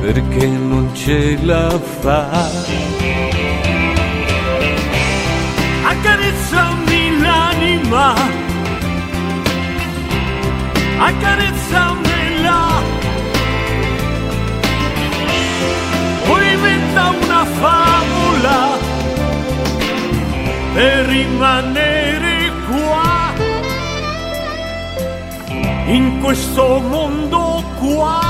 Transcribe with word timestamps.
perché 0.00 0.46
non 0.46 0.90
ce 0.94 1.38
la 1.42 1.68
fa. 2.00 2.48
Accarezzami 5.84 7.20
l'anima, 7.20 8.14
accarezzamela, 10.98 12.60
o 16.28 16.40
inventa 16.40 17.12
una 17.22 17.44
favola 17.44 18.78
per 20.72 21.06
rimanere 21.06 22.52
qua, 22.68 23.32
in 25.86 26.20
questo 26.20 26.80
mondo 26.80 27.64
qua. 27.78 28.29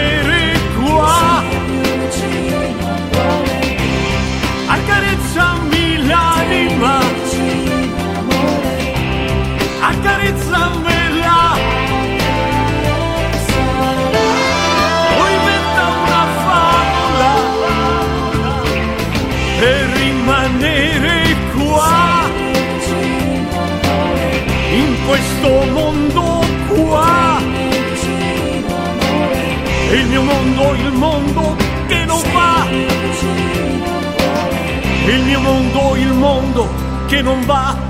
questo 25.41 25.71
mondo 25.71 26.39
qua. 26.67 27.41
Il 29.91 30.07
mio 30.07 30.21
mondo, 30.21 30.73
il 30.75 30.91
mondo 30.93 31.55
che 31.87 32.05
non 32.05 32.21
va. 32.31 32.67
Il 35.07 35.23
mio 35.23 35.39
mondo, 35.39 35.95
il 35.95 36.13
mondo 36.13 36.69
che 37.07 37.21
non 37.21 37.45
va. 37.45 37.89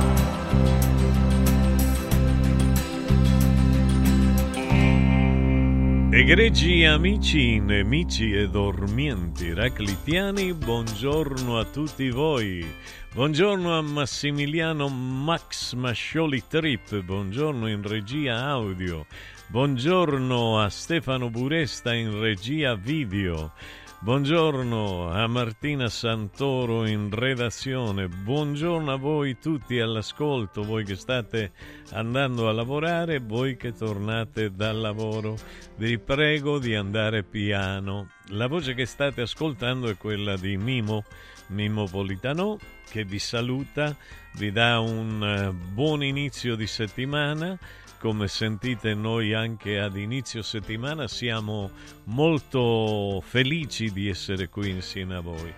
Egregi 6.13 6.83
amici, 6.83 7.59
nemici 7.59 8.33
e 8.33 8.49
dormienti 8.49 9.53
raclitiani, 9.53 10.53
buongiorno 10.53 11.57
a 11.57 11.65
tutti 11.65 12.09
voi. 12.09 12.65
Buongiorno 13.13 13.77
a 13.77 13.81
Massimiliano 13.81 14.87
Max 14.87 15.73
Mascioli 15.73 16.43
Trip, 16.47 17.01
buongiorno 17.01 17.67
in 17.67 17.85
regia 17.85 18.45
audio. 18.45 19.05
Buongiorno 19.47 20.61
a 20.61 20.69
Stefano 20.69 21.29
Buresta 21.29 21.93
in 21.93 22.21
regia 22.21 22.73
video. 22.75 23.51
Buongiorno 23.99 25.11
a 25.11 25.27
Martina 25.27 25.89
Santoro 25.89 26.87
in 26.87 27.09
redazione, 27.11 28.07
buongiorno 28.07 28.93
a 28.93 28.95
voi 28.95 29.37
tutti 29.37 29.79
all'ascolto, 29.79 30.63
voi 30.63 30.85
che 30.85 30.95
state 30.95 31.51
andando 31.91 32.47
a 32.47 32.53
lavorare, 32.53 33.19
voi 33.19 33.57
che 33.57 33.73
tornate 33.73 34.55
dal 34.55 34.79
lavoro. 34.79 35.37
Vi 35.75 35.99
prego 35.99 36.59
di 36.59 36.75
andare 36.75 37.23
piano. 37.23 38.07
La 38.29 38.47
voce 38.47 38.73
che 38.73 38.85
state 38.85 39.19
ascoltando 39.19 39.89
è 39.89 39.97
quella 39.97 40.37
di 40.37 40.55
Mimo, 40.55 41.03
Mimo 41.51 41.85
Politano, 41.85 42.57
che 42.89 43.03
vi 43.03 43.19
saluta, 43.19 43.95
vi 44.33 44.51
dà 44.51 44.79
un 44.79 45.23
eh, 45.23 45.51
buon 45.51 46.03
inizio 46.03 46.55
di 46.55 46.67
settimana 46.67 47.57
come 48.01 48.27
sentite 48.27 48.95
noi 48.95 49.35
anche 49.35 49.77
ad 49.77 49.95
inizio 49.95 50.41
settimana 50.41 51.07
siamo 51.07 51.69
molto 52.05 53.21
felici 53.23 53.91
di 53.91 54.09
essere 54.09 54.49
qui 54.49 54.71
insieme 54.71 55.15
a 55.15 55.19
voi. 55.19 55.53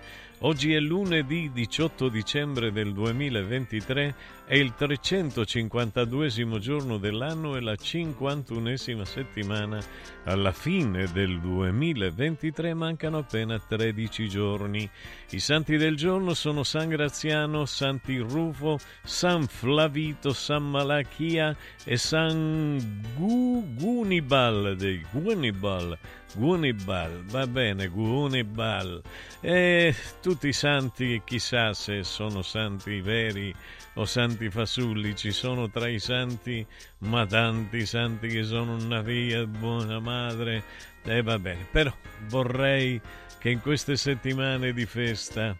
Oggi 0.46 0.74
è 0.74 0.78
lunedì 0.78 1.50
18 1.54 2.10
dicembre 2.10 2.70
del 2.70 2.92
2023, 2.92 4.14
è 4.44 4.54
il 4.56 4.74
352 4.74 6.28
giorno 6.58 6.98
dell'anno 6.98 7.56
e 7.56 7.62
la 7.62 7.72
51esima 7.72 9.04
settimana. 9.04 9.82
Alla 10.24 10.52
fine 10.52 11.10
del 11.10 11.40
2023 11.40 12.74
mancano 12.74 13.16
appena 13.16 13.58
13 13.58 14.28
giorni. 14.28 14.86
I 15.30 15.38
santi 15.38 15.78
del 15.78 15.96
giorno 15.96 16.34
sono 16.34 16.62
San 16.62 16.90
Graziano, 16.90 17.64
Santi 17.64 18.18
Rufo, 18.18 18.78
San 19.02 19.46
Flavito, 19.46 20.34
San 20.34 20.68
Malachia 20.68 21.56
e 21.84 21.96
San 21.96 23.02
Gunibal 23.16 24.76
dei 24.76 25.02
Gunibal. 25.10 25.98
Gunibal, 26.34 27.22
va 27.24 27.46
bene, 27.46 27.88
Gunibal. 27.88 29.02
E 29.40 29.94
tutti 30.20 30.48
i 30.48 30.52
santi, 30.52 31.22
chissà 31.24 31.72
se 31.74 32.02
sono 32.02 32.42
santi 32.42 33.00
veri 33.00 33.54
o 33.94 34.04
santi 34.04 34.50
fasulli, 34.50 35.14
ci 35.14 35.30
sono 35.30 35.70
tra 35.70 35.88
i 35.88 35.98
santi, 36.00 36.66
ma 36.98 37.24
tanti 37.24 37.86
santi 37.86 38.28
che 38.28 38.42
sono 38.42 38.74
una 38.74 39.00
via, 39.00 39.46
buona 39.46 40.00
madre. 40.00 40.62
E 41.04 41.22
va 41.22 41.38
bene, 41.38 41.66
però 41.70 41.94
vorrei 42.28 43.00
che 43.38 43.50
in 43.50 43.60
queste 43.60 43.96
settimane 43.96 44.72
di 44.72 44.86
festa 44.86 45.56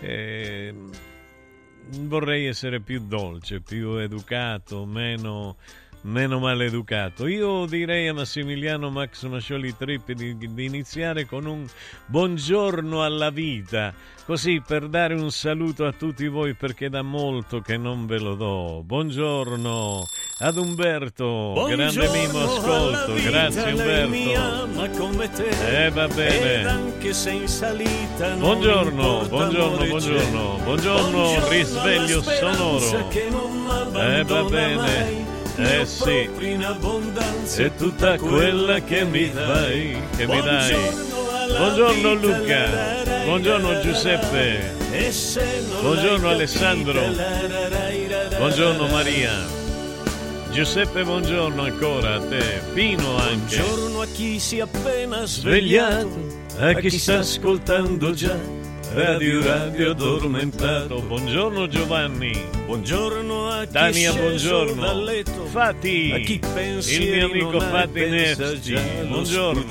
eh, 0.00 0.74
vorrei 2.00 2.46
essere 2.46 2.80
più 2.80 3.06
dolce, 3.06 3.60
più 3.60 3.94
educato, 3.94 4.84
meno 4.84 5.56
meno 6.02 6.38
maleducato. 6.38 7.26
Io 7.26 7.66
direi 7.66 8.08
a 8.08 8.14
Massimiliano 8.14 8.90
Max 8.90 9.24
Mascioli 9.24 9.76
Trippi 9.76 10.14
di, 10.14 10.36
di, 10.36 10.64
iniziare 10.64 11.26
con 11.26 11.46
un 11.46 11.66
buongiorno 12.06 13.02
alla 13.02 13.30
vita, 13.30 13.92
così 14.24 14.62
per 14.64 14.88
dare 14.88 15.14
un 15.14 15.30
saluto 15.30 15.86
a 15.86 15.92
tutti 15.92 16.26
voi 16.28 16.54
perché 16.54 16.88
da 16.88 17.02
molto 17.02 17.60
che 17.60 17.76
non 17.76 18.06
ve 18.06 18.18
lo 18.18 18.34
do. 18.34 18.82
Buongiorno 18.84 20.04
ad 20.38 20.56
Umberto, 20.56 21.52
buongiorno 21.54 21.92
grande 21.92 22.18
mimo 22.18 22.42
ascolto, 22.42 23.12
vita, 23.12 23.30
grazie 23.30 23.72
Umberto. 23.72 24.98
come 24.98 25.30
te, 25.30 25.84
eh 25.86 25.90
va 25.90 26.08
bene. 26.08 26.68
anche 26.68 27.12
se 27.12 27.30
in 27.30 27.46
salita 27.46 28.34
buongiorno, 28.34 29.26
buongiorno, 29.28 29.86
buongiorno, 29.86 30.58
buongiorno, 30.64 31.48
risveglio 31.48 32.22
sonoro. 32.22 33.08
Eh 33.94 34.24
va 34.24 34.42
bene. 34.44 34.74
Mai 34.74 35.31
eh 35.56 35.84
sì, 35.84 37.62
è 37.62 37.74
tutta 37.76 38.16
quella 38.16 38.80
che 38.80 39.04
mi 39.04 39.30
dai, 39.30 40.00
che 40.16 40.26
mi 40.26 40.40
dai. 40.40 41.10
Buongiorno 41.48 42.14
Luca, 42.14 43.02
buongiorno 43.24 43.80
Giuseppe, 43.80 44.74
buongiorno 45.80 46.28
Alessandro, 46.28 47.00
buongiorno 48.38 48.86
Maria. 48.88 49.60
Giuseppe, 50.50 51.02
buongiorno 51.02 51.62
ancora 51.62 52.14
a 52.14 52.20
te, 52.20 52.60
Pino 52.72 53.16
anche. 53.16 53.56
Buongiorno 53.56 54.00
a 54.00 54.06
chi 54.06 54.38
si 54.38 54.58
è 54.58 54.60
appena 54.62 55.24
svegliato, 55.24 56.40
a 56.58 56.74
chi 56.74 56.90
sta 56.90 57.18
ascoltando 57.18 58.12
già 58.12 58.61
Radio 58.94 59.42
Radio 59.42 59.92
addormentato. 59.92 61.00
Buongiorno 61.00 61.66
Giovanni. 61.66 62.38
Buongiorno 62.66 63.48
a 63.48 63.64
chi 63.64 63.72
Dania, 63.72 64.12
buongiorno. 64.12 64.82
dal 64.82 65.02
letto. 65.02 65.46
Fati. 65.46 66.12
A 66.12 66.18
chi 66.18 66.38
pensi 66.38 67.02
il 67.02 67.10
mio 67.10 67.26
amico 67.26 67.60
Fati 67.60 68.00
Nesti. 68.10 68.78
Buongiorno. 69.06 69.64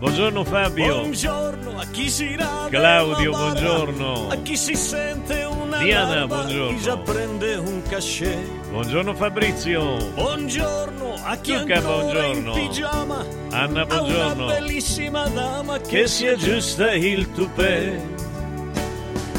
Buongiorno 0.00 0.44
Fabio. 0.44 1.00
Buongiorno 1.00 1.78
a 1.78 1.86
chi 1.90 2.10
si 2.10 2.36
rade 2.36 2.68
Claudio, 2.76 3.30
buongiorno. 3.30 4.28
A 4.28 4.36
chi 4.36 4.56
si 4.56 4.74
sente 4.74 5.44
una 5.44 5.78
Diana, 5.78 6.26
buongiorno. 6.26 7.02
prende 7.02 7.54
un 7.56 7.82
cachet. 7.88 8.57
Buongiorno 8.70 9.14
Fabrizio. 9.14 9.96
Buongiorno 10.14 11.14
a 11.22 11.36
chi 11.36 11.56
Luca, 11.56 11.76
ancora 11.76 11.96
buongiorno. 12.00 12.56
in 12.56 12.68
pigiama. 12.68 13.26
Anna, 13.50 13.86
buongiorno. 13.86 14.44
una 14.44 14.54
bellissima 14.54 15.26
dama 15.28 15.78
che, 15.78 15.88
Che 15.88 16.06
si 16.06 16.26
aggiusta 16.26 16.92
il 16.92 17.32
tupè. 17.32 18.00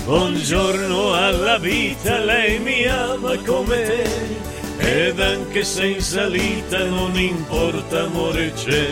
Buongiorno 0.06 1.14
alla 1.14 1.58
vita, 1.60 2.18
lei 2.18 2.60
mi 2.60 2.86
ama 2.88 3.38
come 3.46 3.84
te. 3.84 4.08
Ed 4.80 5.20
anche 5.20 5.64
se 5.64 5.86
in 5.86 6.02
salita 6.02 6.84
non 6.86 7.18
importa 7.20 8.06
amore 8.06 8.52
c'è. 8.54 8.88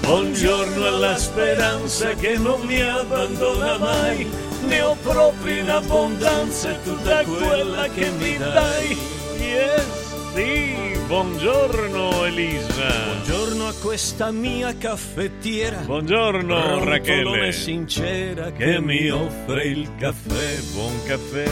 Buongiorno 0.00 0.86
alla 0.86 1.16
speranza 1.16 2.10
che 2.14 2.36
non 2.36 2.60
mi 2.62 2.80
abbandona 2.80 3.78
mai. 3.78 4.30
Ne 4.66 4.80
ho 4.80 4.96
proprio 5.02 5.56
in 5.56 5.70
abbondanza 5.70 6.72
tutta 6.84 7.24
quella 7.24 7.88
che 7.88 8.10
mi 8.10 8.36
dai. 8.38 9.20
Yes, 9.52 10.34
sì. 10.34 10.98
Buongiorno 11.06 12.24
Elisa. 12.24 13.04
Buongiorno 13.04 13.68
a 13.68 13.74
questa 13.82 14.30
mia 14.30 14.74
caffettiera. 14.78 15.76
Buongiorno 15.84 16.82
Rachele. 16.84 17.52
sincera 17.52 18.50
che 18.52 18.80
mi 18.80 19.10
offre 19.10 19.64
il 19.64 19.90
caffè. 19.98 20.60
Buon 20.72 21.02
caffè. 21.04 21.50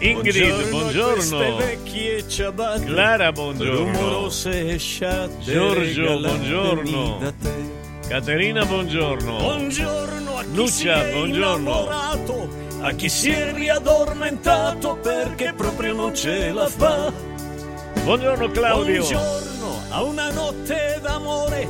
Ingrid, 0.00 0.68
buongiorno. 0.68 1.14
queste 1.14 1.52
vecchie 1.56 2.28
ciabatte. 2.28 2.84
Clara, 2.84 3.32
buongiorno. 3.32 3.92
Rumorose 3.92 4.68
e 4.74 4.76
sciatte. 4.78 5.52
Giorgio, 5.52 6.18
buongiorno. 6.20 7.32
Caterina, 8.08 8.66
buongiorno. 8.66 9.36
Buongiorno 9.38 10.36
a 10.36 10.42
chi 10.42 10.54
Lucia, 10.54 11.02
buongiorno. 11.04 11.70
innamorato, 11.70 12.48
a 12.82 12.92
chi 12.92 13.08
si 13.08 13.30
è 13.30 13.52
riaddormentato 13.52 14.96
perché 14.96 15.52
proprio 15.56 15.94
non 15.94 16.14
ce 16.14 16.52
la 16.52 16.66
fa. 16.66 17.10
Buongiorno 18.02 18.50
Claudio. 18.50 19.02
Buongiorno 19.02 19.80
a 19.90 20.02
una 20.02 20.30
notte 20.32 20.98
d'amore, 21.00 21.68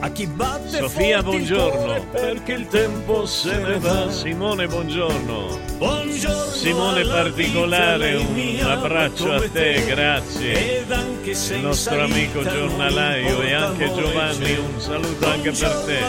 a 0.00 0.10
chi 0.10 0.26
batte 0.26 0.76
Sofia, 0.76 1.22
buongiorno. 1.22 2.04
perché 2.10 2.52
il 2.52 2.68
tempo 2.68 3.24
se 3.24 3.56
ne 3.56 3.78
va. 3.78 4.10
Simone, 4.10 4.66
buongiorno. 4.66 5.58
Buongiorno 5.78 6.52
Simone 6.52 7.06
particolare, 7.06 8.16
un 8.16 8.60
abbraccio 8.62 9.32
a 9.32 9.48
te, 9.48 9.82
grazie. 9.86 10.80
Ed 10.80 10.92
anche 10.92 11.32
se 11.32 11.54
Il 11.54 11.62
nostro 11.62 12.02
amico 12.02 12.42
giornalaio 12.42 13.40
e 13.40 13.54
anche 13.54 13.90
Giovanni, 13.94 14.58
un 14.58 14.78
saluto 14.78 15.26
anche 15.26 15.52
per 15.52 15.84
te. 15.86 16.00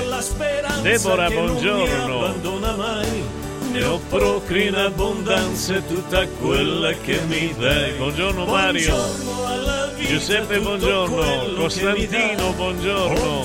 mi 0.84 0.98
buongiorno. 1.34 3.41
Ne 3.72 3.84
ho 3.86 4.00
proprio 4.10 4.68
in 4.68 4.76
abbondanza 4.76 5.80
tutta 5.80 6.28
quella 6.28 6.92
che 6.92 7.22
mi 7.28 7.54
dai. 7.58 7.94
Buongiorno 7.94 8.46
Mario. 8.46 8.94
Buongiorno 8.94 9.46
alla 9.46 9.86
vita, 9.96 10.10
Giuseppe, 10.10 10.60
buongiorno. 10.60 11.54
Costantino, 11.56 12.52
buongiorno. 12.52 13.44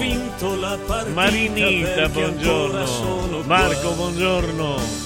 Partita 0.85 1.13
Marinita, 1.13 2.09
buongiorno. 2.09 3.43
Marco, 3.45 3.91
buongiorno. 3.93 5.05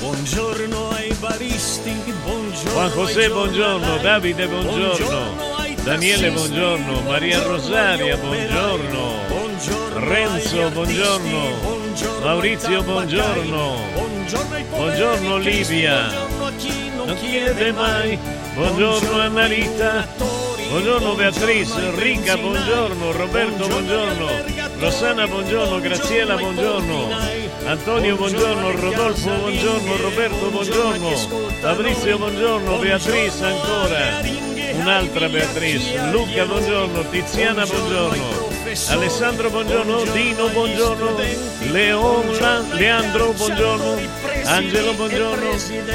Buongiorno 0.00 0.90
ai 0.90 1.12
baristi, 1.14 1.92
buongiorno 2.24 2.70
Juan 2.70 2.90
José, 2.90 3.28
buongiorno. 3.28 3.96
Davide, 3.98 4.46
buongiorno. 4.46 5.52
Daniele, 5.82 6.30
buongiorno. 6.30 7.00
Maria 7.02 7.42
Rosaria, 7.42 8.16
buongiorno. 8.16 9.12
Buongiorno 9.28 10.08
Renzo, 10.08 10.70
buongiorno. 10.70 11.83
Buongiorno 11.94 12.26
Maurizio, 12.26 12.82
buongiorno. 12.82 13.76
Buongiorno 13.94 14.76
Buongiorno, 14.76 15.36
Livia. 15.38 16.08
Buongiorno 16.08 16.46
a 16.46 16.52
chi 16.56 16.90
non, 16.96 17.06
Non 17.06 17.16
chiede 17.18 17.72
mai. 17.72 18.18
Buongiorno 18.54 19.20
Annalita. 19.20 20.08
Buongiorno 20.68 21.14
Beatrice, 21.14 21.86
Enrica, 21.86 22.36
buongiorno, 22.36 23.12
Roberto, 23.12 23.68
buongiorno, 23.68 24.26
Rossana, 24.80 25.28
buongiorno, 25.28 25.78
Graziella, 25.78 26.36
buongiorno, 26.36 27.10
Antonio, 27.66 28.16
buongiorno, 28.16 28.70
Rodolfo, 28.72 29.30
buongiorno, 29.30 29.96
Roberto, 29.98 30.50
buongiorno, 30.50 31.10
Fabrizio, 31.60 32.18
buongiorno, 32.18 32.78
Beatrice 32.78 33.44
ancora, 33.44 34.20
un'altra 34.72 35.28
Beatrice, 35.28 36.00
Luca, 36.10 36.44
buongiorno, 36.44 37.08
Tiziana, 37.08 37.64
buongiorno, 37.66 38.43
Alessandro, 38.88 39.50
buongiorno, 39.50 40.02
Dino, 40.12 40.48
buongiorno, 40.48 41.16
Leona, 41.70 42.64
Leandro, 42.72 43.32
buongiorno, 43.32 43.98
Angelo, 44.46 44.94
buongiorno, 44.94 45.50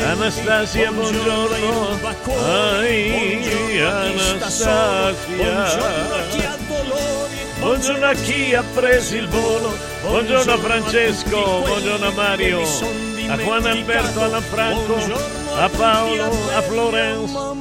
Anastasia, 0.06 0.90
buongiorno, 0.90 2.00
ai, 2.46 3.82
Anastasia. 3.82 5.16
Buongiorno 5.28 6.16
a 6.16 6.24
chi 6.30 6.46
ha 6.46 6.58
dolori. 6.68 7.48
Buongiorno 7.60 8.06
a 8.06 8.14
chi 8.14 8.54
ha 8.54 8.64
preso 8.74 9.16
il 9.18 9.28
volo, 9.28 9.78
buongiorno 10.04 10.54
a 10.54 10.58
Francesco, 10.58 11.62
buongiorno 11.66 12.08
a 12.08 12.12
Mario, 12.12 12.62
a 12.62 13.36
Juan 13.36 13.66
Alberto, 13.66 14.22
a 14.22 14.40
Franco, 14.40 14.96
a 15.56 15.68
Paolo, 15.68 16.32
a 16.56 16.62
Florence, 16.62 17.36
a 17.36 17.54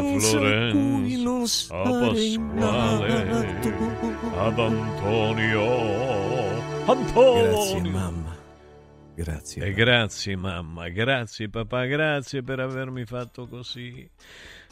Florence, 0.00 1.66
a 1.70 1.82
Pasquale, 1.82 3.38
ad 4.42 4.58
Antonio, 4.58 5.66
Grazie 6.86 7.76
Antonio. 7.76 7.90
mamma. 7.90 8.36
grazie. 9.14 9.64
E 9.66 9.72
grazie 9.72 10.36
mamma, 10.36 10.88
grazie 10.88 11.48
papà, 11.50 11.84
grazie 11.84 12.42
per 12.42 12.60
avermi 12.60 13.04
fatto 13.04 13.46
così. 13.46 14.08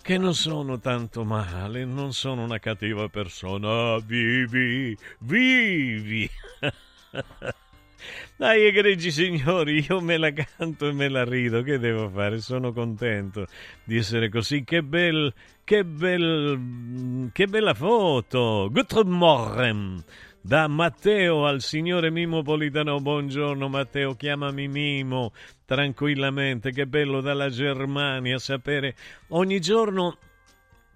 Che 0.00 0.16
non 0.16 0.34
sono 0.34 0.78
tanto 0.78 1.22
male, 1.25 1.84
non 1.84 2.12
sono 2.14 2.44
una 2.44 2.58
cattiva 2.58 3.08
persona. 3.08 3.98
Vivi, 3.98 4.96
vivi. 5.20 6.30
Dai, 8.37 8.64
egregi 8.64 9.10
signori, 9.10 9.84
io 9.87 10.00
me 10.00 10.16
la 10.16 10.32
canto 10.32 10.88
e 10.88 10.92
me 10.92 11.08
la 11.08 11.25
rido. 11.25 11.62
Che 11.62 11.78
devo 11.78 12.08
fare? 12.08 12.38
Sono 12.40 12.72
contento 12.72 13.46
di 13.84 13.96
essere 13.98 14.28
così. 14.30 14.62
Che 14.64 14.82
bel, 14.82 15.32
che 15.68 15.84
bel, 15.84 17.28
che 17.30 17.46
bella 17.46 17.75
foto. 17.75 18.70
Guten 18.72 19.06
Morgen 19.10 20.02
da 20.40 20.66
Matteo 20.66 21.44
al 21.44 21.60
signore 21.60 22.10
Mimo 22.10 22.40
Politano. 22.40 23.00
Buongiorno 23.00 23.68
Matteo, 23.68 24.14
chiamami 24.14 24.66
Mimo 24.66 25.34
tranquillamente. 25.66 26.70
Che 26.70 26.87
bello 26.87 27.20
dalla 27.20 27.50
Germania 27.50 28.38
sapere 28.38 28.94
ogni 29.28 29.60
giorno 29.60 30.16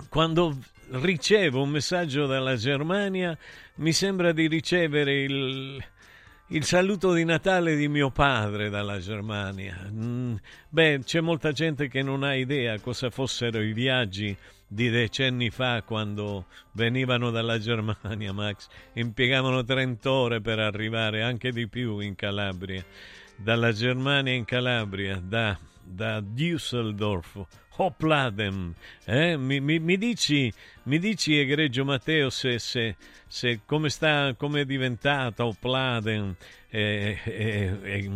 quando 0.08 0.56
ricevo 0.92 1.60
un 1.60 1.68
messaggio 1.68 2.24
dalla 2.24 2.56
Germania 2.56 3.36
mi 3.74 3.92
sembra 3.92 4.32
di 4.32 4.48
ricevere 4.48 5.22
il, 5.22 5.84
il 6.46 6.64
saluto 6.64 7.12
di 7.12 7.24
Natale 7.24 7.76
di 7.76 7.88
mio 7.88 8.10
padre 8.10 8.70
dalla 8.70 8.98
Germania. 9.00 9.86
Mm, 9.90 10.36
beh, 10.70 11.00
c'è 11.04 11.20
molta 11.20 11.52
gente 11.52 11.88
che 11.88 12.00
non 12.00 12.22
ha 12.22 12.34
idea 12.34 12.80
cosa 12.80 13.10
fossero 13.10 13.60
i 13.60 13.74
viaggi 13.74 14.34
di 14.72 14.88
decenni 14.88 15.50
fa 15.50 15.82
quando 15.82 16.46
venivano 16.72 17.30
dalla 17.30 17.58
Germania, 17.58 18.32
Max, 18.32 18.68
impiegavano 18.94 19.62
30 19.62 20.10
ore 20.10 20.40
per 20.40 20.58
arrivare, 20.58 21.22
anche 21.22 21.52
di 21.52 21.68
più 21.68 21.98
in 21.98 22.14
Calabria, 22.14 22.82
dalla 23.36 23.72
Germania 23.72 24.32
in 24.32 24.46
Calabria, 24.46 25.20
da, 25.22 25.58
da 25.82 26.20
Düsseldorf, 26.20 27.44
Hopladen. 27.76 28.74
Eh? 29.04 29.36
Mi, 29.36 29.60
mi, 29.60 29.78
mi, 29.78 29.98
dici, 29.98 30.50
mi 30.84 30.98
dici, 30.98 31.38
egregio 31.38 31.84
Matteo, 31.84 32.30
se, 32.30 32.58
se, 32.58 32.96
se 33.26 33.60
come, 33.66 33.90
sta, 33.90 34.34
come 34.38 34.62
è 34.62 34.64
diventata 34.64 35.44
Hopladen? 35.44 36.34
Eh, 36.70 37.18
eh, 37.24 37.78
eh, 37.82 38.10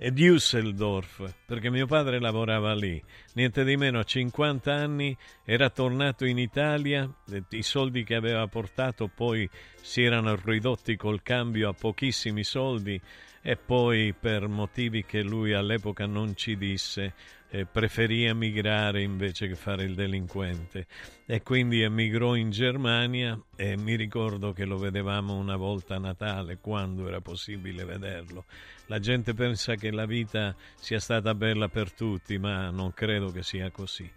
e 0.00 0.12
Düsseldorf, 0.12 1.34
perché 1.44 1.70
mio 1.70 1.86
padre 1.86 2.20
lavorava 2.20 2.72
lì. 2.72 3.02
Niente 3.34 3.64
di 3.64 3.76
meno, 3.76 3.98
a 3.98 4.04
50 4.04 4.72
anni 4.72 5.16
era 5.44 5.70
tornato 5.70 6.24
in 6.24 6.38
Italia, 6.38 7.12
i 7.50 7.62
soldi 7.62 8.04
che 8.04 8.14
aveva 8.14 8.46
portato 8.46 9.10
poi 9.12 9.50
si 9.80 10.04
erano 10.04 10.38
ridotti 10.40 10.94
col 10.94 11.20
cambio 11.22 11.68
a 11.68 11.72
pochissimi 11.72 12.44
soldi 12.44 13.00
e 13.42 13.56
poi 13.56 14.14
per 14.18 14.46
motivi 14.46 15.04
che 15.04 15.22
lui 15.22 15.52
all'epoca 15.52 16.06
non 16.06 16.36
ci 16.36 16.56
disse 16.56 17.14
eh, 17.50 17.66
preferì 17.66 18.24
emigrare 18.24 19.02
invece 19.02 19.48
che 19.48 19.54
fare 19.54 19.84
il 19.84 19.94
delinquente 19.94 20.86
e 21.26 21.42
quindi 21.42 21.82
emigrò 21.82 22.34
in 22.34 22.50
Germania 22.50 23.38
e 23.56 23.76
mi 23.76 23.96
ricordo 23.96 24.52
che 24.52 24.64
lo 24.64 24.78
vedevamo 24.78 25.36
una 25.36 25.56
volta 25.56 25.96
a 25.96 25.98
Natale 25.98 26.58
quando 26.58 27.06
era 27.08 27.20
possibile 27.20 27.84
vederlo 27.84 28.44
la 28.88 28.98
gente 29.00 29.34
pensa 29.34 29.74
che 29.74 29.90
la 29.90 30.06
vita 30.06 30.54
sia 30.76 30.98
stata 30.98 31.34
bella 31.34 31.68
per 31.68 31.92
tutti, 31.92 32.38
ma 32.38 32.70
non 32.70 32.94
credo 32.94 33.30
che 33.30 33.42
sia 33.42 33.70
così. 33.70 34.10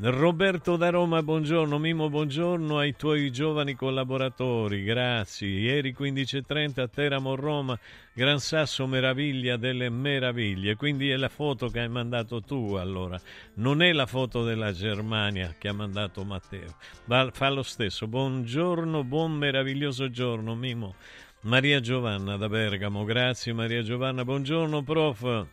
Roberto 0.00 0.76
da 0.76 0.90
Roma, 0.90 1.24
buongiorno. 1.24 1.76
Mimo, 1.76 2.08
buongiorno 2.08 2.78
ai 2.78 2.94
tuoi 2.94 3.32
giovani 3.32 3.74
collaboratori, 3.74 4.84
grazie. 4.84 5.48
Ieri 5.48 5.92
15.30 5.92 6.80
a 6.82 6.86
Teramo, 6.86 7.34
Roma, 7.34 7.76
Gran 8.12 8.38
Sasso, 8.38 8.86
meraviglia 8.86 9.56
delle 9.56 9.90
meraviglie. 9.90 10.76
Quindi 10.76 11.10
è 11.10 11.16
la 11.16 11.28
foto 11.28 11.66
che 11.66 11.80
hai 11.80 11.88
mandato 11.88 12.40
tu, 12.40 12.74
allora. 12.74 13.20
Non 13.54 13.82
è 13.82 13.92
la 13.92 14.06
foto 14.06 14.44
della 14.44 14.70
Germania 14.70 15.56
che 15.58 15.66
ha 15.66 15.74
mandato 15.74 16.22
Matteo. 16.22 16.76
Ma 17.06 17.28
fa 17.32 17.50
lo 17.50 17.64
stesso. 17.64 18.06
Buongiorno, 18.06 19.02
buon 19.02 19.32
meraviglioso 19.32 20.10
giorno, 20.10 20.54
Mimo. 20.54 20.94
Maria 21.40 21.80
Giovanna 21.80 22.36
da 22.36 22.48
Bergamo, 22.48 23.02
grazie 23.02 23.52
Maria 23.52 23.82
Giovanna, 23.82 24.24
buongiorno 24.24 24.80
prof. 24.82 25.46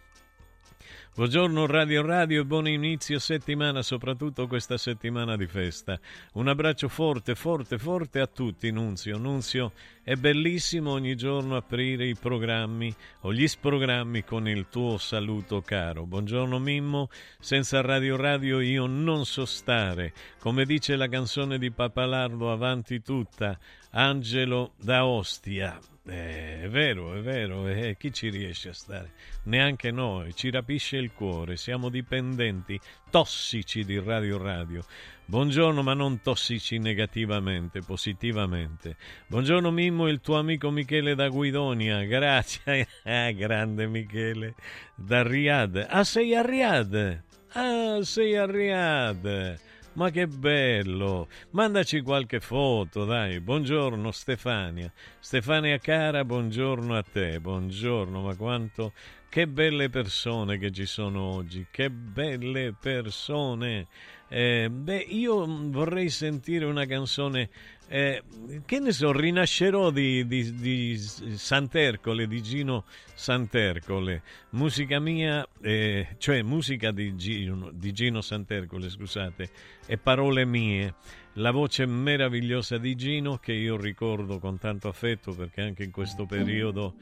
Buongiorno 1.18 1.66
Radio 1.66 2.06
Radio 2.06 2.42
e 2.42 2.46
buon 2.46 2.68
inizio 2.68 3.20
settimana, 3.20 3.82
soprattutto 3.82 4.48
questa 4.48 4.78
settimana 4.78 5.38
di 5.38 5.48
festa. 5.48 5.98
Un 6.34 6.50
abbraccio 6.50 6.90
forte, 6.90 7.36
forte, 7.36 7.78
forte 7.78 8.20
a 8.20 8.28
tutti, 8.28 8.70
Nunzio. 8.70 9.18
Nunzio, 9.18 9.72
è 10.04 10.16
bellissimo 10.16 10.92
ogni 10.92 11.16
giorno 11.16 11.56
aprire 11.56 12.06
i 12.06 12.16
programmi 12.16 12.94
o 13.22 13.32
gli 13.32 13.48
sprogrammi 13.48 14.26
con 14.26 14.50
il 14.50 14.68
tuo 14.70 14.98
saluto 14.98 15.62
caro. 15.62 16.06
Buongiorno 16.06 16.60
Mimmo, 16.60 17.08
senza 17.40 17.80
Radio 17.80 18.18
Radio 18.18 18.60
io 18.60 18.86
non 18.86 19.26
so 19.26 19.46
stare. 19.46 20.12
Come 20.42 20.66
dice 20.66 20.98
la 20.98 21.08
canzone 21.08 21.58
di 21.58 21.72
Papalardo, 21.72 22.52
avanti 22.52 23.02
tutta, 23.02 23.58
Angelo 23.98 24.74
da 24.76 25.06
Ostia. 25.06 25.80
Eh, 26.08 26.64
è 26.64 26.68
vero, 26.68 27.16
è 27.16 27.22
vero, 27.22 27.66
eh, 27.68 27.96
chi 27.98 28.12
ci 28.12 28.30
riesce 28.30 28.70
a 28.70 28.74
stare? 28.74 29.14
Neanche 29.44 29.90
noi, 29.90 30.36
ci 30.36 30.52
rapisce 30.52 30.98
il 30.98 31.14
cuore, 31.14 31.56
siamo 31.56 31.88
dipendenti, 31.88 32.78
tossici 33.10 33.86
di 33.86 33.98
Radio 33.98 34.38
Radio. 34.38 34.84
Buongiorno, 35.24 35.82
ma 35.82 35.94
non 35.94 36.22
tossici 36.22 36.78
negativamente, 36.78 37.80
positivamente. 37.80 38.98
Buongiorno 39.28 39.72
Mimmo, 39.72 40.10
il 40.10 40.20
tuo 40.20 40.38
amico 40.40 40.70
Michele 40.72 41.16
da 41.16 41.30
Guidonia, 41.30 42.04
grazie. 42.04 42.88
Ah, 43.04 43.32
grande 43.34 43.88
Michele, 43.88 44.56
da 44.94 45.24
Riyadh. 45.24 45.88
Ah, 45.90 46.04
sei 46.04 46.36
a 46.36 46.42
Riyadh? 46.42 47.22
Ah, 47.54 48.00
sei 48.04 48.36
a 48.36 48.46
Riyadh. 48.46 49.74
Ma 49.96 50.10
che 50.10 50.28
bello! 50.28 51.30
Mandaci 51.52 52.02
qualche 52.02 52.42
foto, 52.42 53.06
dai. 53.06 53.40
Buongiorno 53.40 54.12
Stefania. 54.12 54.92
Stefania 55.20 55.78
cara, 55.78 56.26
buongiorno 56.26 56.98
a 56.98 57.02
te. 57.02 57.40
Buongiorno, 57.40 58.22
ma 58.22 58.36
quanto 58.36 58.92
che 59.30 59.48
belle 59.48 59.90
persone 59.90 60.58
che 60.58 60.72
ci 60.72 60.86
sono 60.86 61.22
oggi. 61.22 61.68
Che 61.72 61.90
belle 61.90 62.76
persone. 62.78 63.88
Eh, 64.28 64.68
beh, 64.70 64.98
io 64.98 65.46
vorrei 65.70 66.10
sentire 66.10 66.66
una 66.66 66.86
canzone 66.86 67.50
eh, 67.88 68.24
che 68.66 68.80
ne 68.80 68.92
so, 68.92 69.12
rinascerò 69.12 69.92
di, 69.92 70.26
di, 70.26 70.56
di, 70.56 70.98
Santercole, 70.98 72.28
di 72.28 72.42
Gino 72.42 72.86
Santercole, 73.14 74.24
musica 74.52 75.00
mia, 75.00 75.48
eh, 75.62 76.16
cioè 76.18 76.42
musica 76.42 76.92
di 76.92 77.16
Gino, 77.16 77.70
di 77.72 77.92
Gino 77.92 78.22
Santercole, 78.22 78.90
scusate, 78.90 79.50
e 79.86 79.98
parole 79.98 80.46
mie. 80.46 80.96
La 81.40 81.52
voce 81.52 81.86
meravigliosa 81.86 82.78
di 82.78 82.96
Gino 82.96 83.38
che 83.38 83.52
io 83.52 83.76
ricordo 83.76 84.40
con 84.40 84.58
tanto 84.58 84.88
affetto 84.88 85.34
perché 85.34 85.62
anche 85.62 85.84
in 85.84 85.92
questo 85.92 86.26
periodo 86.26 86.96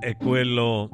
è 0.00 0.16
quello, 0.16 0.88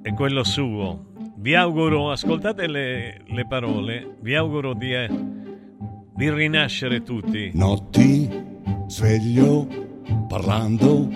è 0.00 0.12
quello 0.14 0.44
suo. 0.44 1.08
Vi 1.36 1.54
auguro, 1.54 2.12
ascoltate 2.12 2.68
le, 2.68 3.22
le 3.26 3.46
parole, 3.46 4.16
vi 4.20 4.34
auguro 4.34 4.74
di... 4.74 4.94
Eh, 4.94 5.48
di 6.14 6.30
rinascere 6.30 7.02
tutti. 7.02 7.50
Notti 7.54 8.28
sveglio 8.86 9.66
parlando 10.28 11.08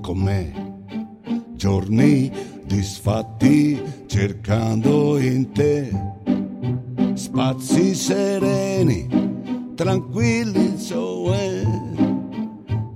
con 0.00 0.18
me, 0.18 0.52
giorni 1.54 2.30
disfatti 2.64 3.80
cercando 4.06 5.18
in 5.18 5.52
te, 5.52 5.90
spazi 7.14 7.94
sereni, 7.94 9.08
tranquilli 9.74 10.78
cioè, 10.78 11.62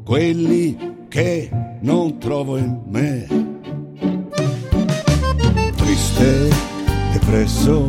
quelli 0.05 1.05
che 1.09 1.51
non 1.81 2.19
trovo 2.19 2.57
in 2.57 2.83
me. 2.87 3.27
Triste, 5.77 6.49
depresso, 7.13 7.89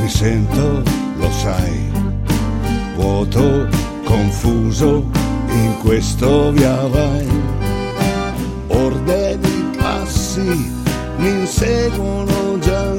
mi 0.00 0.08
sento, 0.08 0.82
lo 1.16 1.30
sai 1.30 1.95
vuoto, 3.06 3.68
confuso, 4.04 5.04
in 5.48 5.76
questo 5.80 6.50
via 6.50 6.86
vai. 6.88 7.26
Orde 8.66 9.38
di 9.38 9.70
passi 9.76 10.74
mi 11.18 11.28
inseguono 11.28 12.58
già, 12.58 12.92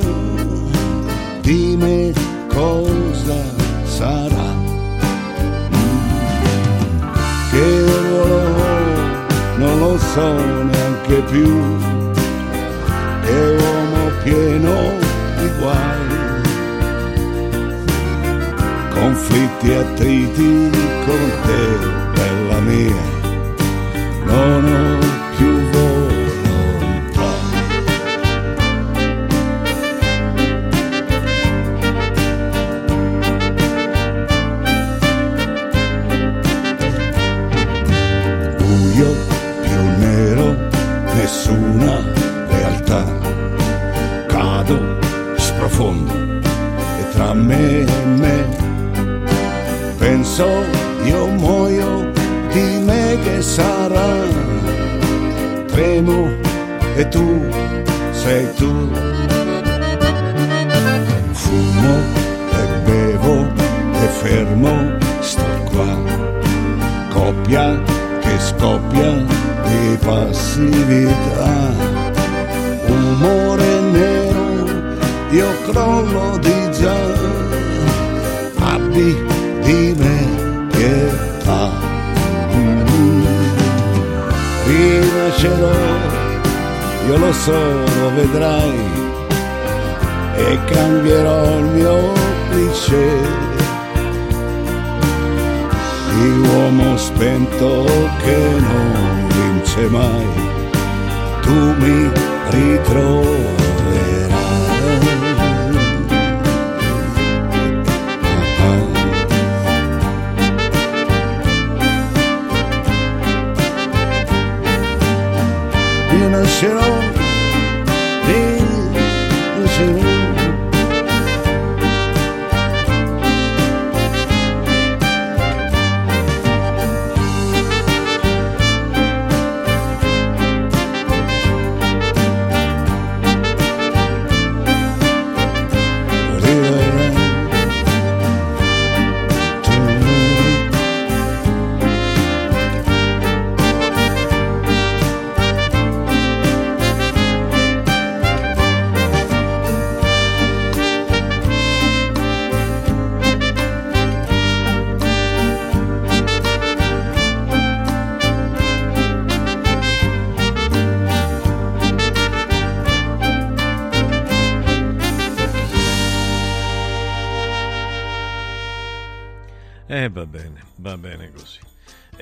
dimmi 1.41 2.13
cosa 2.47 3.39
sarà. 3.83 4.49
Che 7.51 7.81
ruolo 7.85 8.65
non 9.57 9.79
lo 9.79 9.97
so 9.97 10.29
neanche 10.71 11.17
più, 11.31 11.51
è 13.23 13.39
uomo 13.61 14.11
pieno 14.23 14.75
di 15.39 15.49
guai 15.59 15.96
conflitti 19.07 19.69
e 19.69 19.75
attriti 19.75 20.69
con 21.05 21.31
te, 21.45 21.61
bella 22.13 22.59
mia, 22.59 23.03
non 24.25 24.65
ho 24.65 25.16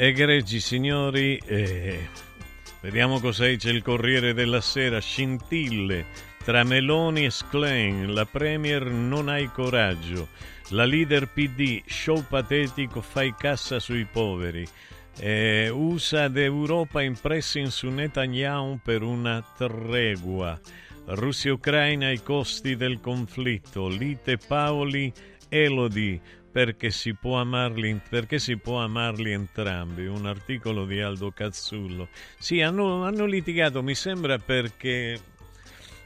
Egregi 0.06 0.60
signori, 0.60 1.42
eh, 1.48 2.10
vediamo 2.82 3.20
cosa 3.20 3.48
dice 3.48 3.72
il 3.72 3.82
Corriere 3.82 4.36
della 4.36 4.62
Sera. 4.62 5.00
Scintille 5.00 6.06
tra 6.44 6.64
Meloni 6.64 7.26
e 7.26 7.32
Schlein, 7.32 8.14
la 8.14 8.26
Premier 8.26 8.86
non 8.86 9.30
hai 9.30 9.48
coraggio. 9.48 10.28
La 10.70 10.86
leader 10.86 11.28
PD, 11.30 11.82
show 11.88 12.24
patetico, 12.24 13.02
fai 13.02 13.34
cassa 13.36 13.80
sui 13.80 14.06
poveri. 14.06 14.64
Eh, 15.18 15.70
USA 15.70 16.26
ed 16.26 16.38
Europa 16.38 17.02
in 17.02 17.20
pressing 17.20 17.70
su 17.70 17.90
Netanyahu 17.90 18.82
per 18.84 19.02
una 19.02 19.44
tregua. 19.58 20.60
Russia-Ucraina 21.08 22.10
ai 22.10 22.22
costi 22.22 22.76
del 22.76 23.00
conflitto. 23.00 23.88
Lite 23.88 24.38
Paoli, 24.38 25.12
Elodie 25.50 26.22
perché 26.56 26.90
si, 26.90 27.14
può 27.14 27.38
amarli, 27.38 28.00
perché 28.08 28.40
si 28.40 28.56
può 28.56 28.80
amarli 28.80 29.30
entrambi, 29.34 30.06
un 30.06 30.26
articolo 30.26 30.86
di 30.86 31.02
Aldo 31.02 31.32
Cazzullo. 31.32 32.08
Sì, 32.38 32.62
hanno, 32.62 33.04
hanno 33.04 33.26
litigato, 33.26 33.84
mi 33.84 33.94
sembra, 33.94 34.38
perché, 34.38 35.20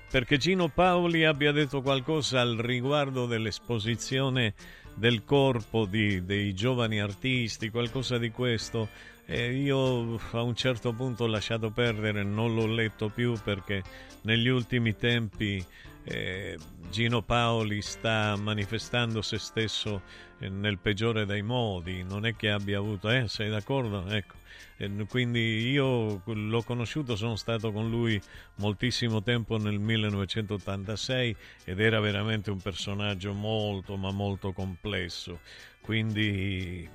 perché 0.10 0.40
Gino 0.40 0.68
Paoli 0.68 1.24
abbia 1.24 1.52
detto 1.52 1.84
qualcosa 1.84 2.42
al 2.42 2.58
riguardo 2.58 3.28
dell'esposizione 3.28 4.56
del 4.96 5.24
corpo 5.24 5.86
di, 5.86 6.26
dei 6.26 6.56
giovani 6.56 7.00
artisti, 7.00 7.70
qualcosa 7.70 8.18
di 8.18 8.32
questo. 8.32 8.90
E 9.28 9.54
io 9.54 10.20
a 10.32 10.42
un 10.42 10.56
certo 10.56 10.94
punto 10.94 11.26
ho 11.26 11.28
lasciato 11.28 11.70
perdere, 11.70 12.24
non 12.24 12.56
l'ho 12.56 12.66
letto 12.66 13.10
più 13.10 13.38
perché 13.44 13.84
negli 14.22 14.48
ultimi 14.48 14.96
tempi 14.96 15.64
eh, 16.10 16.58
Gino 16.90 17.22
Paoli 17.22 17.82
sta 17.82 18.36
manifestando 18.36 19.22
se 19.22 19.38
stesso 19.38 20.02
eh, 20.40 20.50
nel 20.50 20.80
peggiore 20.80 21.26
dei 21.26 21.44
modi, 21.44 22.04
non 22.04 22.26
è 22.26 22.36
che 22.36 22.50
abbia 22.50 22.80
avuto, 22.80 23.10
eh, 23.10 23.28
sei 23.28 23.50
d'accordo? 23.50 24.08
Ecco. 24.08 24.38
E 24.78 24.90
quindi 25.08 25.70
io 25.70 26.22
l'ho 26.26 26.64
conosciuto, 26.64 27.16
sono 27.16 27.36
stato 27.36 27.72
con 27.72 27.90
lui 27.90 28.20
moltissimo 28.56 29.22
tempo 29.22 29.58
nel 29.58 29.78
1986 29.78 31.36
ed 31.66 31.80
era 31.80 32.00
veramente 32.00 32.50
un 32.50 32.60
personaggio 32.60 33.34
molto 33.34 33.98
ma 33.98 34.12
molto 34.12 34.54
complesso. 34.54 35.42
Quindi 35.82 36.90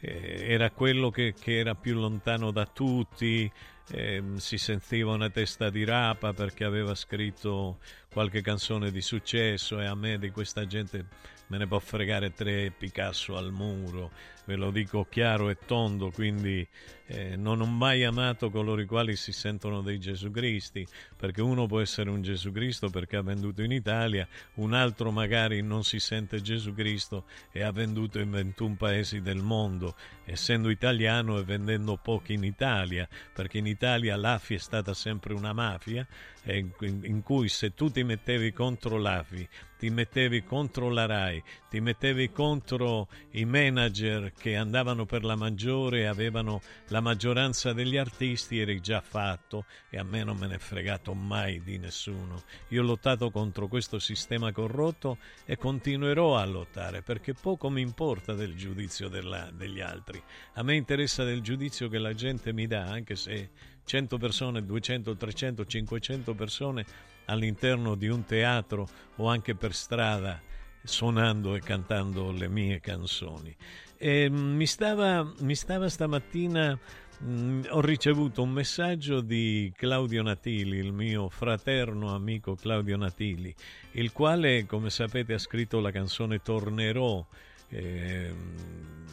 eh, 0.00 0.44
era 0.48 0.70
quello 0.70 1.10
che, 1.10 1.34
che, 1.38 1.58
era 1.58 1.74
più 1.74 1.94
lontano 1.94 2.50
da 2.50 2.66
tutti, 2.66 3.50
eh, 3.90 4.22
si 4.36 4.58
sentiva 4.58 5.12
una 5.12 5.30
testa 5.30 5.70
di 5.70 5.84
rapa 5.84 6.32
perché 6.32 6.64
aveva 6.64 6.94
scritto 6.94 7.78
qualche 8.12 8.40
canzone 8.40 8.90
di 8.90 9.00
successo 9.00 9.80
e 9.80 9.86
a 9.86 9.94
me 9.94 10.18
di 10.18 10.30
questa 10.30 10.66
gente 10.66 11.06
me 11.48 11.58
ne 11.58 11.66
può 11.66 11.78
fregare 11.78 12.32
tre 12.32 12.72
Picasso 12.76 13.36
al 13.36 13.52
muro, 13.52 14.10
ve 14.46 14.56
lo 14.56 14.70
dico 14.70 15.06
chiaro 15.08 15.50
e 15.50 15.58
tondo, 15.66 16.10
quindi 16.10 16.66
eh, 17.06 17.36
non 17.36 17.60
ho 17.60 17.66
mai 17.66 18.04
amato 18.04 18.50
coloro 18.50 18.80
i 18.80 18.86
quali 18.86 19.16
si 19.16 19.32
sentono 19.32 19.82
dei 19.82 19.98
Gesù 19.98 20.30
Cristi, 20.30 20.86
perché 21.16 21.42
uno 21.42 21.66
può 21.66 21.80
essere 21.80 22.10
un 22.10 22.22
Gesù 22.22 22.52
Cristo 22.52 22.88
perché 22.88 23.16
ha 23.16 23.22
venduto 23.22 23.62
in 23.62 23.72
Italia, 23.72 24.26
un 24.54 24.72
altro 24.72 25.10
magari 25.10 25.62
non 25.62 25.84
si 25.84 25.98
sente 25.98 26.40
Gesù 26.40 26.74
Cristo 26.74 27.24
e 27.52 27.62
ha 27.62 27.72
venduto 27.72 28.18
in 28.18 28.30
21 28.30 28.76
paesi 28.76 29.20
del 29.20 29.42
mondo, 29.42 29.94
essendo 30.24 30.70
italiano 30.70 31.38
e 31.38 31.44
vendendo 31.44 31.96
pochi 31.96 32.34
in 32.34 32.44
Italia, 32.44 33.08
perché 33.32 33.58
in 33.58 33.66
Italia 33.66 34.16
l'AFI 34.16 34.54
è 34.54 34.58
stata 34.58 34.94
sempre 34.94 35.34
una 35.34 35.52
mafia 35.52 36.06
in, 36.44 36.70
in 37.02 37.22
cui 37.22 37.48
se 37.48 37.74
tu 37.74 37.90
ti 37.90 38.04
mettevi 38.04 38.52
contro 38.52 38.98
l'AFI, 38.98 39.48
ti 39.78 39.90
mettevi 39.90 40.42
contro 40.42 40.88
la 40.88 41.06
RAI, 41.06 41.42
ti 41.76 41.82
mettevi 41.82 42.30
contro 42.32 43.06
i 43.32 43.44
manager 43.44 44.32
che 44.32 44.56
andavano 44.56 45.04
per 45.04 45.24
la 45.24 45.36
maggiore 45.36 46.00
e 46.00 46.04
avevano 46.06 46.62
la 46.88 47.02
maggioranza 47.02 47.74
degli 47.74 47.98
artisti, 47.98 48.58
eri 48.58 48.80
già 48.80 49.02
fatto 49.02 49.66
e 49.90 49.98
a 49.98 50.02
me 50.02 50.24
non 50.24 50.38
me 50.38 50.46
ne 50.46 50.54
è 50.54 50.58
fregato 50.58 51.12
mai 51.12 51.62
di 51.62 51.76
nessuno. 51.76 52.44
Io 52.68 52.80
ho 52.80 52.84
lottato 52.86 53.30
contro 53.30 53.68
questo 53.68 53.98
sistema 53.98 54.52
corrotto 54.52 55.18
e 55.44 55.58
continuerò 55.58 56.38
a 56.38 56.46
lottare 56.46 57.02
perché 57.02 57.34
poco 57.34 57.68
mi 57.68 57.82
importa 57.82 58.32
del 58.32 58.54
giudizio 58.54 59.08
della, 59.08 59.50
degli 59.52 59.82
altri. 59.82 60.18
A 60.54 60.62
me 60.62 60.76
interessa 60.76 61.24
del 61.24 61.42
giudizio 61.42 61.90
che 61.90 61.98
la 61.98 62.14
gente 62.14 62.54
mi 62.54 62.66
dà, 62.66 62.84
anche 62.84 63.16
se 63.16 63.50
100 63.84 64.16
persone, 64.16 64.64
200, 64.64 65.14
300, 65.14 65.66
500 65.66 66.34
persone 66.34 66.86
all'interno 67.26 67.96
di 67.96 68.08
un 68.08 68.24
teatro 68.24 68.88
o 69.16 69.28
anche 69.28 69.54
per 69.54 69.74
strada 69.74 70.54
suonando 70.86 71.54
e 71.54 71.60
cantando 71.60 72.30
le 72.30 72.48
mie 72.48 72.80
canzoni. 72.80 73.54
E 73.98 74.28
mi, 74.30 74.66
stava, 74.66 75.30
mi 75.40 75.54
stava 75.54 75.88
stamattina, 75.88 76.78
mh, 77.18 77.66
ho 77.70 77.80
ricevuto 77.80 78.42
un 78.42 78.50
messaggio 78.50 79.20
di 79.20 79.72
Claudio 79.76 80.22
Natili, 80.22 80.78
il 80.78 80.92
mio 80.92 81.28
fraterno 81.28 82.14
amico 82.14 82.54
Claudio 82.54 82.96
Natili, 82.96 83.54
il 83.92 84.12
quale, 84.12 84.66
come 84.66 84.90
sapete, 84.90 85.34
ha 85.34 85.38
scritto 85.38 85.80
la 85.80 85.90
canzone 85.90 86.40
Tornerò, 86.40 87.26
eh, 87.68 88.34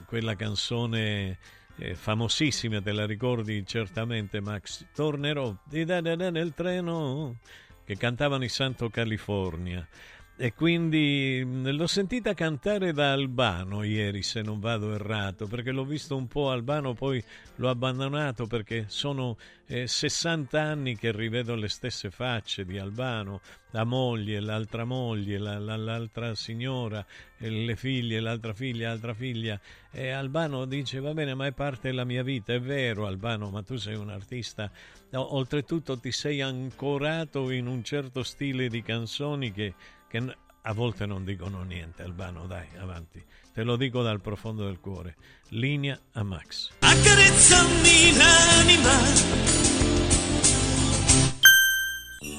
quella 0.05 0.35
canzone 0.35 1.37
eh, 1.77 1.95
famosissima, 1.95 2.81
te 2.81 2.91
la 2.91 3.05
ricordi 3.05 3.65
certamente 3.65 4.39
Max, 4.41 4.85
tornerò 4.93 5.55
nel 5.69 6.53
treno 6.55 7.37
che 7.85 7.97
cantavano 7.97 8.43
i 8.43 8.49
Santo 8.49 8.89
California. 8.89 9.85
E 10.35 10.53
quindi 10.53 11.43
l'ho 11.45 11.85
sentita 11.85 12.33
cantare 12.33 12.91
da 12.91 13.11
Albano 13.11 13.83
ieri, 13.83 14.23
se 14.23 14.41
non 14.41 14.59
vado 14.59 14.93
errato, 14.93 15.45
perché 15.45 15.71
l'ho 15.71 15.85
visto 15.85 16.15
un 16.15 16.27
po' 16.27 16.49
Albano, 16.49 16.95
poi 16.95 17.23
l'ho 17.57 17.69
abbandonato 17.69 18.47
perché 18.47 18.85
sono 18.87 19.37
eh, 19.67 19.85
60 19.85 20.59
anni 20.59 20.97
che 20.97 21.11
rivedo 21.11 21.53
le 21.53 21.69
stesse 21.69 22.09
facce 22.09 22.65
di 22.65 22.79
Albano, 22.79 23.41
la 23.71 23.83
moglie, 23.83 24.39
l'altra 24.39 24.85
moglie, 24.85 25.37
la, 25.37 25.59
la, 25.59 25.75
l'altra 25.75 26.33
signora, 26.33 27.05
le 27.37 27.75
figlie, 27.75 28.19
l'altra 28.19 28.53
figlia, 28.53 28.89
l'altra 28.89 29.13
figlia. 29.13 29.59
E 29.91 30.09
Albano 30.09 30.65
dice, 30.65 30.99
va 30.99 31.13
bene, 31.13 31.35
ma 31.35 31.45
è 31.45 31.51
parte 31.51 31.89
della 31.89 32.05
mia 32.05 32.23
vita, 32.23 32.53
è 32.53 32.59
vero 32.59 33.05
Albano, 33.05 33.51
ma 33.51 33.61
tu 33.61 33.75
sei 33.75 33.95
un 33.95 34.09
artista, 34.09 34.71
oltretutto 35.11 35.99
ti 35.99 36.11
sei 36.11 36.41
ancorato 36.41 37.51
in 37.51 37.67
un 37.67 37.83
certo 37.83 38.23
stile 38.23 38.67
di 38.67 38.81
canzoni 38.81 39.51
che 39.51 39.73
che 40.13 40.37
a 40.65 40.73
volte 40.73 41.07
non 41.07 41.25
dicono 41.25 41.63
niente, 41.63 42.03
Albano, 42.03 42.45
dai, 42.45 42.67
avanti. 42.79 43.21
Te 43.51 43.63
lo 43.63 43.75
dico 43.75 44.03
dal 44.03 44.21
profondo 44.21 44.65
del 44.65 44.79
cuore. 44.79 45.15
Linea 45.49 45.99
a 46.13 46.23
Max. 46.23 46.69
Accarezzami 46.79 48.15
l'anima. 48.15 48.91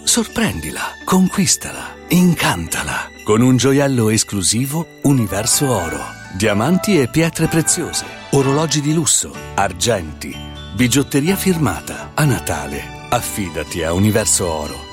Sorprendila, 0.05 0.83
conquistala, 1.05 1.97
incantala 2.11 3.11
con 3.25 3.41
un 3.41 3.57
gioiello 3.57 4.09
esclusivo 4.09 4.87
Universo 5.03 5.69
Oro. 5.69 5.99
Diamanti 6.37 7.01
e 7.01 7.09
pietre 7.09 7.49
preziose, 7.49 8.07
orologi 8.31 8.81
di 8.81 8.95
lusso, 8.95 9.35
argenti, 9.55 10.33
bigiotteria 10.77 11.35
firmata. 11.35 12.13
A 12.15 12.25
Natale, 12.25 13.09
affidati 13.11 13.83
a 13.83 13.93
Universo 13.93 14.49
Oro 14.49 14.93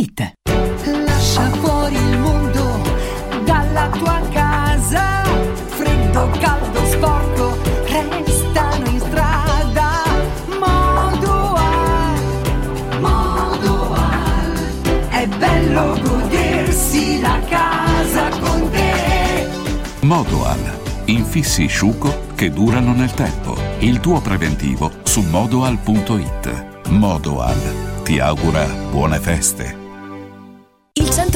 Lascia 1.05 1.47
fuori 1.61 1.93
il 1.93 2.17
mondo 2.17 2.81
dalla 3.45 3.87
tua 3.89 4.19
casa, 4.31 5.23
freddo, 5.67 6.27
caldo, 6.39 6.85
sporco, 6.87 7.55
restano 7.85 8.89
in 8.89 8.99
strada. 8.99 10.03
Modoal, 10.59 12.19
Modoal, 12.99 14.53
è 15.09 15.27
bello 15.27 15.99
godersi 16.01 17.21
la 17.21 17.39
casa 17.47 18.29
con 18.39 18.71
te. 18.71 19.47
Modoal. 19.99 20.79
Infissi 21.05 21.67
sciuco 21.67 22.23
che 22.33 22.49
durano 22.49 22.93
nel 22.93 23.11
tempo. 23.11 23.55
Il 23.79 23.99
tuo 23.99 24.19
preventivo 24.19 24.91
su 25.03 25.21
modoal.it. 25.21 26.87
Modoal 26.87 28.01
ti 28.03 28.17
augura 28.17 28.65
buone 28.89 29.19
feste. 29.19 29.80
Il 30.93 31.09
centro 31.09 31.30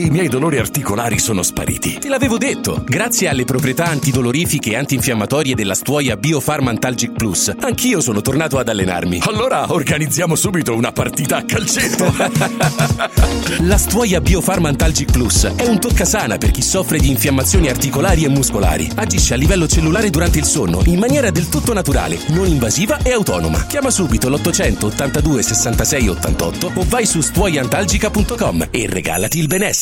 i 0.00 0.10
miei 0.10 0.28
dolori 0.28 0.58
articolari 0.58 1.18
sono 1.18 1.42
spariti. 1.42 1.98
Te 1.98 2.08
l'avevo 2.08 2.38
detto. 2.38 2.82
Grazie 2.86 3.28
alle 3.28 3.44
proprietà 3.44 3.84
antidolorifiche 3.84 4.70
e 4.70 4.76
antinfiammatorie 4.76 5.54
della 5.54 5.74
stuoia 5.74 6.16
Biofarmantalgic 6.16 7.12
Plus, 7.12 7.52
anch'io 7.60 8.00
sono 8.00 8.22
tornato 8.22 8.58
ad 8.58 8.68
allenarmi. 8.68 9.20
Allora 9.26 9.70
organizziamo 9.70 10.34
subito 10.34 10.74
una 10.74 10.92
partita 10.92 11.36
a 11.36 11.44
calcetto. 11.44 12.10
la 13.60 13.76
stuoia 13.76 14.20
Biofarmantalgic 14.20 15.10
Plus 15.10 15.52
è 15.56 15.66
un 15.66 15.78
toccasana 15.78 16.38
per 16.38 16.52
chi 16.52 16.62
soffre 16.62 16.98
di 16.98 17.10
infiammazioni 17.10 17.68
articolari 17.68 18.24
e 18.24 18.28
muscolari. 18.28 18.90
Agisce 18.94 19.34
a 19.34 19.36
livello 19.36 19.66
cellulare 19.66 20.08
durante 20.08 20.38
il 20.38 20.44
sonno 20.44 20.80
in 20.86 20.98
maniera 20.98 21.30
del 21.30 21.48
tutto 21.48 21.74
naturale, 21.74 22.18
non 22.28 22.46
invasiva 22.46 23.02
e 23.02 23.12
autonoma. 23.12 23.66
Chiama 23.66 23.90
subito 23.90 24.30
l'882 24.30 25.40
66 25.40 26.08
88 26.08 26.72
o 26.76 26.84
vai 26.88 27.04
su 27.04 27.20
stuoiantalgica.com 27.20 28.68
e 28.70 28.86
regalati 28.88 29.38
il 29.38 29.48
benessere. 29.48 29.81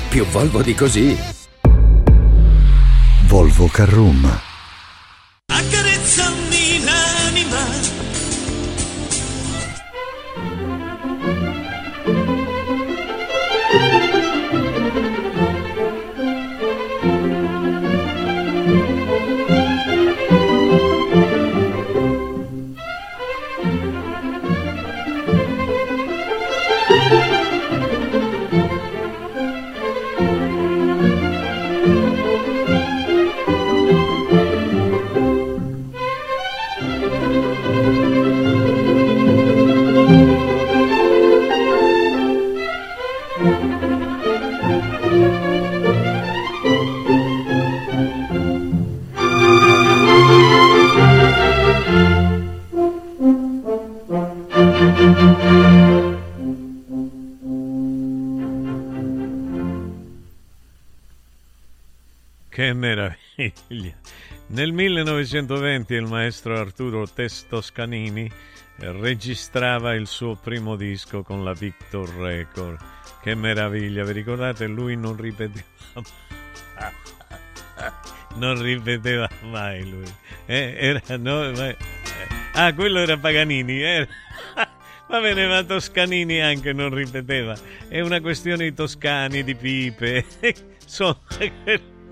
più 0.11 0.25
Volvo 0.25 0.61
di 0.61 0.75
così. 0.75 1.17
Volvo 3.27 3.67
Carroom. 3.67 4.50
Meraviglia. 63.71 63.93
Nel 64.47 64.73
1920 64.73 65.93
il 65.93 66.05
maestro 66.05 66.59
Arturo 66.59 67.07
Testoscanini 67.07 68.29
registrava 68.77 69.93
il 69.93 70.07
suo 70.07 70.35
primo 70.35 70.75
disco 70.75 71.23
con 71.23 71.43
la 71.43 71.53
Victor 71.53 72.09
Record. 72.15 72.77
Che 73.21 73.35
meraviglia, 73.35 74.03
vi 74.03 74.11
ricordate? 74.11 74.67
Lui 74.67 74.97
non 74.97 75.15
ripeteva 75.15 75.65
non 78.35 78.61
ripeteva 78.61 79.29
mai 79.49 79.89
lui. 79.89 80.11
Eh, 80.45 80.75
era, 80.77 81.01
no, 81.17 81.51
ma, 81.51 81.75
ah, 82.53 82.73
quello 82.73 82.99
era 82.99 83.17
Paganini. 83.17 83.83
Eh. 83.83 84.07
Va 85.07 85.19
bene, 85.19 85.45
ma 85.45 85.63
Toscanini 85.63 86.39
anche 86.39 86.73
non 86.73 86.93
ripeteva. 86.93 87.55
È 87.87 87.99
una 87.99 88.21
questione 88.21 88.63
di 88.63 88.73
toscani, 88.73 89.43
di 89.43 89.55
pipe. 89.55 90.25
Sono... 90.85 91.19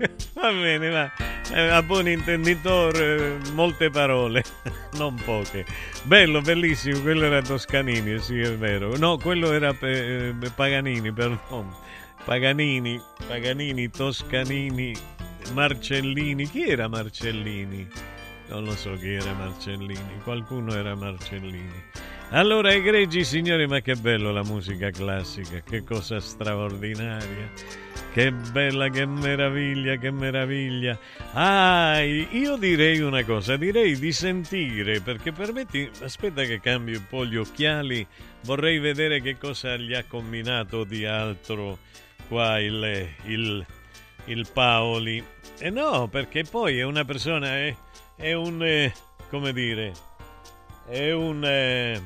Va 0.34 0.50
bene, 0.52 0.88
va. 0.88 1.12
Eh, 1.52 1.68
a 1.68 1.82
buon 1.82 2.08
intenditore, 2.08 3.38
molte 3.52 3.90
parole, 3.90 4.42
non 4.96 5.14
poche. 5.24 5.66
Bello, 6.04 6.40
bellissimo, 6.40 7.00
quello 7.00 7.24
era 7.24 7.42
Toscanini, 7.42 8.18
sì, 8.18 8.40
è 8.40 8.56
vero. 8.56 8.96
No, 8.96 9.18
quello 9.18 9.52
era 9.52 9.76
eh, 9.80 10.34
Paganini, 10.54 11.12
perdono. 11.12 11.78
Paganini, 12.24 13.00
Paganini, 13.26 13.90
Toscanini, 13.90 14.94
Marcellini. 15.52 16.48
Chi 16.48 16.68
era 16.68 16.88
Marcellini? 16.88 17.88
Non 18.48 18.64
lo 18.64 18.72
so 18.72 18.94
chi 18.94 19.12
era 19.12 19.32
Marcellini, 19.34 20.20
qualcuno 20.22 20.74
era 20.74 20.94
Marcellini. 20.94 21.82
Allora, 22.30 22.72
egregi 22.72 23.24
signori, 23.24 23.66
ma 23.66 23.80
che 23.80 23.96
bello 23.96 24.32
la 24.32 24.44
musica 24.44 24.90
classica, 24.90 25.60
che 25.60 25.82
cosa 25.82 26.20
straordinaria. 26.20 27.50
Che 28.12 28.32
bella, 28.32 28.88
che 28.88 29.06
meraviglia, 29.06 29.94
che 29.94 30.10
meraviglia. 30.10 30.98
Ah, 31.32 32.00
io 32.00 32.56
direi 32.56 32.98
una 32.98 33.24
cosa, 33.24 33.56
direi 33.56 33.96
di 34.00 34.10
sentire, 34.10 35.00
perché 35.00 35.30
permetti, 35.30 35.88
aspetta 36.02 36.42
che 36.42 36.58
cambio 36.58 36.98
un 36.98 37.06
po' 37.08 37.24
gli 37.24 37.36
occhiali, 37.36 38.04
vorrei 38.42 38.80
vedere 38.80 39.20
che 39.20 39.38
cosa 39.38 39.76
gli 39.76 39.94
ha 39.94 40.02
combinato 40.08 40.82
di 40.82 41.06
altro 41.06 41.78
qua 42.26 42.58
il, 42.58 43.08
il, 43.26 43.64
il 44.24 44.48
Paoli. 44.52 45.18
E 45.58 45.66
eh 45.66 45.70
no, 45.70 46.08
perché 46.08 46.42
poi 46.42 46.78
è 46.78 46.82
una 46.82 47.04
persona, 47.04 47.58
è, 47.58 47.76
è 48.16 48.32
un, 48.32 48.60
eh, 48.64 48.92
come 49.28 49.52
dire, 49.52 49.92
è 50.88 51.12
un, 51.12 51.44
eh, 51.44 52.00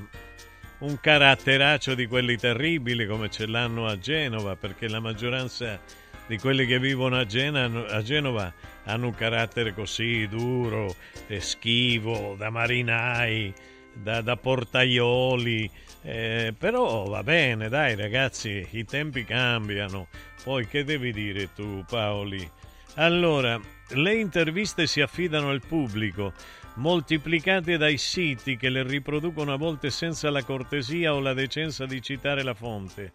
un 0.79 0.99
caratteraccio 1.01 1.95
di 1.95 2.07
quelli 2.07 2.37
terribili 2.37 3.07
come 3.07 3.31
ce 3.31 3.47
l'hanno 3.47 3.87
a 3.87 3.99
Genova, 3.99 4.57
perché 4.57 4.89
la 4.89 5.01
maggioranza 5.01 5.81
di 6.27 6.39
quelli 6.39 6.67
che 6.67 6.79
vivono 6.79 7.19
a, 7.19 7.27
Gena, 7.27 7.65
a 7.89 8.03
Genova 8.03 8.53
hanno 8.85 9.07
un 9.07 9.15
carattere 9.15 9.75
così 9.75 10.27
duro, 10.27 10.95
e 11.27 11.41
schivo, 11.41 12.35
da 12.37 12.51
marinai, 12.51 13.53
da, 13.93 14.21
da 14.21 14.37
portaioli, 14.37 15.71
eh, 16.03 16.53
però 16.57 17.05
va 17.05 17.23
bene, 17.23 17.69
dai 17.69 17.95
ragazzi, 17.95 18.67
i 18.71 18.85
tempi 18.85 19.25
cambiano. 19.25 20.09
Poi 20.43 20.67
che 20.67 20.85
devi 20.85 21.13
dire 21.13 21.53
tu, 21.55 21.85
Paoli? 21.89 22.47
Allora, 22.97 23.59
le 23.89 24.15
interviste 24.15 24.87
si 24.87 25.01
affidano 25.01 25.49
al 25.51 25.63
pubblico, 25.67 26.33
moltiplicate 26.75 27.77
dai 27.77 27.99
siti 27.99 28.57
che 28.57 28.69
le 28.69 28.83
riproducono 28.83 29.53
a 29.53 29.57
volte 29.57 29.91
senza 29.91 30.31
la 30.31 30.43
cortesia 30.43 31.15
o 31.15 31.21
la 31.21 31.35
decenza 31.35 31.87
di 31.87 32.01
citare 32.03 32.43
la 32.43 32.55
fonte. 32.55 33.11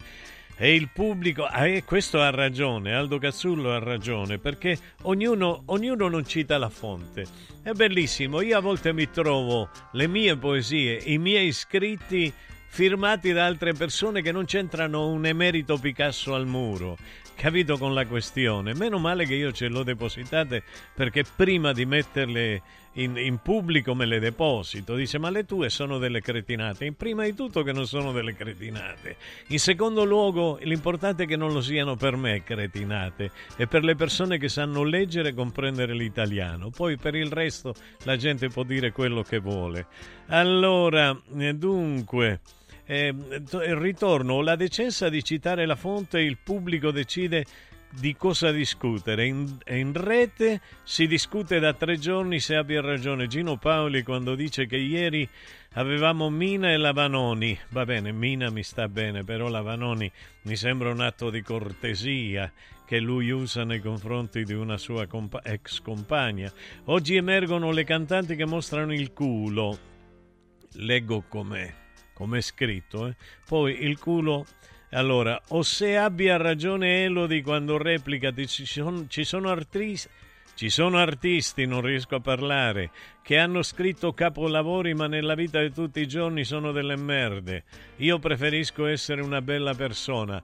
E 0.56 0.74
il 0.74 0.90
pubblico, 0.92 1.44
ah, 1.44 1.66
e 1.66 1.84
questo 1.84 2.20
ha 2.20 2.28
ragione, 2.28 2.94
Aldo 2.94 3.16
Cazzullo 3.16 3.72
ha 3.72 3.78
ragione, 3.78 4.38
perché 4.38 4.78
ognuno, 5.02 5.62
ognuno 5.66 6.08
non 6.08 6.26
cita 6.26 6.58
la 6.58 6.68
fonte. 6.68 7.24
È 7.62 7.72
bellissimo, 7.72 8.42
io 8.42 8.58
a 8.58 8.60
volte 8.60 8.92
mi 8.92 9.10
trovo 9.10 9.70
le 9.92 10.06
mie 10.06 10.36
poesie, 10.36 11.00
i 11.04 11.16
miei 11.16 11.52
scritti 11.52 12.30
firmati 12.66 13.32
da 13.32 13.46
altre 13.46 13.72
persone 13.72 14.20
che 14.20 14.32
non 14.32 14.44
c'entrano 14.44 15.08
un 15.08 15.24
emerito 15.24 15.78
Picasso 15.78 16.34
al 16.34 16.46
muro 16.46 16.98
capito 17.40 17.78
con 17.78 17.94
la 17.94 18.04
questione. 18.04 18.74
Meno 18.74 18.98
male 18.98 19.24
che 19.24 19.34
io 19.34 19.50
ce 19.50 19.68
l'ho 19.68 19.82
depositate 19.82 20.62
perché 20.94 21.24
prima 21.24 21.72
di 21.72 21.86
metterle 21.86 22.60
in, 22.94 23.16
in, 23.16 23.38
pubblico 23.38 23.94
me 23.94 24.06
le 24.06 24.18
deposito. 24.18 24.94
Dice 24.94 25.18
ma 25.18 25.30
le 25.30 25.44
tue 25.44 25.68
sono 25.68 25.98
delle 25.98 26.20
cretinate. 26.20 26.84
In 26.84 26.94
prima 26.94 27.24
di 27.24 27.34
tutto 27.34 27.62
che 27.62 27.72
non 27.72 27.86
sono 27.86 28.12
delle 28.12 28.34
cretinate. 28.34 29.16
In 29.48 29.58
secondo 29.58 30.04
luogo 30.04 30.58
l'importante 30.62 31.24
è 31.24 31.26
che 31.26 31.36
non 31.36 31.52
lo 31.52 31.60
siano 31.60 31.96
per 31.96 32.16
me 32.16 32.42
cretinate 32.42 33.30
e 33.56 33.66
per 33.66 33.84
le 33.84 33.94
persone 33.94 34.38
che 34.38 34.48
sanno 34.48 34.82
leggere 34.82 35.30
e 35.30 35.34
comprendere 35.34 35.94
l'italiano. 35.94 36.70
Poi 36.70 36.96
per 36.96 37.14
il 37.14 37.30
resto 37.30 37.74
la 38.04 38.16
gente 38.16 38.48
può 38.48 38.64
dire 38.64 38.92
quello 38.92 39.22
che 39.22 39.38
vuole. 39.38 39.86
Allora, 40.28 41.18
eh, 41.38 41.54
dunque... 41.54 42.40
Eh, 42.90 43.14
ritorno, 43.52 44.40
la 44.40 44.56
decenza 44.56 45.08
di 45.08 45.22
citare 45.22 45.64
la 45.64 45.76
fonte, 45.76 46.18
il 46.18 46.38
pubblico 46.42 46.90
decide 46.90 47.44
di 47.90 48.16
cosa 48.16 48.50
discutere. 48.50 49.26
In, 49.26 49.58
in, 49.68 49.92
rete 49.92 50.60
si 50.84 51.06
discute 51.06 51.58
da 51.58 51.74
tre 51.74 51.98
giorni 51.98 52.40
se 52.40 52.56
abbia 52.56 52.80
ragione 52.80 53.26
Gino 53.26 53.56
Paoli 53.56 54.02
quando 54.02 54.34
dice 54.34 54.66
che 54.66 54.76
ieri 54.76 55.28
avevamo 55.74 56.30
Mina 56.30 56.70
e 56.70 56.76
Lavanoni. 56.76 57.58
Va 57.70 57.84
bene, 57.84 58.12
Mina 58.12 58.50
mi 58.50 58.62
sta 58.62 58.88
bene, 58.88 59.24
però 59.24 59.48
Lavanoni 59.48 60.10
mi 60.42 60.56
sembra 60.56 60.90
un 60.90 61.00
atto 61.00 61.30
di 61.30 61.42
cortesia 61.42 62.52
che 62.86 62.98
lui 62.98 63.30
usa 63.30 63.64
nei 63.64 63.80
confronti 63.80 64.44
di 64.44 64.54
una 64.54 64.76
sua 64.76 65.06
compa- 65.06 65.42
ex 65.42 65.80
compagna. 65.80 66.52
Oggi 66.86 67.16
emergono 67.16 67.70
le 67.70 67.84
cantanti 67.84 68.36
che 68.36 68.46
mostrano 68.46 68.92
il 68.92 69.12
culo. 69.12 69.78
Leggo 70.74 71.24
com'è 71.28 71.80
come 72.20 72.36
è 72.36 72.42
scritto, 72.42 73.06
eh? 73.06 73.16
poi 73.46 73.82
il 73.82 73.98
culo... 73.98 74.44
Allora, 74.92 75.40
o 75.48 75.62
se 75.62 75.96
abbia 75.96 76.36
ragione 76.36 77.04
Elodie 77.04 77.42
quando 77.42 77.78
replica, 77.78 78.32
ci 78.46 78.66
sono, 78.66 79.06
ci 79.08 79.24
sono 79.24 79.50
artisti... 79.50 80.08
Ci 80.52 80.68
sono 80.68 80.98
artisti, 80.98 81.64
non 81.64 81.80
riesco 81.80 82.16
a 82.16 82.20
parlare, 82.20 82.90
che 83.22 83.38
hanno 83.38 83.62
scritto 83.62 84.12
capolavori 84.12 84.92
ma 84.92 85.06
nella 85.06 85.34
vita 85.34 85.58
di 85.62 85.72
tutti 85.72 86.00
i 86.00 86.06
giorni 86.06 86.44
sono 86.44 86.70
delle 86.70 86.96
merde. 86.96 87.64
Io 87.98 88.18
preferisco 88.18 88.84
essere 88.84 89.22
una 89.22 89.40
bella 89.40 89.72
persona. 89.72 90.42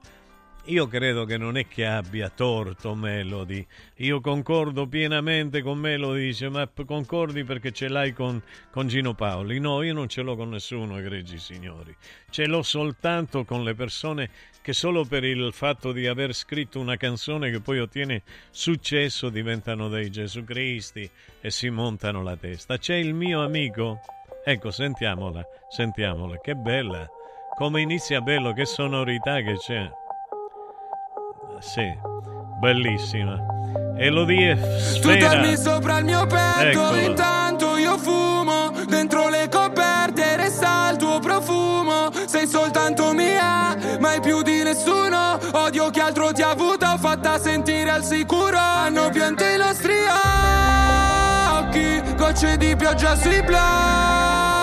Io 0.69 0.85
credo 0.87 1.23
che 1.23 1.37
non 1.37 1.55
è 1.55 1.65
che 1.65 1.85
abbia 1.85 2.29
torto 2.29 2.93
Melody. 2.93 3.65
Io 3.97 4.19
concordo 4.19 4.85
pienamente 4.85 5.61
con 5.61 5.77
Melody, 5.77 6.25
dice, 6.25 6.49
ma 6.49 6.69
concordi 6.85 7.45
perché 7.45 7.71
ce 7.71 7.87
l'hai 7.87 8.11
con, 8.11 8.41
con 8.69 8.87
Gino 8.89 9.13
Paoli? 9.13 9.59
No, 9.61 9.81
io 9.81 9.93
non 9.93 10.09
ce 10.09 10.21
l'ho 10.23 10.35
con 10.35 10.49
nessuno, 10.49 10.97
egregi 10.97 11.37
signori. 11.37 11.95
Ce 12.29 12.47
l'ho 12.47 12.63
soltanto 12.63 13.45
con 13.45 13.63
le 13.63 13.75
persone 13.75 14.29
che 14.61 14.73
solo 14.73 15.05
per 15.05 15.23
il 15.23 15.53
fatto 15.53 15.93
di 15.93 16.05
aver 16.05 16.33
scritto 16.33 16.81
una 16.81 16.97
canzone 16.97 17.49
che 17.49 17.61
poi 17.61 17.79
ottiene 17.79 18.23
successo 18.49 19.29
diventano 19.29 19.87
dei 19.87 20.09
Gesù 20.09 20.43
Cristi 20.43 21.09
e 21.39 21.49
si 21.49 21.69
montano 21.69 22.21
la 22.23 22.35
testa. 22.35 22.77
C'è 22.77 22.95
il 22.95 23.13
mio 23.13 23.41
amico? 23.41 24.01
Ecco, 24.43 24.71
sentiamola, 24.71 25.47
sentiamola, 25.69 26.39
che 26.39 26.55
bella. 26.55 27.07
Come 27.55 27.79
inizia 27.79 28.19
bello, 28.19 28.51
che 28.51 28.65
sonorità 28.65 29.39
che 29.41 29.55
c'è 29.55 29.89
sì, 31.59 31.91
bellissima. 32.59 33.35
Elodie 33.97 34.55
Sfera. 34.79 35.29
Tu 35.29 35.35
dormi 35.35 35.57
sopra 35.57 35.97
il 35.97 36.05
mio 36.05 36.25
petto, 36.27 36.61
Eccola. 36.61 37.01
intanto 37.01 37.77
io 37.77 37.97
fumo. 37.97 38.71
Dentro 38.87 39.27
le 39.29 39.49
coperte 39.49 40.35
resta 40.37 40.89
il 40.91 40.97
tuo 40.97 41.19
profumo. 41.19 42.11
Sei 42.27 42.47
soltanto 42.47 43.11
mia, 43.13 43.75
mai 43.99 44.19
più 44.21 44.41
di 44.43 44.61
nessuno. 44.63 45.39
Odio 45.53 45.89
che 45.89 46.01
altro 46.01 46.31
ti 46.31 46.41
ha 46.43 46.49
avuto, 46.51 46.85
ho 46.85 46.97
fatta 46.97 47.39
sentire 47.39 47.89
al 47.89 48.03
sicuro. 48.03 48.57
Hanno 48.57 49.09
pianto 49.09 49.43
i 49.43 49.57
nostri 49.57 49.95
occhi, 51.57 52.01
gocce 52.15 52.57
di 52.57 52.75
pioggia 52.75 53.15
sui 53.15 53.41
blocchi. 53.41 54.56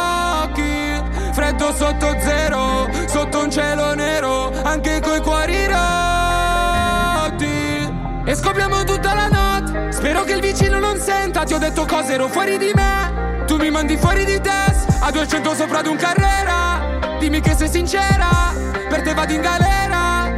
Senta. 11.24 11.44
Ti 11.44 11.54
ho 11.54 11.58
detto 11.58 11.86
cose, 11.86 12.12
ero 12.12 12.28
fuori 12.28 12.58
di 12.58 12.70
me. 12.74 13.44
Tu 13.46 13.56
mi 13.56 13.70
mandi 13.70 13.96
fuori 13.96 14.24
di 14.24 14.40
test. 14.40 14.98
A 15.00 15.10
200 15.10 15.54
sopra 15.54 15.78
ad 15.78 15.86
un 15.86 15.96
carrera. 15.96 17.16
Dimmi 17.18 17.40
che 17.40 17.54
sei 17.56 17.68
sincera. 17.68 18.52
Per 18.88 19.02
te 19.02 19.14
vado 19.14 19.32
in 19.32 19.40
galera. 19.40 20.28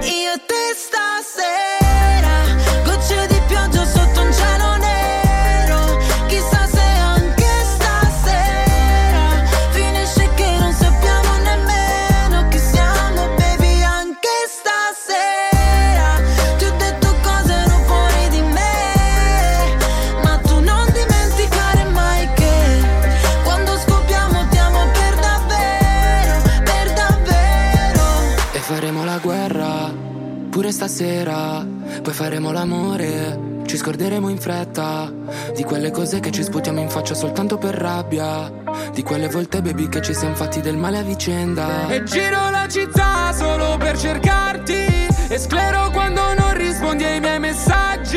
Io 0.00 0.32
e 0.32 0.40
sera, 30.72 31.64
poi 32.02 32.12
faremo 32.12 32.50
l'amore. 32.50 33.50
Ci 33.64 33.76
scorderemo 33.76 34.28
in 34.28 34.38
fretta 34.38 35.10
di 35.54 35.62
quelle 35.62 35.90
cose 35.90 36.20
che 36.20 36.30
ci 36.30 36.42
sputiamo 36.42 36.80
in 36.80 36.88
faccia 36.88 37.14
soltanto 37.14 37.58
per 37.58 37.74
rabbia. 37.74 38.50
Di 38.92 39.02
quelle 39.02 39.28
volte, 39.28 39.62
baby, 39.62 39.88
che 39.88 40.02
ci 40.02 40.14
siamo 40.14 40.34
fatti 40.34 40.60
del 40.60 40.76
male 40.76 40.98
a 40.98 41.02
vicenda. 41.02 41.88
E 41.88 42.02
giro 42.04 42.50
la 42.50 42.66
città 42.68 43.32
solo 43.32 43.76
per 43.78 43.96
cercarti. 43.96 44.74
E 45.28 45.38
sclero 45.38 45.90
quando 45.90 46.20
non 46.34 46.54
rispondi 46.54 47.04
ai 47.04 47.20
miei 47.20 47.38
messaggi. 47.38 48.11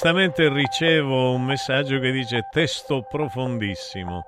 Giustamente 0.00 0.48
ricevo 0.48 1.32
un 1.32 1.44
messaggio 1.44 1.98
che 1.98 2.10
dice 2.10 2.46
testo 2.50 3.02
profondissimo. 3.02 4.24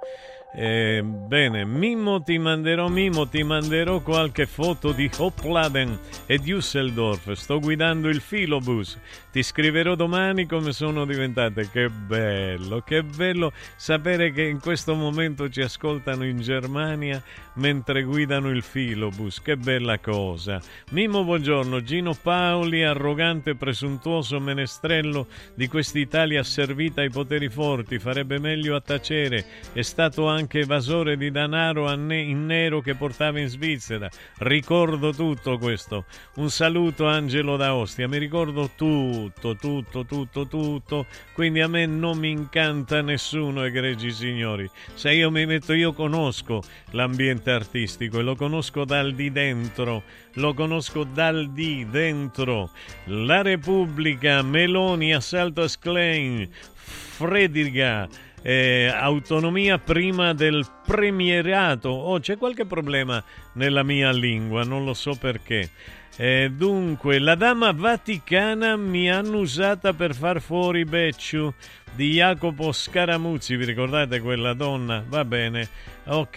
Eh, 0.55 1.03
bene, 1.03 1.65
Mimmo 1.65 2.23
ti 2.23 2.37
manderò, 2.37 2.89
Mimmo 2.89 3.27
ti 3.27 3.43
manderò 3.43 4.01
qualche 4.01 4.45
foto 4.45 4.93
di 4.93 5.11
Hopladen 5.17 5.99
e 6.27 6.39
Düsseldorf. 6.39 7.33
Sto 7.33 7.59
guidando 7.59 8.11
il 8.11 8.21
filobus. 8.21 8.99
Ti 9.33 9.43
scriverò 9.43 9.95
domani 9.95 10.45
come 10.45 10.73
sono 10.73 11.07
diventate. 11.07 11.71
Che 11.71 11.89
bello, 11.89 12.83
che 12.83 13.03
bello 13.03 13.51
sapere 13.77 14.31
che 14.31 14.43
in 14.43 14.61
questo 14.61 14.95
momento 14.95 15.49
ci 15.49 15.63
ascoltano 15.63 16.27
in 16.27 16.43
Germania 16.43 17.23
mentre 17.55 18.03
guidano 18.03 18.51
il 18.51 18.63
filobus. 18.63 19.41
Che 19.41 19.57
bella 19.57 20.01
cosa. 20.01 20.61
Mimmo, 20.91 21.25
buongiorno. 21.25 21.81
Gino 21.81 22.13
Paoli, 22.13 22.85
arrogante, 22.85 23.55
presuntuoso 23.55 24.39
menestrello 24.39 25.29
di 25.55 25.67
quest'Italia 25.67 26.41
asservita 26.41 27.01
ai 27.01 27.11
poteri 27.11 27.49
forti, 27.49 27.99
farebbe 27.99 28.39
meglio 28.39 28.77
a 28.77 28.83
tacere. 28.83 29.47
È 29.73 29.81
stato 29.81 30.27
anche 30.27 30.41
evasore 30.51 31.17
di 31.17 31.31
denaro 31.31 31.91
in 31.93 32.47
nero 32.47 32.81
che 32.81 32.95
portava 32.95 33.39
in 33.41 33.49
Svizzera. 33.49 34.09
Ricordo 34.39 35.13
tutto 35.13 35.59
questo. 35.59 36.05
Un 36.37 36.51
saluto 36.51 37.07
Angelo 37.07 37.57
da 37.57 37.75
Ostia. 37.75 38.09
Mi 38.09 38.19
ricordo 38.19 38.71
tutto, 38.77 39.57
tutto, 39.57 40.05
tutto, 40.05 40.47
tutto. 40.47 41.07
Quindi 41.33 41.61
a 41.61 41.69
me 41.69 41.87
non 41.87 42.19
mi 42.19 42.31
incanta 42.31 43.03
nessuno, 43.03 43.65
egregi 43.65 44.11
signori. 44.11 44.69
Se 44.95 45.13
io 45.13 45.31
mi 45.31 45.47
metto, 45.47 45.73
io 45.73 45.93
conosco 45.93 46.63
l'ambiente 46.91 47.51
artistico 47.51 48.19
e 48.19 48.23
lo 48.23 48.37
conosco 48.37 48.85
dal 48.85 49.15
di 49.15 49.31
dentro. 49.31 50.03
Lo 50.35 50.55
conosco 50.55 51.05
dal 51.05 51.51
di 51.53 51.87
dentro. 51.91 52.71
La 53.05 53.43
Repubblica, 53.43 54.43
Meloni, 54.43 55.15
Assalto 55.15 55.63
a 55.63 55.69
Sklein, 55.69 56.49
Frediga. 56.75 58.09
Eh, 58.43 58.93
autonomia 58.93 59.79
prima 59.79 60.35
del 60.35 60.67
premierato. 60.85 61.89
Oh, 61.89 62.19
c'è 62.19 62.37
qualche 62.37 62.65
problema 62.65 63.23
nella 63.55 63.83
mia 63.83 64.11
lingua, 64.11 64.65
non 64.65 64.85
lo 64.85 64.95
so 64.95 65.15
perché. 65.15 65.71
Eh, 66.17 66.51
dunque, 66.53 67.19
la 67.19 67.35
dama 67.35 67.73
vaticana 67.73 68.77
mi 68.77 69.11
hanno 69.11 69.39
usata 69.39 69.95
per 69.95 70.15
far 70.15 70.43
fuori 70.43 70.85
Becciu 70.85 71.53
di 71.95 72.13
Jacopo 72.13 72.73
Scaramuzzi. 72.73 73.57
Vi 73.57 73.65
ricordate 73.65 74.21
quella 74.21 74.53
donna? 74.53 75.03
Va 75.07 75.25
bene. 75.25 75.69
Ok, 76.07 76.37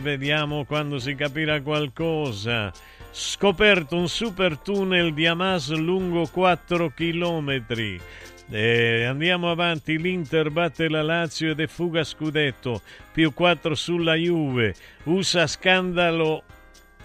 vediamo 0.00 0.64
quando 0.64 0.98
si 0.98 1.14
capirà 1.14 1.62
qualcosa. 1.62 2.70
Scoperto 3.10 3.96
un 3.96 4.08
super 4.08 4.58
tunnel 4.58 5.14
di 5.14 5.26
Hamas 5.26 5.70
lungo 5.70 6.26
4 6.26 6.92
chilometri. 6.94 8.00
Eh, 8.50 9.04
andiamo 9.04 9.50
avanti, 9.50 9.98
l'Inter 9.98 10.50
batte 10.50 10.88
la 10.88 11.02
Lazio 11.02 11.50
ed 11.50 11.60
è 11.60 11.66
fuga 11.66 12.04
scudetto, 12.04 12.82
più 13.12 13.32
4 13.32 13.74
sulla 13.74 14.14
Juve, 14.14 14.74
USA 15.04 15.46
scandalo 15.46 16.42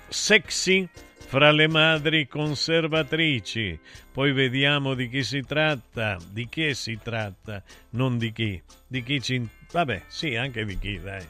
sexy 0.09 0.87
fra 1.29 1.51
le 1.51 1.67
madri 1.67 2.27
conservatrici. 2.27 3.79
Poi 4.11 4.33
vediamo 4.33 4.95
di 4.95 5.07
chi 5.07 5.23
si 5.23 5.41
tratta, 5.45 6.17
di 6.31 6.47
che 6.49 6.73
si 6.73 6.99
tratta, 7.01 7.63
non 7.91 8.17
di 8.17 8.31
chi, 8.31 8.61
di 8.87 9.03
chi 9.03 9.21
ci... 9.21 9.47
Vabbè, 9.71 10.03
sì, 10.07 10.35
anche 10.35 10.65
di 10.65 10.77
chi, 10.77 10.99
dai. 10.99 11.25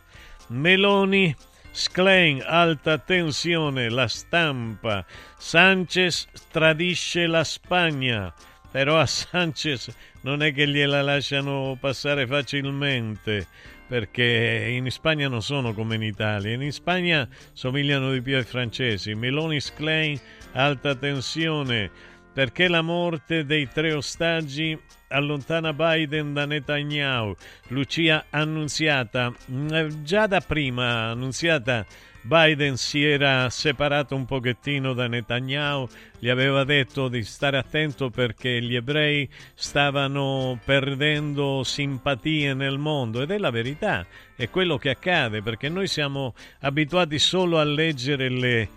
Meloni, 0.48 1.36
Sklein, 1.72 2.42
alta 2.46 2.98
tensione, 2.98 3.90
la 3.90 4.08
stampa. 4.08 5.06
Sanchez 5.38 6.28
tradisce 6.50 7.28
la 7.28 7.44
Spagna. 7.44 8.34
Però 8.72 9.00
a 9.00 9.06
Sanchez 9.06 9.94
non 10.22 10.44
è 10.44 10.54
che 10.54 10.68
gliela 10.68 11.02
lasciano 11.02 11.76
passare 11.80 12.28
facilmente, 12.28 13.48
perché 13.88 14.68
in 14.70 14.90
Spagna 14.92 15.28
non 15.28 15.42
sono 15.42 15.74
come 15.74 15.96
in 15.96 16.04
Italia. 16.04 16.54
In 16.54 16.72
Spagna 16.72 17.28
somigliano 17.54 18.12
di 18.12 18.22
più 18.22 18.36
ai 18.36 18.44
francesi. 18.44 19.16
Meloni 19.16 19.60
Sklein, 19.60 20.20
alta 20.52 20.94
tensione, 20.94 21.90
perché 22.34 22.68
la 22.68 22.82
morte 22.82 23.46
dei 23.46 23.68
tre 23.68 23.94
ostaggi 23.94 24.78
allontana 25.10 25.74
Biden 25.74 26.34
da 26.34 26.46
Netanyahu. 26.46 27.36
Lucia 27.70 28.26
Annunziata, 28.30 29.34
mm, 29.52 30.04
già 30.04 30.28
da 30.28 30.40
prima 30.40 31.10
Annunziata 31.10 31.86
Biden 32.22 32.76
si 32.76 33.04
era 33.04 33.50
separato 33.50 34.14
un 34.14 34.26
pochettino 34.26 34.94
da 34.94 35.08
Netanyahu, 35.08 35.88
gli 36.20 36.28
aveva 36.28 36.64
detto 36.66 37.08
di 37.08 37.24
stare 37.24 37.58
attento 37.58 38.10
perché 38.10 38.62
gli 38.62 38.76
ebrei 38.76 39.28
stavano 39.54 40.60
perdendo 40.64 41.64
simpatie 41.64 42.54
nel 42.54 42.78
mondo. 42.78 43.22
Ed 43.22 43.32
è 43.32 43.38
la 43.38 43.52
verità, 43.52 44.06
è 44.36 44.50
quello 44.50 44.78
che 44.78 44.90
accade 44.90 45.42
perché 45.42 45.70
noi 45.70 45.88
siamo 45.88 46.34
abituati 46.60 47.18
solo 47.20 47.58
a 47.58 47.64
leggere 47.64 48.30
le, 48.30 48.70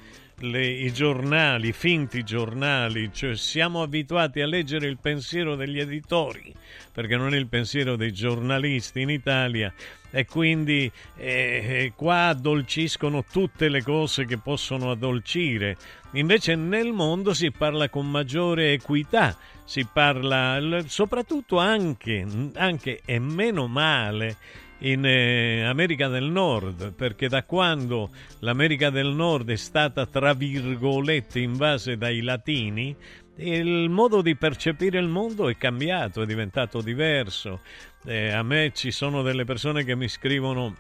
le, 0.43 0.67
i 0.67 0.93
giornali, 0.93 1.69
i 1.69 1.73
finti 1.73 2.23
giornali, 2.23 3.11
cioè 3.13 3.37
siamo 3.37 3.83
abituati 3.83 4.41
a 4.41 4.47
leggere 4.47 4.87
il 4.87 4.99
pensiero 4.99 5.57
degli 5.57 5.79
editori, 5.79 6.55
perché 6.93 7.17
non 7.17 7.35
è 7.35 7.37
il 7.37 7.47
pensiero 7.47 7.97
dei 7.97 8.13
giornalisti 8.13 9.01
in 9.01 9.11
Italia 9.11 9.73
e 10.11 10.27
quindi 10.27 10.91
eh, 11.17 11.93
qua 11.97 12.29
addolciscono 12.29 13.25
tutte 13.25 13.69
le 13.69 13.83
cose 13.83 14.27
che 14.27 14.39
possono 14.39 14.91
addolcire. 14.91 15.77
Invece 16.13 16.55
nel 16.55 16.93
mondo 16.93 17.33
si 17.33 17.51
parla 17.51 17.89
con 17.89 18.11
maggiore 18.11 18.73
equità, 18.73 19.35
si 19.65 19.87
parla 19.91 20.83
soprattutto 20.87 21.59
anche, 21.59 22.27
anche 22.55 23.01
e 23.05 23.19
meno 23.19 23.67
male 23.67 24.37
in 24.83 25.05
eh, 25.05 25.65
America 25.65 26.09
del 26.09 26.25
Nord, 26.25 26.93
perché 26.95 27.29
da 27.29 27.45
quando 27.45 28.11
l'America 28.41 28.91
del 28.91 29.09
Nord 29.09 29.51
è 29.51 29.57
stata, 29.57 30.07
tra 30.07 30.35
virgolette, 30.35 31.41
invasa 31.41 31.95
dai 31.95 32.21
latini, 32.21 32.95
il 33.37 33.89
modo 33.89 34.23
di 34.23 34.37
percepire 34.37 34.99
il 34.99 35.09
mondo 35.09 35.49
è 35.49 35.57
cambiato, 35.57 36.23
è 36.23 36.27
diventato 36.27 36.81
diverso. 36.81 37.61
Eh, 38.05 38.31
a 38.31 38.43
me 38.43 38.73
ci 38.75 38.91
sono 38.91 39.23
delle 39.23 39.45
persone 39.45 39.85
che 39.85 39.95
mi 39.95 40.09
scrivono 40.09 40.75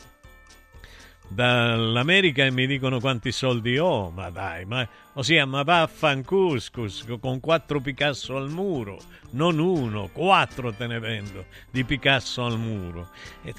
dall'America 1.28 2.44
e 2.44 2.50
mi 2.50 2.66
dicono 2.66 3.00
quanti 3.00 3.32
soldi 3.32 3.78
ho, 3.78 4.11
ma 4.11 4.30
dai, 4.30 4.64
ma, 4.64 4.86
ossia, 5.14 5.44
ma 5.46 5.62
va 5.62 5.82
a 5.82 5.86
Fancuscus 5.86 7.04
con 7.20 7.40
quattro 7.40 7.80
Picasso 7.80 8.36
al 8.36 8.50
muro, 8.50 8.98
non 9.32 9.58
uno, 9.58 10.08
quattro 10.12 10.72
te 10.72 10.86
ne 10.86 10.98
vendo 10.98 11.46
di 11.70 11.84
Picasso 11.84 12.44
al 12.44 12.58
muro. 12.58 13.10
E, 13.42 13.54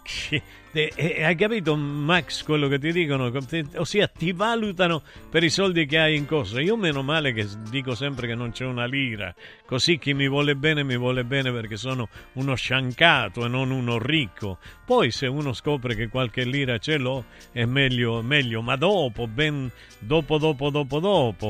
e, 0.71 0.91
e, 0.95 1.23
hai 1.23 1.35
capito, 1.35 1.75
Max, 1.75 2.43
quello 2.43 2.67
che 2.67 2.79
ti 2.79 2.91
dicono? 2.91 3.31
Ossia, 3.75 4.07
ti 4.07 4.31
valutano 4.33 5.03
per 5.29 5.43
i 5.43 5.49
soldi 5.49 5.85
che 5.85 5.99
hai 5.99 6.15
in 6.15 6.25
corso. 6.25 6.59
Io 6.59 6.75
meno 6.75 7.03
male 7.03 7.31
che 7.31 7.47
dico 7.69 7.93
sempre 7.93 8.25
che 8.25 8.33
non 8.33 8.51
c'è 8.51 8.65
una 8.65 8.85
lira, 8.85 9.33
così 9.65 9.99
chi 9.99 10.13
mi 10.13 10.27
vuole 10.27 10.55
bene 10.55 10.83
mi 10.83 10.97
vuole 10.97 11.23
bene 11.23 11.51
perché 11.51 11.77
sono 11.77 12.09
uno 12.33 12.55
sciancato 12.55 13.45
e 13.45 13.47
non 13.47 13.69
uno 13.69 13.99
ricco. 13.99 14.57
Poi 14.85 15.11
se 15.11 15.27
uno 15.27 15.53
scopre 15.53 15.95
che 15.95 16.07
qualche 16.07 16.43
lira 16.43 16.77
ce 16.79 16.97
l'ho 16.97 17.25
è 17.51 17.65
meglio, 17.65 18.21
meglio, 18.21 18.61
ma 18.61 18.75
dopo, 18.75 19.27
ben 19.27 19.71
dopo, 19.99 20.37
dopo, 20.37 20.69
dopo, 20.69 20.99
dopo. 20.99 21.42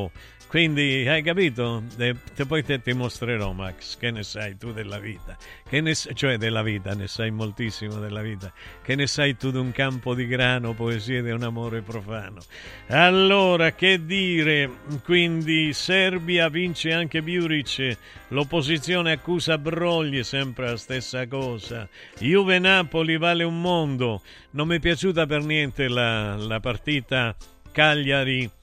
Quindi 0.54 1.08
hai 1.08 1.24
capito? 1.24 1.82
E 1.98 2.16
poi 2.46 2.64
te 2.64 2.80
ti 2.80 2.94
mostrerò, 2.94 3.54
Max, 3.54 3.98
che 3.98 4.12
ne 4.12 4.22
sai 4.22 4.56
tu 4.56 4.72
della 4.72 5.00
vita, 5.00 5.36
ne, 5.72 5.96
cioè 5.96 6.38
della 6.38 6.62
vita, 6.62 6.94
ne 6.94 7.08
sai 7.08 7.32
moltissimo 7.32 7.96
della 7.96 8.22
vita, 8.22 8.54
che 8.84 8.94
ne 8.94 9.08
sai 9.08 9.36
tu 9.36 9.50
di 9.50 9.58
un 9.58 9.72
campo 9.72 10.14
di 10.14 10.28
grano, 10.28 10.74
poesia 10.74 11.24
di 11.24 11.32
un 11.32 11.42
amore 11.42 11.82
profano. 11.82 12.40
Allora, 12.90 13.72
che 13.72 14.06
dire? 14.06 14.70
Quindi 15.04 15.74
Serbia 15.74 16.50
vince 16.50 16.94
anche 16.94 17.24
Buric, 17.24 17.98
l'opposizione 18.28 19.14
accusa 19.14 19.58
Broglie, 19.58 20.22
sempre 20.22 20.70
la 20.70 20.78
stessa 20.78 21.26
cosa. 21.26 21.90
Juve 22.20 22.60
Napoli 22.60 23.18
vale 23.18 23.44
un 23.44 23.60
mondo, 23.60 24.22
non 24.52 24.68
mi 24.68 24.76
è 24.76 24.80
piaciuta 24.80 25.26
per 25.26 25.44
niente 25.44 25.88
la, 25.88 26.36
la 26.36 26.60
partita 26.60 27.36
Cagliari. 27.72 28.62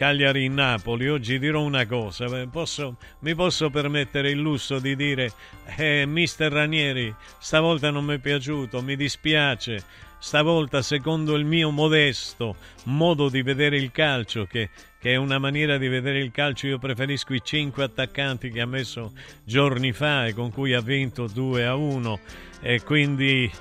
Cagliari-Napoli, 0.00 1.10
oggi 1.10 1.38
dirò 1.38 1.60
una 1.60 1.84
cosa, 1.84 2.46
posso, 2.46 2.96
mi 3.18 3.34
posso 3.34 3.68
permettere 3.68 4.30
il 4.30 4.38
lusso 4.38 4.78
di 4.78 4.96
dire, 4.96 5.30
eh, 5.76 6.06
mister 6.06 6.50
Ranieri, 6.50 7.14
stavolta 7.38 7.90
non 7.90 8.06
mi 8.06 8.14
è 8.14 8.18
piaciuto, 8.18 8.80
mi 8.80 8.96
dispiace, 8.96 9.84
stavolta 10.18 10.80
secondo 10.80 11.36
il 11.36 11.44
mio 11.44 11.68
modesto 11.70 12.56
modo 12.84 13.28
di 13.28 13.42
vedere 13.42 13.76
il 13.76 13.90
calcio, 13.90 14.46
che, 14.46 14.70
che, 14.98 15.12
è 15.12 15.16
una 15.16 15.38
maniera 15.38 15.76
di 15.76 15.88
vedere 15.88 16.20
il 16.20 16.30
calcio, 16.30 16.66
io 16.66 16.78
preferisco 16.78 17.34
i 17.34 17.42
cinque 17.44 17.84
attaccanti 17.84 18.50
che 18.50 18.62
ha 18.62 18.66
messo 18.66 19.12
giorni 19.44 19.92
fa 19.92 20.24
e 20.24 20.32
con 20.32 20.50
cui 20.50 20.72
ha 20.72 20.80
vinto 20.80 21.26
2 21.26 21.66
a 21.66 21.74
1 21.74 22.20
e 22.62 22.82
quindi 22.82 23.52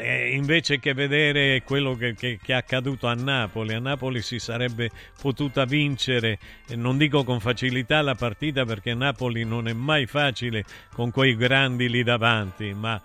eh, 0.00 0.34
invece 0.34 0.78
che 0.78 0.94
vedere 0.94 1.62
quello 1.62 1.94
che, 1.94 2.14
che, 2.14 2.38
che, 2.42 2.52
è 2.52 2.56
accaduto 2.56 3.06
a 3.06 3.14
Napoli, 3.14 3.74
a 3.74 3.78
Napoli 3.78 4.22
si 4.22 4.38
sarebbe 4.38 4.90
potuta 5.20 5.64
vincere, 5.64 6.38
non 6.74 6.96
dico 6.96 7.22
con 7.22 7.40
facilità 7.40 8.00
la 8.00 8.14
partita 8.14 8.64
perché 8.64 8.94
Napoli 8.94 9.44
non 9.44 9.68
è 9.68 9.72
mai 9.72 10.06
facile 10.06 10.64
con 10.92 11.10
quei 11.10 11.36
grandi 11.36 11.88
lì 11.88 12.02
davanti, 12.02 12.72
ma 12.72 13.00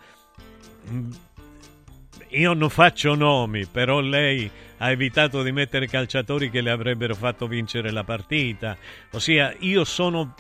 mm, 0.90 1.12
io 2.30 2.54
non 2.54 2.70
faccio 2.70 3.14
nomi, 3.16 3.66
però 3.66 4.00
lei 4.00 4.50
ha 4.78 4.90
evitato 4.90 5.44
di 5.44 5.52
mettere 5.52 5.88
calciatori 5.88 6.50
che 6.50 6.62
le 6.62 6.72
avrebbero 6.72 7.16
fatto 7.16 7.48
vincere 7.48 7.92
la 7.92 8.04
partita, 8.04 8.78
ossia 9.12 9.54
io 9.60 9.84
sono 9.84 10.34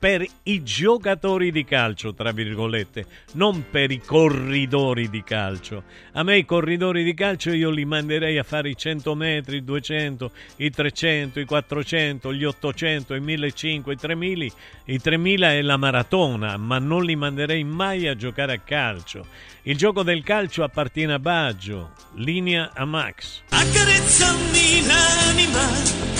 per 0.00 0.26
i 0.44 0.62
giocatori 0.62 1.52
di 1.52 1.62
calcio, 1.62 2.14
tra 2.14 2.32
virgolette, 2.32 3.04
non 3.34 3.66
per 3.70 3.90
i 3.90 4.00
corridori 4.00 5.10
di 5.10 5.22
calcio. 5.22 5.82
A 6.12 6.22
me 6.22 6.38
i 6.38 6.46
corridori 6.46 7.04
di 7.04 7.12
calcio 7.12 7.52
io 7.52 7.68
li 7.68 7.84
manderei 7.84 8.38
a 8.38 8.42
fare 8.42 8.70
i 8.70 8.76
100 8.76 9.14
metri, 9.14 9.58
i 9.58 9.64
200, 9.64 10.32
i 10.56 10.70
300, 10.70 11.40
i 11.40 11.44
400, 11.44 12.32
gli 12.32 12.44
800, 12.44 13.14
i 13.14 13.20
1500, 13.20 13.90
i 13.90 13.96
3000. 13.96 14.46
I 14.86 14.98
3000 14.98 15.52
è 15.52 15.60
la 15.60 15.76
maratona, 15.76 16.56
ma 16.56 16.78
non 16.78 17.04
li 17.04 17.14
manderei 17.14 17.62
mai 17.62 18.08
a 18.08 18.16
giocare 18.16 18.54
a 18.54 18.58
calcio. 18.58 19.26
Il 19.64 19.76
gioco 19.76 20.02
del 20.02 20.22
calcio 20.22 20.62
appartiene 20.62 21.12
a 21.12 21.18
Baggio, 21.18 21.90
linea 22.14 22.70
a 22.72 22.86
Max. 22.86 23.42
Accarezzami 23.50 24.86
l'anima 24.86 26.19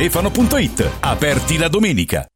stefano.it. 0.00 0.92
Aperti 1.00 1.58
la 1.58 1.68
domenica. 1.68 2.26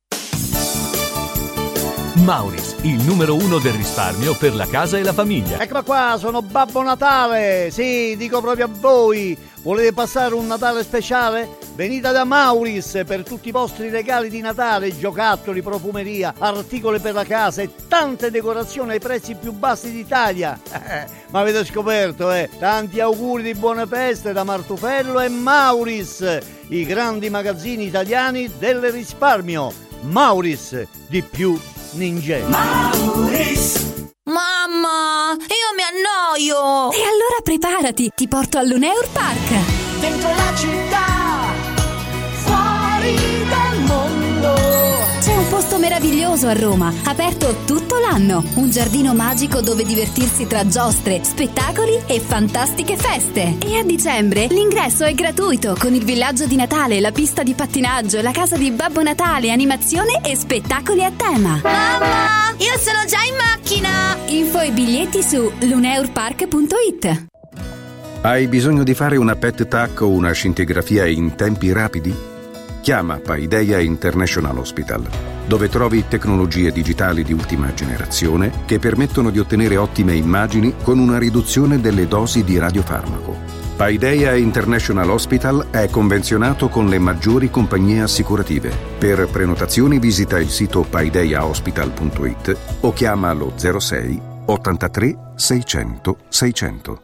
Mauris, 2.17 2.77
il 2.83 3.03
numero 3.03 3.37
uno 3.37 3.59
del 3.59 3.73
risparmio 3.73 4.37
per 4.37 4.55
la 4.55 4.67
casa 4.67 4.99
e 4.99 5.03
la 5.03 5.15
famiglia. 5.15 5.59
Eccola 5.59 5.83
qua, 5.83 6.17
sono 6.19 6.43
Babbo 6.43 6.83
Natale. 6.83 7.71
Sì, 7.71 8.17
dico 8.19 8.43
proprio 8.43 8.67
a 8.67 8.71
voi. 8.71 9.35
Volete 9.63 9.95
passare 9.95 10.35
un 10.35 10.47
Natale 10.47 10.83
speciale? 10.83 11.64
Venite 11.75 12.13
da 12.13 12.23
Mauris 12.23 13.03
per 13.05 13.25
tutti 13.25 13.49
i 13.49 13.51
vostri 13.51 13.89
regali 13.89 14.31
di 14.31 14.41
Natale, 14.41 14.97
giocattoli, 14.97 15.61
profumeria, 15.61 16.33
articoli 16.39 17.01
per 17.01 17.15
la 17.15 17.25
casa 17.25 17.63
e 17.63 17.71
tante 17.89 18.31
decorazioni 18.31 18.93
ai 18.93 19.01
prezzi 19.01 19.35
più 19.35 19.51
bassi 19.51 19.91
d'Italia. 19.91 20.57
Ma 21.31 21.41
avete 21.41 21.65
scoperto, 21.65 22.31
eh? 22.31 22.49
Tanti 22.61 23.01
auguri 23.01 23.43
di 23.43 23.55
buone 23.55 23.87
feste 23.87 24.33
da 24.33 24.45
Martufello 24.45 25.19
e 25.19 25.29
Mauris, 25.29 26.39
i 26.69 26.85
grandi 26.87 27.29
magazzini 27.29 27.87
italiani 27.87 28.49
del 28.57 28.93
risparmio. 28.93 29.73
Mauris, 30.03 30.81
di 31.09 31.23
più 31.23 31.59
ninja. 31.95 32.39
Mauris! 32.47 34.13
Mamma, 34.27 35.33
io 35.39 35.75
mi 35.75 35.83
annoio! 35.83 36.93
E 36.93 37.03
allora 37.03 37.41
preparati, 37.43 38.13
ti 38.15 38.29
porto 38.29 38.59
all'Uneur 38.59 39.09
Park! 39.13 39.83
Dentro 40.01 40.29
la 40.29 40.55
città, 40.55 40.84
meraviglioso 45.85 46.49
a 46.49 46.55
Roma, 46.55 46.91
aperto 47.05 47.57
tutto 47.67 47.99
l'anno. 47.99 48.43
Un 48.55 48.71
giardino 48.71 49.13
magico 49.13 49.61
dove 49.61 49.85
divertirsi 49.85 50.47
tra 50.47 50.67
giostre, 50.67 51.23
spettacoli 51.23 52.01
e 52.07 52.21
fantastiche 52.21 52.97
feste. 52.97 53.59
E 53.63 53.77
a 53.77 53.85
dicembre 53.85 54.47
l'ingresso 54.47 55.05
è 55.05 55.13
gratuito 55.13 55.77
con 55.79 55.93
il 55.93 56.03
villaggio 56.03 56.47
di 56.47 56.57
Natale, 56.57 57.01
la 57.01 57.13
pista 57.13 57.43
di 57.43 57.53
pattinaggio, 57.53 58.23
la 58.23 58.31
casa 58.31 58.57
di 58.57 58.71
Babbo 58.71 59.03
Natale, 59.03 59.51
animazione 59.51 60.23
e 60.25 60.35
spettacoli 60.37 61.05
a 61.05 61.13
tema. 61.15 61.61
Mamma, 61.63 62.55
io 62.57 62.79
sono 62.79 63.05
già 63.07 63.23
in 63.23 63.37
macchina! 63.37 64.17
Info 64.29 64.61
e 64.61 64.71
biglietti 64.71 65.23
su 65.23 65.53
luneurpark.it. 65.61 67.27
Hai 68.23 68.47
bisogno 68.47 68.85
di 68.85 68.95
fare 68.95 69.19
una 69.19 69.37
PET 69.37 69.69
TAC 69.69 70.01
o 70.01 70.09
una 70.09 70.33
scintigrafia 70.33 71.05
in 71.05 71.35
tempi 71.35 71.71
rapidi? 71.73 72.33
Chiama 72.81 73.19
Paideia 73.19 73.79
International 73.81 74.57
Hospital, 74.57 75.34
dove 75.47 75.69
trovi 75.69 76.05
tecnologie 76.09 76.73
digitali 76.73 77.23
di 77.23 77.33
ultima 77.33 77.73
generazione 77.75 78.51
che 78.67 78.79
permettono 78.79 79.31
di 79.31 79.39
ottenere 79.39 79.77
ottime 79.77 80.15
immagini 80.15 80.75
con 80.83 80.99
una 80.99 81.19
riduzione 81.19 81.81
delle 81.81 82.07
dosi 82.07 82.45
di 82.45 82.59
radiofarmaco. 82.59 83.63
Paideia 83.77 84.35
International 84.37 85.11
Hospital 85.11 85.67
è 85.71 85.89
convenzionato 85.91 86.69
con 86.69 86.89
le 86.89 86.99
maggiori 86.99 87.51
compagnie 87.51 88.03
assicurative. 88.03 88.73
Per 88.99 89.27
prenotazioni 89.27 89.99
visita 89.99 90.39
il 90.39 90.49
sito 90.49 90.83
paideiahospital.it 90.83 92.57
o 92.81 92.93
chiama 92.93 93.33
lo 93.33 93.53
06 93.57 94.21
83 94.47 95.17
600 95.35 96.17
600. 96.29 97.04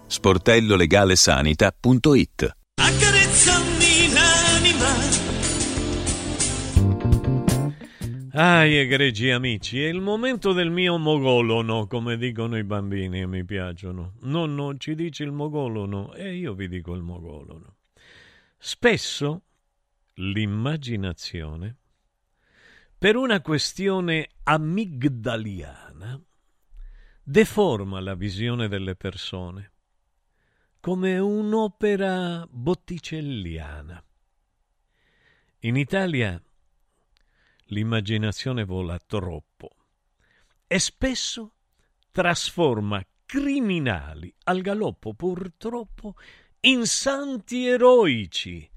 sportellolegalesanita.it 0.11 2.55
Accarezzami 2.75 4.11
l'anima. 4.11 4.91
Ah, 8.33 8.65
egregi 8.65 9.29
amici, 9.29 9.81
è 9.81 9.87
il 9.87 10.01
momento 10.01 10.51
del 10.51 10.69
mio 10.69 10.97
mogolono, 10.97 11.87
come 11.87 12.17
dicono 12.17 12.57
i 12.57 12.65
bambini 12.65 13.21
e 13.21 13.25
mi 13.25 13.45
piacciono. 13.45 14.15
Nonno 14.23 14.75
ci 14.75 14.95
dice 14.95 15.23
il 15.23 15.31
mogolono 15.31 16.13
e 16.13 16.35
io 16.35 16.55
vi 16.55 16.67
dico 16.67 16.93
il 16.93 17.03
mogolono. 17.03 17.77
Spesso 18.57 19.43
l'immaginazione, 20.15 21.77
per 22.97 23.15
una 23.15 23.39
questione 23.39 24.27
amigdaliana, 24.43 26.21
deforma 27.23 28.01
la 28.01 28.15
visione 28.15 28.67
delle 28.67 28.97
persone 28.97 29.70
come 30.81 31.19
un'opera 31.19 32.47
botticelliana. 32.49 34.03
In 35.59 35.75
Italia 35.75 36.41
l'immaginazione 37.65 38.65
vola 38.65 38.97
troppo 38.97 39.69
e 40.65 40.79
spesso 40.79 41.53
trasforma 42.09 43.05
criminali 43.27 44.33
al 44.45 44.61
galoppo 44.61 45.13
purtroppo 45.13 46.15
in 46.61 46.87
santi 46.87 47.67
eroici 47.67 48.67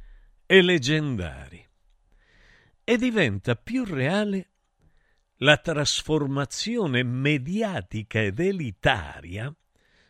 e 0.44 0.60
leggendari 0.60 1.66
e 2.84 2.96
diventa 2.98 3.56
più 3.56 3.82
reale 3.82 4.50
la 5.38 5.56
trasformazione 5.56 7.02
mediatica 7.02 8.20
ed 8.20 8.38
elitaria 8.40 9.52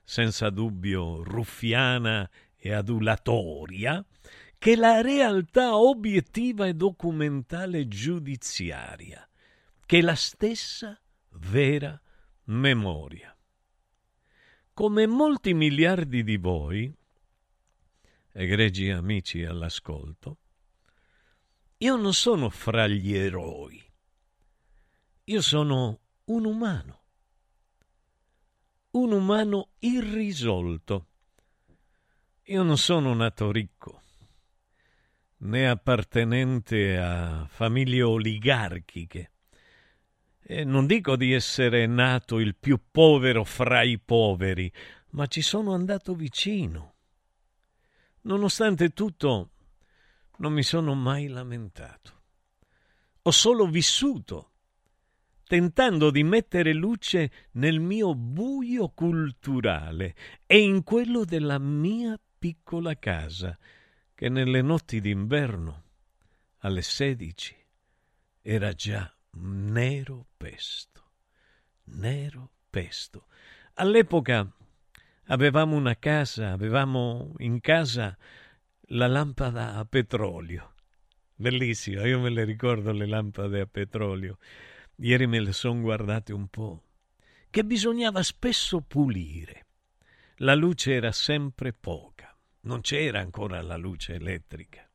senza 0.04 0.50
dubbio 0.50 1.22
ruffiana 1.22 2.28
e 2.56 2.72
adulatoria, 2.72 4.04
che 4.58 4.76
la 4.76 5.00
realtà 5.00 5.76
obiettiva 5.76 6.66
e 6.66 6.74
documentale 6.74 7.88
giudiziaria, 7.88 9.28
che 9.84 10.00
la 10.00 10.14
stessa 10.14 10.98
vera 11.30 12.00
memoria. 12.44 13.36
Come 14.72 15.06
molti 15.06 15.54
miliardi 15.54 16.22
di 16.22 16.36
voi, 16.36 16.92
egregi 18.32 18.90
amici 18.90 19.44
all'ascolto, 19.44 20.38
io 21.78 21.96
non 21.96 22.14
sono 22.14 22.48
fra 22.50 22.86
gli 22.86 23.14
eroi, 23.14 23.82
io 25.24 25.40
sono 25.42 26.00
un 26.24 26.44
umano 26.44 27.03
un 28.94 29.12
umano 29.12 29.70
irrisolto. 29.80 31.06
Io 32.44 32.62
non 32.62 32.78
sono 32.78 33.14
nato 33.14 33.50
ricco, 33.50 34.02
né 35.38 35.68
appartenente 35.68 36.96
a 36.96 37.46
famiglie 37.48 38.02
oligarchiche. 38.02 39.30
E 40.46 40.64
non 40.64 40.86
dico 40.86 41.16
di 41.16 41.32
essere 41.32 41.86
nato 41.86 42.38
il 42.38 42.54
più 42.54 42.78
povero 42.90 43.44
fra 43.44 43.82
i 43.82 43.98
poveri, 43.98 44.70
ma 45.10 45.26
ci 45.26 45.40
sono 45.40 45.72
andato 45.72 46.14
vicino. 46.14 46.94
Nonostante 48.22 48.90
tutto, 48.90 49.50
non 50.36 50.52
mi 50.52 50.62
sono 50.62 50.94
mai 50.94 51.28
lamentato. 51.28 52.22
Ho 53.22 53.30
solo 53.30 53.66
vissuto 53.66 54.53
tentando 55.46 56.10
di 56.10 56.22
mettere 56.22 56.72
luce 56.72 57.30
nel 57.52 57.80
mio 57.80 58.14
buio 58.14 58.88
culturale 58.88 60.14
e 60.46 60.58
in 60.58 60.82
quello 60.82 61.24
della 61.24 61.58
mia 61.58 62.18
piccola 62.38 62.98
casa, 62.98 63.58
che 64.14 64.28
nelle 64.28 64.62
notti 64.62 65.00
d'inverno, 65.00 65.82
alle 66.58 66.82
sedici, 66.82 67.54
era 68.40 68.72
già 68.72 69.12
nero 69.32 70.26
pesto. 70.36 71.02
Nero 71.84 72.50
pesto. 72.70 73.26
All'epoca 73.74 74.50
avevamo 75.26 75.76
una 75.76 75.96
casa, 75.98 76.52
avevamo 76.52 77.34
in 77.38 77.60
casa 77.60 78.16
la 78.88 79.06
lampada 79.06 79.74
a 79.74 79.84
petrolio. 79.84 80.74
Bellissima, 81.34 82.06
io 82.06 82.20
me 82.20 82.30
le 82.30 82.44
ricordo 82.44 82.92
le 82.92 83.06
lampade 83.06 83.60
a 83.60 83.66
petrolio 83.66 84.38
ieri 84.96 85.26
me 85.26 85.40
le 85.40 85.52
son 85.52 85.82
guardate 85.82 86.32
un 86.32 86.48
po', 86.48 86.82
che 87.50 87.64
bisognava 87.64 88.22
spesso 88.22 88.80
pulire. 88.80 89.66
La 90.38 90.54
luce 90.54 90.94
era 90.94 91.12
sempre 91.12 91.72
poca, 91.72 92.36
non 92.62 92.80
c'era 92.80 93.20
ancora 93.20 93.62
la 93.62 93.76
luce 93.76 94.14
elettrica. 94.14 94.88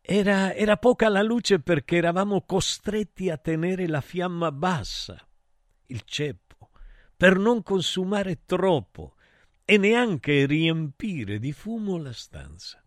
Era, 0.00 0.52
era 0.52 0.76
poca 0.76 1.08
la 1.08 1.22
luce 1.22 1.60
perché 1.60 1.96
eravamo 1.96 2.42
costretti 2.42 3.30
a 3.30 3.38
tenere 3.38 3.86
la 3.86 4.00
fiamma 4.00 4.52
bassa 4.52 5.26
il 5.86 6.02
ceppo, 6.04 6.70
per 7.16 7.38
non 7.38 7.62
consumare 7.62 8.44
troppo 8.44 9.14
e 9.64 9.76
neanche 9.76 10.46
riempire 10.46 11.38
di 11.38 11.52
fumo 11.52 11.96
la 11.96 12.12
stanza. 12.12 12.82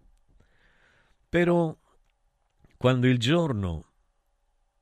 Però 1.30 1.76
quando 2.78 3.08
il 3.08 3.18
giorno, 3.18 3.86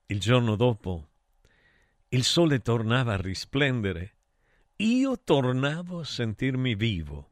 il 0.08 0.20
giorno 0.20 0.56
dopo, 0.56 1.10
il 2.16 2.24
sole 2.24 2.62
tornava 2.62 3.14
a 3.14 3.22
risplendere, 3.22 4.14
io 4.78 5.20
tornavo 5.22 6.00
a 6.00 6.06
sentirmi 6.06 6.74
vivo. 6.74 7.32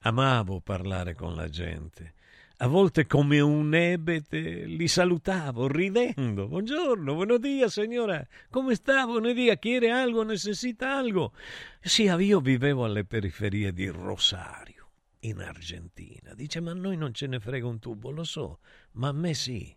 Amavo 0.00 0.60
parlare 0.60 1.14
con 1.14 1.34
la 1.34 1.48
gente. 1.48 2.12
A 2.58 2.66
volte 2.66 3.06
come 3.06 3.40
un 3.40 3.74
ebete 3.74 4.66
li 4.66 4.86
salutavo 4.88 5.68
ridendo. 5.68 6.48
Buongiorno, 6.48 7.14
buenos 7.14 7.40
días, 7.40 7.72
signora. 7.72 8.26
Come 8.50 8.74
sta? 8.74 9.06
Buenos 9.06 9.34
días. 9.34 9.58
Quiere 9.58 9.90
algo? 9.90 10.22
Necessita 10.22 10.94
algo? 10.94 11.32
Sì, 11.80 12.02
io 12.02 12.40
vivevo 12.40 12.84
alle 12.84 13.06
periferie 13.06 13.72
di 13.72 13.88
Rosario, 13.88 14.90
in 15.20 15.40
Argentina. 15.40 16.34
Dice, 16.34 16.60
ma 16.60 16.72
a 16.72 16.74
noi 16.74 16.98
non 16.98 17.14
ce 17.14 17.26
ne 17.26 17.40
frega 17.40 17.66
un 17.66 17.78
tubo, 17.78 18.10
lo 18.10 18.24
so, 18.24 18.58
ma 18.92 19.08
a 19.08 19.12
me 19.12 19.32
sì. 19.32 19.74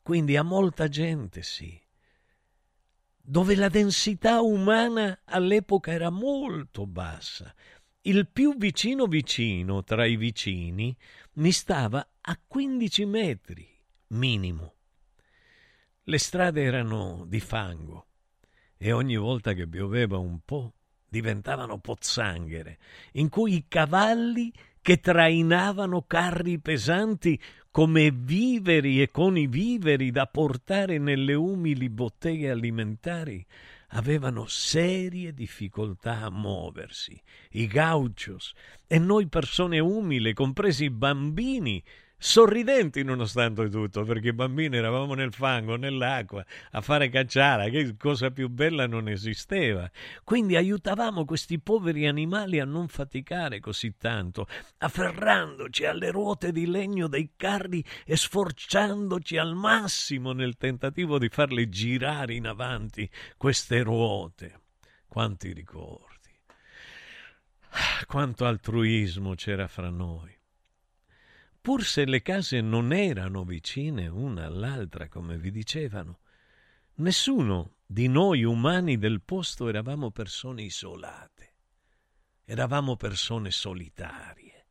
Quindi 0.00 0.36
a 0.36 0.44
molta 0.44 0.86
gente 0.86 1.42
sì 1.42 1.82
dove 3.28 3.56
la 3.56 3.68
densità 3.68 4.40
umana 4.40 5.22
all'epoca 5.24 5.90
era 5.90 6.10
molto 6.10 6.86
bassa. 6.86 7.52
Il 8.02 8.28
più 8.28 8.56
vicino 8.56 9.06
vicino 9.06 9.82
tra 9.82 10.06
i 10.06 10.16
vicini 10.16 10.96
mi 11.34 11.50
stava 11.50 12.08
a 12.20 12.40
15 12.46 13.04
metri 13.04 13.68
minimo. 14.08 14.74
Le 16.04 16.18
strade 16.18 16.62
erano 16.62 17.24
di 17.26 17.40
fango 17.40 18.06
e 18.76 18.92
ogni 18.92 19.16
volta 19.16 19.54
che 19.54 19.66
pioveva 19.66 20.18
un 20.18 20.38
po' 20.44 20.74
diventavano 21.08 21.78
pozzanghere, 21.78 22.78
in 23.12 23.28
cui 23.28 23.54
i 23.54 23.64
cavalli 23.66 24.52
che 24.80 25.00
trainavano 25.00 26.02
carri 26.02 26.60
pesanti 26.60 27.40
come 27.76 28.10
viveri 28.10 29.02
e 29.02 29.10
con 29.10 29.36
i 29.36 29.46
viveri 29.46 30.10
da 30.10 30.26
portare 30.26 30.96
nelle 30.96 31.34
umili 31.34 31.90
botteghe 31.90 32.48
alimentari, 32.48 33.44
avevano 33.88 34.46
serie 34.46 35.34
difficoltà 35.34 36.22
a 36.22 36.30
muoversi, 36.30 37.20
i 37.50 37.66
gauchos, 37.66 38.54
e 38.86 38.98
noi 38.98 39.26
persone 39.26 39.78
umili, 39.78 40.32
compresi 40.32 40.84
i 40.84 40.90
bambini, 40.90 41.84
sorridenti 42.18 43.02
nonostante 43.02 43.68
tutto, 43.68 44.04
perché 44.04 44.32
bambini 44.32 44.76
eravamo 44.76 45.14
nel 45.14 45.32
fango, 45.32 45.76
nell'acqua, 45.76 46.44
a 46.72 46.80
fare 46.80 47.08
cacciara, 47.08 47.68
che 47.68 47.96
cosa 47.96 48.30
più 48.30 48.48
bella 48.48 48.86
non 48.86 49.08
esisteva. 49.08 49.90
Quindi 50.24 50.56
aiutavamo 50.56 51.24
questi 51.24 51.58
poveri 51.58 52.06
animali 52.06 52.58
a 52.58 52.64
non 52.64 52.88
faticare 52.88 53.60
così 53.60 53.96
tanto, 53.96 54.46
afferrandoci 54.78 55.84
alle 55.84 56.10
ruote 56.10 56.52
di 56.52 56.66
legno 56.66 57.06
dei 57.06 57.32
carri 57.36 57.84
e 58.04 58.16
sforciandoci 58.16 59.36
al 59.36 59.54
massimo 59.54 60.32
nel 60.32 60.56
tentativo 60.56 61.18
di 61.18 61.28
farle 61.28 61.68
girare 61.68 62.34
in 62.34 62.46
avanti 62.46 63.08
queste 63.36 63.82
ruote. 63.82 64.60
Quanti 65.06 65.52
ricordi! 65.52 66.04
Quanto 68.06 68.46
altruismo 68.46 69.34
c'era 69.34 69.66
fra 69.68 69.90
noi 69.90 70.35
pur 71.66 71.82
se 71.82 72.04
le 72.04 72.22
case 72.22 72.60
non 72.60 72.92
erano 72.92 73.42
vicine 73.42 74.06
una 74.06 74.46
all'altra, 74.46 75.08
come 75.08 75.36
vi 75.36 75.50
dicevano. 75.50 76.20
Nessuno 76.98 77.78
di 77.84 78.06
noi 78.06 78.44
umani 78.44 78.98
del 78.98 79.20
posto 79.20 79.66
eravamo 79.66 80.12
persone 80.12 80.62
isolate, 80.62 81.54
eravamo 82.44 82.94
persone 82.94 83.50
solitarie. 83.50 84.66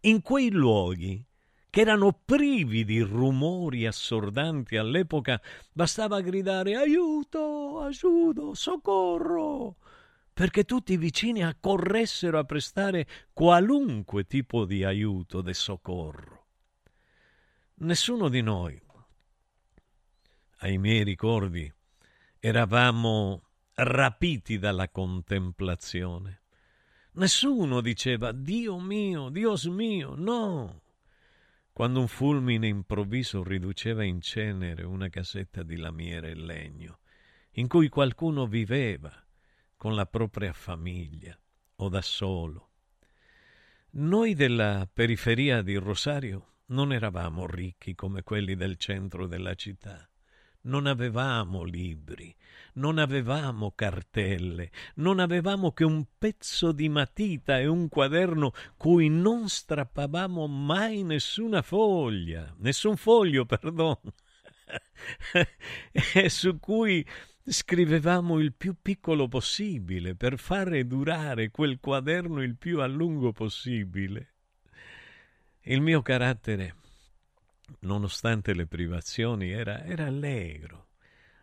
In 0.00 0.22
quei 0.22 0.50
luoghi, 0.50 1.22
che 1.68 1.80
erano 1.82 2.18
privi 2.24 2.86
di 2.86 3.00
rumori 3.00 3.86
assordanti 3.86 4.78
all'epoca, 4.78 5.38
bastava 5.70 6.22
gridare 6.22 6.76
aiuto, 6.76 7.80
aiuto, 7.80 8.54
soccorro, 8.54 9.76
perché 10.32 10.64
tutti 10.64 10.94
i 10.94 10.96
vicini 10.96 11.44
accorressero 11.44 12.38
a 12.38 12.44
prestare 12.44 13.06
qualunque 13.34 14.26
tipo 14.26 14.64
di 14.64 14.82
aiuto, 14.82 15.42
di 15.42 15.52
soccorro. 15.52 16.37
Nessuno 17.80 18.28
di 18.28 18.40
noi, 18.40 18.80
ai 20.58 20.78
miei 20.78 21.04
ricordi, 21.04 21.72
eravamo 22.40 23.50
rapiti 23.74 24.58
dalla 24.58 24.88
contemplazione. 24.88 26.42
Nessuno 27.12 27.80
diceva 27.80 28.32
Dio 28.32 28.80
mio, 28.80 29.28
Dios 29.28 29.66
mio, 29.66 30.16
no. 30.16 30.82
Quando 31.72 32.00
un 32.00 32.08
fulmine 32.08 32.66
improvviso 32.66 33.44
riduceva 33.44 34.02
in 34.02 34.20
cenere 34.22 34.82
una 34.82 35.08
casetta 35.08 35.62
di 35.62 35.76
lamiere 35.76 36.30
e 36.30 36.34
legno, 36.34 36.98
in 37.52 37.68
cui 37.68 37.88
qualcuno 37.88 38.48
viveva 38.48 39.24
con 39.76 39.94
la 39.94 40.06
propria 40.06 40.52
famiglia 40.52 41.38
o 41.76 41.88
da 41.88 42.02
solo. 42.02 42.70
Noi 43.90 44.34
della 44.34 44.88
periferia 44.92 45.62
di 45.62 45.76
Rosario 45.76 46.54
non 46.68 46.92
eravamo 46.92 47.46
ricchi 47.46 47.94
come 47.94 48.22
quelli 48.22 48.54
del 48.54 48.76
centro 48.76 49.26
della 49.26 49.54
città. 49.54 50.08
Non 50.60 50.86
avevamo 50.86 51.62
libri, 51.62 52.34
non 52.74 52.98
avevamo 52.98 53.72
cartelle, 53.74 54.70
non 54.96 55.20
avevamo 55.20 55.72
che 55.72 55.84
un 55.84 56.04
pezzo 56.18 56.72
di 56.72 56.88
matita 56.88 57.58
e 57.58 57.66
un 57.66 57.88
quaderno 57.88 58.52
cui 58.76 59.08
non 59.08 59.48
strappavamo 59.48 60.46
mai 60.46 61.04
nessuna 61.04 61.62
foglia, 61.62 62.54
nessun 62.58 62.96
foglio, 62.96 63.46
perdono, 63.46 64.00
e 66.14 66.28
su 66.28 66.58
cui 66.58 67.06
scrivevamo 67.42 68.38
il 68.40 68.52
più 68.52 68.76
piccolo 68.82 69.26
possibile 69.26 70.16
per 70.16 70.38
fare 70.38 70.86
durare 70.86 71.50
quel 71.50 71.78
quaderno 71.80 72.42
il 72.42 72.56
più 72.56 72.80
a 72.80 72.86
lungo 72.86 73.32
possibile. 73.32 74.37
Il 75.70 75.82
mio 75.82 76.00
carattere, 76.00 76.76
nonostante 77.80 78.54
le 78.54 78.66
privazioni, 78.66 79.50
era, 79.50 79.84
era 79.84 80.06
allegro. 80.06 80.86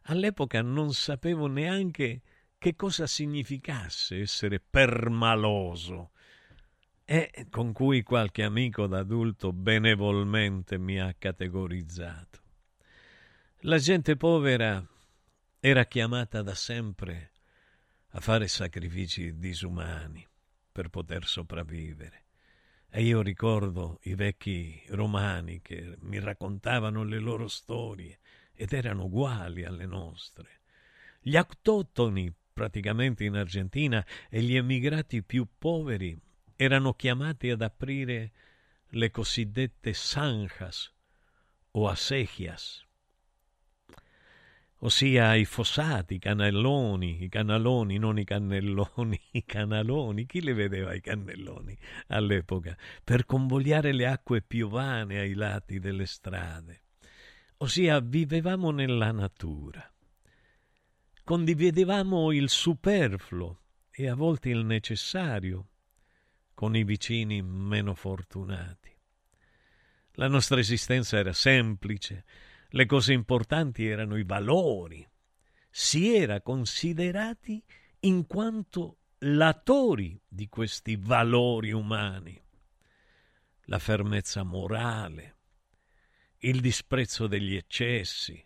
All'epoca 0.05 0.63
non 0.63 0.93
sapevo 0.93 1.45
neanche 1.45 2.23
che 2.57 2.75
cosa 2.75 3.05
significasse 3.05 4.21
essere 4.21 4.59
permaloso 4.59 6.09
e 7.03 7.45
con 7.51 7.71
cui 7.71 8.01
qualche 8.01 8.41
amico 8.41 8.87
d'adulto 8.87 9.53
benevolmente 9.53 10.79
mi 10.79 10.99
ha 10.99 11.13
categorizzato. 11.13 12.41
La 13.59 13.77
gente 13.77 14.17
povera 14.17 14.83
era 15.59 15.85
chiamata 15.85 16.41
da 16.41 16.55
sempre 16.55 17.31
a 18.13 18.19
fare 18.19 18.47
sacrifici 18.47 19.37
disumani 19.37 20.27
per 20.71 20.89
poter 20.89 21.25
sopravvivere. 21.25 22.24
E 22.97 23.03
io 23.03 23.21
ricordo 23.21 23.99
i 24.03 24.15
vecchi 24.15 24.81
romani 24.87 25.61
che 25.61 25.97
mi 26.03 26.17
raccontavano 26.17 27.03
le 27.03 27.19
loro 27.19 27.49
storie 27.49 28.19
ed 28.53 28.71
erano 28.71 29.03
uguali 29.03 29.65
alle 29.65 29.85
nostre. 29.85 30.61
Gli 31.19 31.35
autoctoni 31.35 32.33
praticamente 32.53 33.25
in 33.25 33.35
Argentina 33.35 34.01
e 34.29 34.41
gli 34.41 34.55
emigrati 34.55 35.23
più 35.23 35.45
poveri 35.57 36.17
erano 36.55 36.93
chiamati 36.93 37.49
ad 37.49 37.63
aprire 37.63 38.31
le 38.91 39.11
cosiddette 39.11 39.91
zanjas 39.91 40.89
o 41.71 41.89
asegias, 41.89 42.84
ossia 44.79 45.35
i 45.35 45.45
fossati, 45.45 46.15
i 46.15 46.19
canelloni, 46.19 47.23
i 47.23 47.29
canaloni, 47.29 47.97
non 47.97 48.19
i 48.19 48.23
cannelloni, 48.23 49.19
i 49.31 49.45
canaloni, 49.45 50.25
chi 50.25 50.41
le 50.41 50.53
vedeva 50.53 50.93
i 50.93 51.01
cannelloni 51.01 51.77
all'epoca, 52.07 52.77
per 53.03 53.25
convogliare 53.25 53.93
le 53.93 54.07
acque 54.07 54.41
piovane 54.41 55.19
ai 55.19 55.33
lati 55.33 55.79
delle 55.79 56.05
strade. 56.05 56.81
Ossia 57.57 57.99
vivevamo 58.01 58.71
nella 58.71 59.11
natura, 59.11 59.89
condividevamo 61.23 62.31
il 62.31 62.49
superfluo 62.49 63.61
e 63.89 64.09
a 64.09 64.15
volte 64.15 64.49
il 64.49 64.65
necessario 64.65 65.69
con 66.53 66.75
i 66.75 66.83
vicini 66.83 67.41
meno 67.41 67.95
fortunati. 67.95 68.93
La 70.13 70.27
nostra 70.27 70.59
esistenza 70.59 71.17
era 71.17 71.33
semplice, 71.33 72.23
le 72.69 72.85
cose 72.85 73.13
importanti 73.13 73.85
erano 73.85 74.17
i 74.17 74.23
valori. 74.23 75.07
Si 75.69 76.15
era 76.15 76.41
considerati 76.41 77.63
in 78.01 78.25
quanto 78.27 78.97
latori 79.19 80.19
di 80.27 80.47
questi 80.47 80.97
valori 80.97 81.71
umani. 81.71 82.41
La 83.65 83.79
fermezza 83.79 84.43
morale, 84.43 85.35
il 86.39 86.61
disprezzo 86.61 87.27
degli 87.27 87.55
eccessi, 87.55 88.43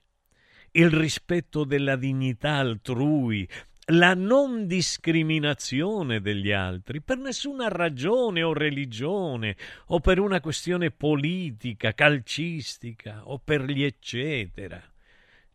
il 0.71 0.89
rispetto 0.89 1.63
della 1.63 1.95
dignità 1.95 2.55
altrui, 2.55 3.47
la 3.91 4.13
non 4.13 4.67
discriminazione 4.67 6.21
degli 6.21 6.51
altri 6.51 7.01
per 7.01 7.17
nessuna 7.17 7.69
ragione 7.69 8.43
o 8.43 8.53
religione 8.53 9.55
o 9.87 9.99
per 9.99 10.19
una 10.19 10.39
questione 10.41 10.91
politica, 10.91 11.93
calcistica 11.93 13.27
o 13.27 13.39
per 13.39 13.63
gli 13.63 13.83
eccetera. 13.83 14.81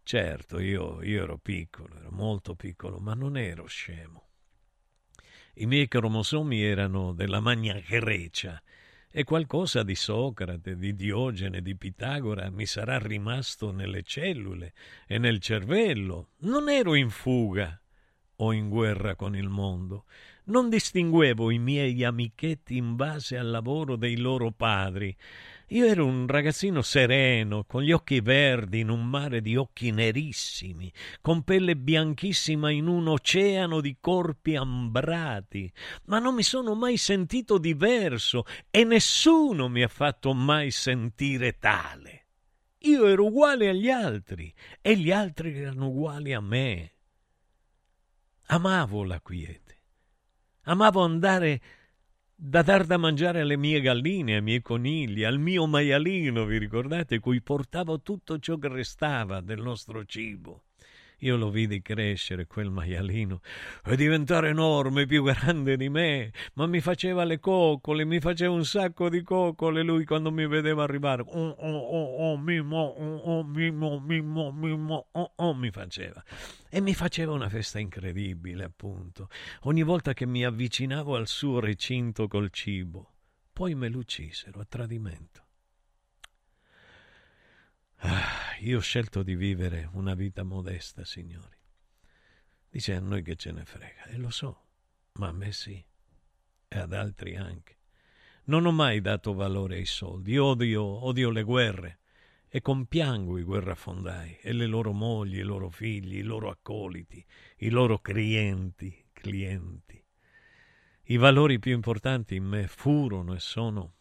Certo, 0.02 0.58
io, 0.58 1.02
io 1.02 1.22
ero 1.22 1.38
piccolo, 1.38 1.96
ero 1.96 2.10
molto 2.10 2.54
piccolo, 2.54 2.98
ma 2.98 3.14
non 3.14 3.36
ero 3.36 3.66
scemo. 3.66 4.22
I 5.54 5.66
miei 5.66 5.86
cromosomi 5.86 6.60
erano 6.62 7.12
della 7.12 7.40
Magna 7.40 7.80
Grecia 7.86 8.60
e 9.10 9.22
qualcosa 9.22 9.84
di 9.84 9.94
Socrate, 9.94 10.76
di 10.76 10.96
Diogene, 10.96 11.62
di 11.62 11.76
Pitagora 11.76 12.50
mi 12.50 12.66
sarà 12.66 12.98
rimasto 12.98 13.70
nelle 13.70 14.02
cellule 14.02 14.74
e 15.06 15.18
nel 15.18 15.38
cervello. 15.38 16.30
Non 16.38 16.68
ero 16.68 16.96
in 16.96 17.10
fuga 17.10 17.78
o 18.36 18.52
in 18.52 18.68
guerra 18.68 19.14
con 19.14 19.36
il 19.36 19.48
mondo. 19.48 20.04
Non 20.44 20.68
distinguevo 20.68 21.50
i 21.50 21.58
miei 21.58 22.04
amichetti 22.04 22.76
in 22.76 22.96
base 22.96 23.38
al 23.38 23.50
lavoro 23.50 23.96
dei 23.96 24.16
loro 24.16 24.50
padri 24.50 25.16
io 25.68 25.86
ero 25.86 26.04
un 26.04 26.26
ragazzino 26.26 26.82
sereno, 26.82 27.64
con 27.64 27.82
gli 27.82 27.90
occhi 27.90 28.20
verdi 28.20 28.80
in 28.80 28.90
un 28.90 29.06
mare 29.06 29.40
di 29.40 29.56
occhi 29.56 29.90
nerissimi, 29.90 30.92
con 31.22 31.42
pelle 31.42 31.74
bianchissima 31.74 32.70
in 32.70 32.86
un 32.86 33.08
oceano 33.08 33.80
di 33.80 33.96
corpi 33.98 34.56
ambrati, 34.56 35.72
ma 36.04 36.18
non 36.18 36.34
mi 36.34 36.42
sono 36.42 36.74
mai 36.74 36.98
sentito 36.98 37.56
diverso 37.56 38.44
e 38.70 38.84
nessuno 38.84 39.68
mi 39.68 39.82
ha 39.82 39.88
fatto 39.88 40.34
mai 40.34 40.70
sentire 40.70 41.58
tale. 41.58 42.26
Io 42.80 43.06
ero 43.06 43.24
uguale 43.26 43.70
agli 43.70 43.88
altri 43.88 44.52
e 44.82 44.96
gli 44.98 45.10
altri 45.10 45.58
erano 45.58 45.88
uguali 45.88 46.34
a 46.34 46.40
me. 46.40 46.93
Amavo 48.46 49.04
la 49.04 49.20
quiete, 49.20 49.80
amavo 50.64 51.02
andare 51.02 51.60
da 52.36 52.62
dar 52.62 52.84
da 52.84 52.98
mangiare 52.98 53.40
alle 53.40 53.56
mie 53.56 53.80
galline, 53.80 54.34
ai 54.34 54.42
miei 54.42 54.60
conigli, 54.60 55.24
al 55.24 55.38
mio 55.38 55.66
maialino, 55.66 56.44
vi 56.44 56.58
ricordate, 56.58 57.20
cui 57.20 57.40
portavo 57.40 58.02
tutto 58.02 58.38
ciò 58.38 58.58
che 58.58 58.68
restava 58.68 59.40
del 59.40 59.62
nostro 59.62 60.04
cibo. 60.04 60.64
Io 61.24 61.36
lo 61.36 61.48
vidi 61.48 61.80
crescere 61.80 62.46
quel 62.46 62.70
maialino 62.70 63.40
e 63.82 63.96
diventare 63.96 64.50
enorme, 64.50 65.06
più 65.06 65.22
grande 65.24 65.78
di 65.78 65.88
me, 65.88 66.32
ma 66.52 66.66
mi 66.66 66.80
faceva 66.80 67.24
le 67.24 67.40
coccole, 67.40 68.04
mi 68.04 68.20
faceva 68.20 68.52
un 68.52 68.66
sacco 68.66 69.08
di 69.08 69.22
coccole 69.22 69.82
lui 69.82 70.04
quando 70.04 70.30
mi 70.30 70.46
vedeva 70.46 70.82
arrivare. 70.82 71.22
Oh, 71.22 71.48
oh, 71.48 71.78
oh, 71.78 72.32
oh, 72.32 72.36
mimo, 72.36 72.78
oh, 72.78 73.16
oh, 73.16 73.42
mimo, 73.42 74.00
mimo, 74.00 74.52
mimo, 74.52 75.06
oh, 75.12 75.32
oh, 75.36 75.54
mi 75.54 75.70
faceva. 75.70 76.22
E 76.68 76.82
mi 76.82 76.92
faceva 76.92 77.32
una 77.32 77.48
festa 77.48 77.78
incredibile, 77.78 78.64
appunto, 78.64 79.30
ogni 79.62 79.82
volta 79.82 80.12
che 80.12 80.26
mi 80.26 80.44
avvicinavo 80.44 81.16
al 81.16 81.26
suo 81.26 81.58
recinto 81.58 82.28
col 82.28 82.50
cibo. 82.50 83.12
Poi 83.50 83.74
me 83.74 83.88
l'uccisero 83.88 84.60
a 84.60 84.66
tradimento. 84.66 85.43
Ah, 88.06 88.54
io 88.60 88.76
ho 88.76 88.80
scelto 88.82 89.22
di 89.22 89.34
vivere 89.34 89.88
una 89.94 90.12
vita 90.12 90.42
modesta, 90.42 91.06
signori. 91.06 91.56
Dice 92.68 92.94
a 92.94 93.00
noi 93.00 93.22
che 93.22 93.34
ce 93.34 93.50
ne 93.50 93.64
frega, 93.64 94.04
e 94.04 94.18
lo 94.18 94.28
so, 94.28 94.66
ma 95.12 95.28
a 95.28 95.32
me 95.32 95.52
sì, 95.52 95.82
e 96.68 96.78
ad 96.78 96.92
altri 96.92 97.34
anche. 97.34 97.78
Non 98.44 98.66
ho 98.66 98.72
mai 98.72 99.00
dato 99.00 99.32
valore 99.32 99.76
ai 99.76 99.86
soldi, 99.86 100.36
odio, 100.36 100.82
odio 100.84 101.30
le 101.30 101.44
guerre 101.44 102.00
e 102.46 102.60
compiango 102.60 103.38
i 103.38 103.42
guerrafondai 103.42 104.40
e 104.42 104.52
le 104.52 104.66
loro 104.66 104.92
mogli, 104.92 105.38
i 105.38 105.42
loro 105.42 105.70
figli, 105.70 106.18
i 106.18 106.22
loro 106.22 106.50
accoliti, 106.50 107.24
i 107.60 107.70
loro 107.70 108.00
clienti, 108.00 109.08
clienti. 109.14 110.04
I 111.04 111.16
valori 111.16 111.58
più 111.58 111.72
importanti 111.72 112.34
in 112.34 112.44
me 112.44 112.66
furono 112.66 113.32
e 113.32 113.40
sono 113.40 113.94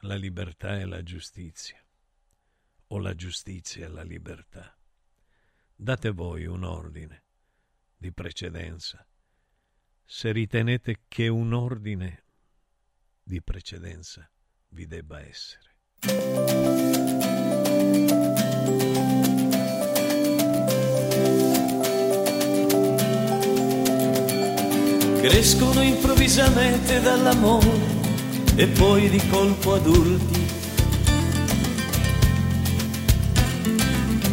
la 0.00 0.16
libertà 0.16 0.80
e 0.80 0.86
la 0.86 1.04
giustizia 1.04 1.81
o 2.92 2.98
la 2.98 3.14
giustizia 3.14 3.86
e 3.86 3.88
la 3.88 4.02
libertà. 4.02 4.76
Date 5.74 6.10
voi 6.10 6.44
un 6.44 6.62
ordine 6.62 7.24
di 7.96 8.12
precedenza, 8.12 9.06
se 10.04 10.30
ritenete 10.30 11.04
che 11.08 11.28
un 11.28 11.54
ordine 11.54 12.24
di 13.22 13.40
precedenza 13.42 14.30
vi 14.68 14.86
debba 14.86 15.20
essere. 15.20 15.70
Crescono 25.22 25.80
improvvisamente 25.80 27.00
dall'amore 27.00 27.70
e 28.56 28.66
poi 28.68 29.08
di 29.08 29.26
colpo 29.28 29.74
adulti 29.74 30.51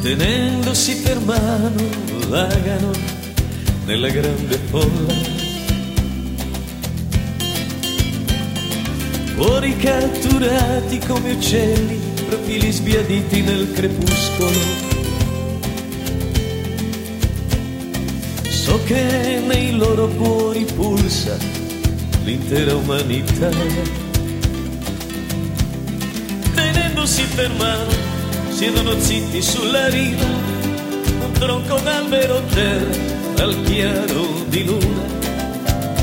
tenendosi 0.01 0.97
per 1.01 1.19
mano 1.19 1.83
vagano 2.27 2.91
nella 3.85 4.09
grande 4.09 4.57
folla. 4.69 5.37
Fuori 9.35 9.75
catturati 9.77 10.99
come 10.99 11.31
uccelli, 11.31 11.99
profili 12.27 12.71
sbiaditi 12.71 13.41
nel 13.41 13.71
crepuscolo. 13.73 14.59
So 18.49 18.79
che 18.83 19.41
nei 19.45 19.75
loro 19.75 20.07
cuori 20.09 20.65
pulsa 20.65 21.37
l'intera 22.23 22.75
umanità. 22.75 23.49
Tenendosi 26.53 27.23
per 27.35 27.51
mano 27.57 28.08
siedono 28.59 28.99
zitti 28.99 29.41
sulla 29.41 29.87
riva, 29.87 30.25
un 30.25 31.31
tronco 31.31 31.79
d'albero 31.79 32.41
terra 32.53 33.43
al 33.43 33.55
chiaro 33.63 34.43
di 34.49 34.65
luna, 34.65 35.01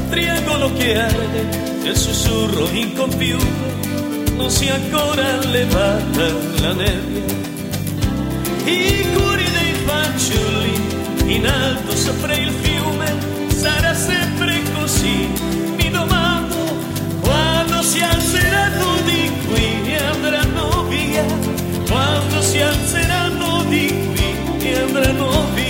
triangolo 0.09 0.73
che 0.73 0.99
arde 0.99 1.43
nel 1.83 1.95
sussurro 1.95 2.67
incompiuto, 2.71 3.45
non 4.37 4.49
si 4.49 4.69
è 4.69 4.71
ancora 4.71 5.39
levata 5.45 6.33
la 6.63 6.73
nebbia. 6.73 7.35
I 8.65 9.05
cuori 9.13 9.45
dei 9.51 9.75
fanciulli 9.85 11.35
in 11.35 11.47
alto 11.47 11.95
sopra 11.95 12.33
il 12.33 12.51
fiume, 12.63 13.15
sarà 13.49 13.95
sempre 13.95 14.63
così, 14.81 15.29
mi 15.77 15.91
domando, 15.91 16.57
quando 17.21 17.83
si 17.83 18.01
alzeranno 18.01 18.95
di 19.05 19.31
si 22.57 22.63
alzeranno 22.63 23.65
di 23.65 23.87
qui 24.15 24.67
e 24.67 24.79
andranno 24.79 25.51
via. 25.53 25.66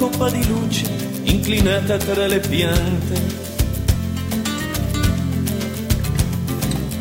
Coppa 0.00 0.30
di 0.30 0.46
luce 0.46 0.86
inclinata 1.24 1.98
tra 1.98 2.26
le 2.26 2.40
piante. 2.40 3.20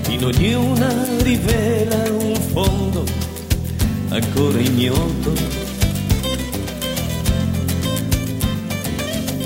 In 0.10 0.26
ognuna 0.26 1.06
rivela 1.22 2.12
un 2.12 2.36
fondo 2.52 3.06
ancora 4.10 4.60
ignoto. 4.60 5.34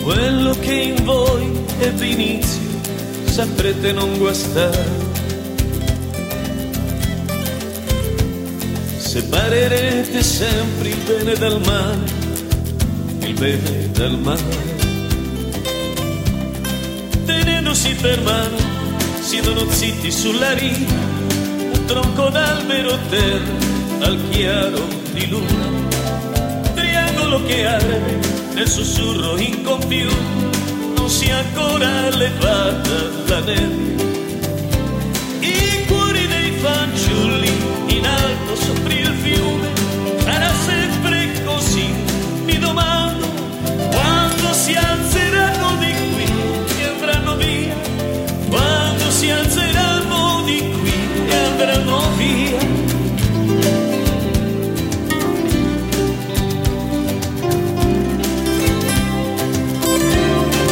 Quello 0.02 0.56
che 0.60 0.74
in 0.74 1.04
voi 1.04 1.52
ebbe 1.80 2.08
inizio 2.08 2.62
saprete 3.26 3.92
non 3.92 4.18
guastare. 4.18 5.12
Separerete 8.98 10.24
sempre 10.24 10.90
il 10.90 10.98
bene 11.06 11.34
dal 11.36 11.62
male 11.64 12.23
il 13.34 13.40
bene 13.40 13.92
dal 13.92 14.20
male. 14.20 14.72
Tenendosi 17.26 17.96
per 17.96 18.22
mano, 18.22 18.58
siedono 19.22 19.70
zitti 19.70 20.12
sulla 20.12 20.54
riva, 20.54 20.94
un 21.74 21.84
tronco 21.86 22.30
d'albero 22.30 22.98
terra 23.10 23.52
al 24.02 24.20
chiaro 24.30 24.88
di 25.14 25.28
luna, 25.30 25.68
triangolo 26.74 27.44
che 27.46 27.66
arde 27.66 28.20
nel 28.54 28.68
sussurro 28.68 29.38
incompiuto, 29.38 30.16
non 30.96 31.10
sia 31.10 31.38
ancora 31.38 32.10
levata 32.10 33.10
la 33.28 33.40
nebbia. 33.40 34.04
I 35.40 35.86
cuori 35.88 36.28
dei 36.28 36.52
fanciulli 36.60 37.52
in 37.88 38.06
alto 38.06 38.56
sopra 38.56 38.94
il 38.94 39.14
fiume, 39.22 39.83
si 49.24 49.30
alzeranno 49.30 50.42
di 50.44 50.60
qui 50.82 50.94
e 51.30 51.36
andranno 51.46 52.00
via. 52.18 52.60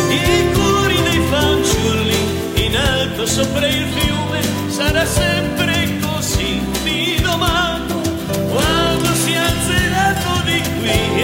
I 0.09 0.51
cuori 0.53 1.01
dei 1.01 1.21
fanciulli 1.29 2.19
in 2.65 2.75
alto 2.75 3.25
sopra 3.25 3.67
il 3.67 3.85
fiume 3.95 4.41
sarà 4.67 5.05
sempre 5.05 5.97
così. 6.01 6.59
Mi 6.83 7.21
domando 7.21 8.01
quando 8.49 9.13
si 9.13 9.33
alzeranno 9.33 10.41
di 10.43 10.61
qui 10.81 11.23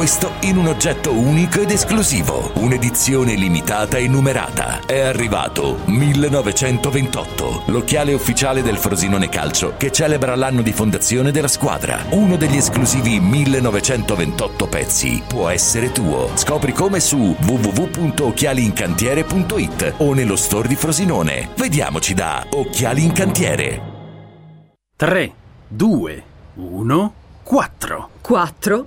Questo 0.00 0.32
in 0.44 0.56
un 0.56 0.68
oggetto 0.68 1.12
unico 1.12 1.60
ed 1.60 1.70
esclusivo, 1.70 2.52
un'edizione 2.54 3.34
limitata 3.34 3.98
e 3.98 4.08
numerata. 4.08 4.80
È 4.86 4.98
arrivato 4.98 5.80
1928, 5.84 7.64
l'occhiale 7.66 8.14
ufficiale 8.14 8.62
del 8.62 8.78
Frosinone 8.78 9.28
Calcio 9.28 9.74
che 9.76 9.92
celebra 9.92 10.34
l'anno 10.36 10.62
di 10.62 10.72
fondazione 10.72 11.32
della 11.32 11.48
squadra. 11.48 12.02
Uno 12.12 12.36
degli 12.36 12.56
esclusivi 12.56 13.20
1928 13.20 14.66
pezzi 14.68 15.22
può 15.26 15.50
essere 15.50 15.92
tuo. 15.92 16.30
Scopri 16.32 16.72
come 16.72 16.98
su 16.98 17.36
www.occhialiincantiere.it 17.38 19.96
o 19.98 20.14
nello 20.14 20.36
store 20.36 20.66
di 20.66 20.76
Frosinone. 20.76 21.50
Vediamoci 21.54 22.14
da 22.14 22.46
Occhiali 22.48 23.04
in 23.04 23.12
Cantiere. 23.12 23.82
3, 24.96 25.32
2, 25.68 26.22
1, 26.54 27.12
4. 27.42 28.08
4? 28.22 28.86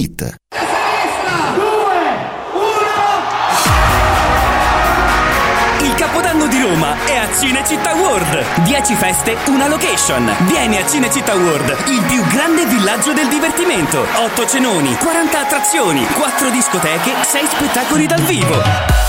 Il 5.81 5.93
Capodanno 5.95 6.47
di 6.47 6.59
Roma 6.59 6.95
è 7.05 7.17
a 7.17 7.27
Cinecittà 7.37 7.93
World. 7.93 8.63
10 8.63 8.95
feste, 8.95 9.37
una 9.47 9.67
location. 9.67 10.33
Vieni 10.47 10.77
a 10.77 10.87
Cinecittà 10.87 11.35
World, 11.35 11.77
il 11.89 12.01
più 12.07 12.25
grande 12.25 12.65
villaggio 12.65 13.13
del 13.13 13.27
divertimento. 13.27 14.03
8 14.15 14.47
cenoni, 14.47 14.95
40 14.95 15.39
attrazioni, 15.39 16.03
4 16.07 16.49
discoteche, 16.49 17.13
6 17.21 17.45
spettacoli 17.45 18.07
dal 18.07 18.21
vivo. 18.21 18.59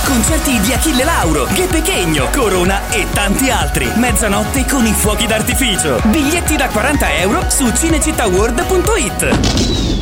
Concerti 0.04 0.60
di 0.60 0.74
Achille 0.74 1.04
Lauro, 1.04 1.46
Ghe 1.54 1.68
Pechegno, 1.68 2.28
Corona 2.30 2.82
e 2.90 3.06
tanti 3.14 3.48
altri. 3.48 3.90
Mezzanotte 3.94 4.66
con 4.66 4.84
i 4.84 4.92
fuochi 4.92 5.26
d'artificio. 5.26 6.00
Biglietti 6.04 6.56
da 6.56 6.68
40 6.68 7.14
euro 7.14 7.48
su 7.48 7.72
cinecittàworld.it. 7.72 10.01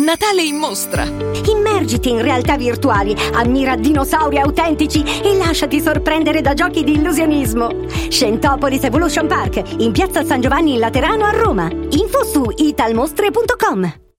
Natale 0.00 0.42
in 0.42 0.56
mostra! 0.56 1.04
Immergiti 1.04 2.10
in 2.10 2.20
realtà 2.20 2.56
virtuali, 2.56 3.14
ammira 3.32 3.76
dinosauri 3.76 4.40
autentici 4.40 5.04
e 5.22 5.36
lasciati 5.36 5.80
sorprendere 5.80 6.40
da 6.40 6.52
giochi 6.52 6.82
di 6.82 6.94
illusionismo. 6.94 7.86
Scentopolis 8.08 8.82
Evolution 8.82 9.28
Park, 9.28 9.62
in 9.78 9.92
piazza 9.92 10.24
San 10.24 10.40
Giovanni 10.40 10.72
in 10.72 10.80
Laterano 10.80 11.26
a 11.26 11.30
Roma. 11.30 11.70
Info 11.70 12.24
su 12.24 12.42
italmostre.com. 12.56 14.03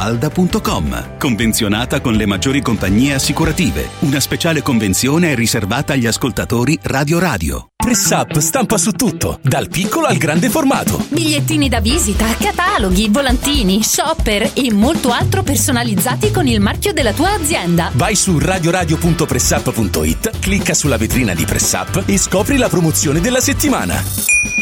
villamafalda.com 0.00 1.18
Convenzionata 1.18 2.00
con 2.00 2.14
le 2.14 2.26
maggiori 2.26 2.62
compagnie 2.62 3.14
assicurative. 3.14 3.88
Una 4.00 4.20
speciale 4.20 4.62
convenzione 4.62 5.32
è 5.32 5.34
riservata 5.34 5.92
agli 5.92 6.06
ascoltatori 6.06 6.78
Radio 6.82 7.18
Radio. 7.18 7.66
Press 7.76 8.10
Up 8.10 8.38
stampa 8.38 8.78
su 8.78 8.92
tutto, 8.92 9.38
dal 9.42 9.68
piccolo 9.68 10.06
al 10.06 10.16
grande 10.16 10.48
formato. 10.50 11.04
Bigliettini 11.08 11.68
da 11.68 11.80
visita, 11.80 12.26
cataloghi, 12.36 13.08
volantini, 13.08 13.82
shopper 13.82 14.52
e 14.54 14.72
molto 14.72 15.10
altro 15.10 15.42
personalizzati 15.42 16.30
con 16.30 16.46
il 16.46 16.60
marchio 16.60 16.92
della 16.92 17.12
tua 17.12 17.32
azienda. 17.32 17.90
Vai 17.94 18.14
su 18.14 18.38
radioradio.pressup.it, 18.38 20.38
clicca 20.40 20.74
sulla 20.74 20.98
vetrina 20.98 21.34
di 21.34 21.44
Press 21.44 21.72
Up 21.72 22.02
e 22.06 22.18
scopri 22.18 22.58
la 22.58 22.68
promozione 22.68 23.20
della 23.20 23.40
settimana. 23.40 23.94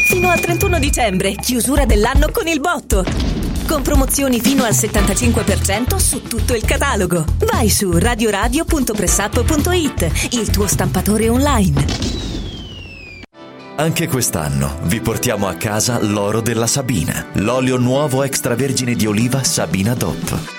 Fino 0.07 0.29
al 0.29 0.39
31 0.39 0.79
dicembre, 0.79 1.35
chiusura 1.35 1.85
dell'anno 1.85 2.29
con 2.31 2.47
il 2.47 2.61
botto. 2.61 3.58
Con 3.69 3.83
promozioni 3.83 4.41
fino 4.41 4.63
al 4.63 4.73
75% 4.73 5.97
su 5.97 6.23
tutto 6.23 6.55
il 6.55 6.65
catalogo. 6.65 7.23
Vai 7.45 7.69
su 7.69 7.95
radioradio.pressup.it, 7.95 10.31
il 10.31 10.49
tuo 10.49 10.65
stampatore 10.65 11.29
online. 11.29 11.85
Anche 13.75 14.07
quest'anno 14.07 14.79
vi 14.85 15.01
portiamo 15.01 15.47
a 15.47 15.53
casa 15.53 16.01
l'oro 16.01 16.41
della 16.41 16.65
Sabina, 16.65 17.27
l'olio 17.33 17.77
nuovo 17.77 18.23
extravergine 18.23 18.95
di 18.95 19.05
oliva 19.05 19.43
Sabina 19.43 19.93
DOP. 19.93 20.58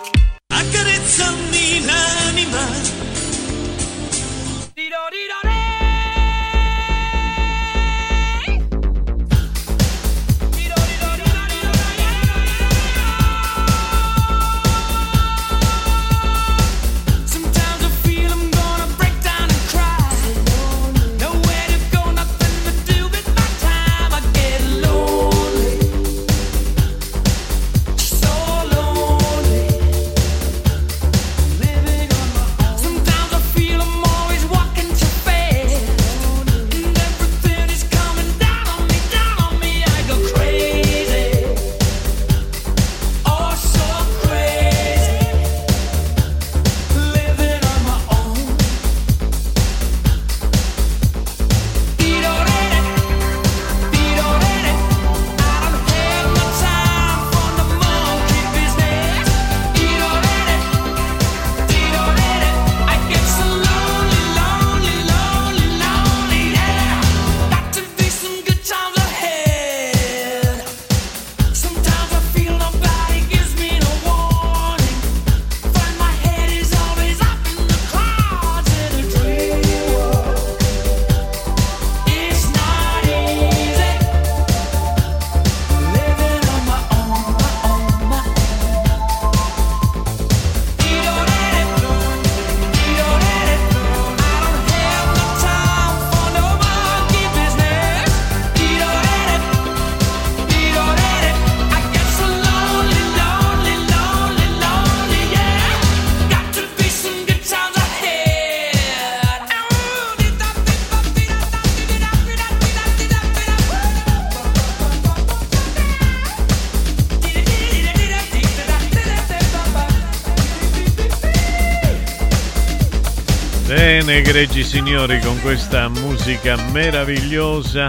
Bene, 124.03 124.17
egregi 124.17 124.63
signori, 124.63 125.19
con 125.19 125.39
questa 125.41 125.87
musica 125.87 126.57
meravigliosa 126.71 127.87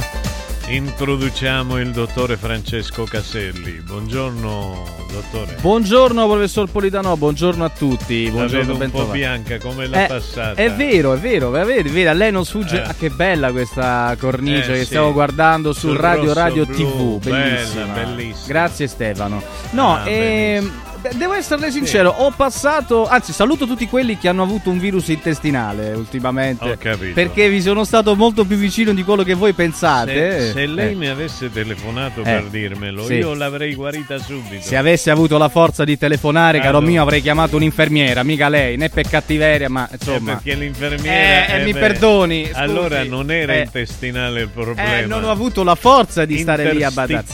introduciamo 0.69 1.79
il 1.79 1.91
dottore 1.91 2.37
Francesco 2.37 3.05
Caselli. 3.05 3.81
Buongiorno, 3.81 4.85
dottore. 5.11 5.57
Buongiorno 5.63 6.27
professor 6.29 6.69
Politano, 6.69 7.17
buongiorno 7.17 7.65
a 7.65 7.71
tutti. 7.71 8.27
La 8.27 8.31
Buongiorno, 8.33 8.77
vedo 8.77 8.85
un 8.85 8.91
po' 8.91 9.11
bianca 9.11 9.57
come 9.57 9.87
l'ha 9.87 10.05
Eh, 10.05 10.09
passata. 10.09 10.53
È 10.61 10.71
vero, 10.73 11.15
è 11.15 11.19
vero, 11.19 11.49
vedi, 11.49 11.89
vedi, 11.89 12.07
a 12.07 12.13
lei 12.13 12.31
non 12.31 12.45
sfugge. 12.45 12.77
Eh. 12.83 12.89
Ah, 12.89 12.95
che 12.95 13.09
bella 13.09 13.51
questa 13.51 14.15
cornice 14.19 14.71
Eh, 14.71 14.75
che 14.75 14.79
sì. 14.81 14.85
stiamo 14.85 15.13
guardando 15.15 15.73
sul 15.73 15.91
Sul 15.93 15.99
Radio 15.99 16.35
Radio 16.35 16.67
blu, 16.67 17.19
TV. 17.21 17.25
bella, 17.31 17.37
Bellissima. 17.55 17.85
bellissima. 17.87 18.47
Grazie 18.49 18.87
Stefano. 18.87 19.43
No, 19.71 19.95
Ah, 19.97 20.09
ehm, 20.11 20.73
devo 21.15 21.33
esserle 21.35 21.71
sincero, 21.71 22.11
ho 22.11 22.31
passato, 22.35 23.07
anzi 23.09 23.33
saluto 23.33 23.67
tutti 23.67 23.87
quelli 23.89 24.19
che 24.19 24.29
hanno 24.29 24.43
avuto 24.43 24.71
un 24.71 24.79
virus 24.79 25.09
intestinale 25.09 25.93
ultimamente. 25.93 26.71
Ho 26.71 26.77
capito. 26.79 27.15
Perché 27.15 27.49
vi 27.49 27.61
sono 27.63 27.85
stato 27.85 28.15
molto 28.15 28.45
più 28.45 28.57
vicino 28.57 28.93
di 28.93 29.03
quello 29.05 29.23
che 29.23 29.35
voi 29.35 29.53
pensate. 29.53 30.41
Se, 30.49 30.53
se 30.53 30.67
lei 30.67 30.93
Eh. 30.93 30.95
mi 30.95 31.09
avesse 31.09 31.51
telefonato 31.51 32.21
Eh, 32.21 32.25
per 32.25 32.45
dirmelo, 32.45 33.05
sì. 33.05 33.15
io 33.15 33.35
l'avrei 33.35 33.75
guarita 33.75 34.19
subito. 34.19 34.63
Se 34.63 34.77
avessi 34.77 35.11
avuto 35.11 35.39
la 35.39 35.49
forza 35.49 35.85
di 35.85 35.97
telefonare, 35.99 36.59
caro 36.59 36.79
Allora. 36.79 36.87
mio, 36.93 37.03
avrei 37.03 37.21
chiamato 37.23 37.57
un'infermiera, 37.57 38.23
mica 38.23 38.49
lei, 38.49 38.77
né 38.77 38.89
per 38.89 39.09
cattiveria, 39.09 39.69
ma 39.69 39.89
Eh, 39.89 39.97
insomma. 39.99 40.35
perché 40.35 40.55
l'infermiera. 40.55 41.47
Eh, 41.49 41.53
eh, 41.57 41.61
eh, 41.61 41.65
mi 41.65 41.73
beh, 41.73 41.79
perdoni, 41.81 42.45
scusi. 42.47 42.59
Allora 42.59 43.03
non 43.05 43.31
era 43.31 43.55
Eh. 43.55 43.61
intestinale 43.63 44.43
il 44.43 44.49
problema. 44.49 44.99
Eh, 44.99 45.07
non 45.07 45.25
ho 45.25 45.31
avuto 45.31 45.63
la 45.63 45.75
forza 45.75 46.25
di 46.25 46.39
stare 46.39 46.73
lì 46.73 46.83
a 46.83 46.91
badare. 46.91 47.25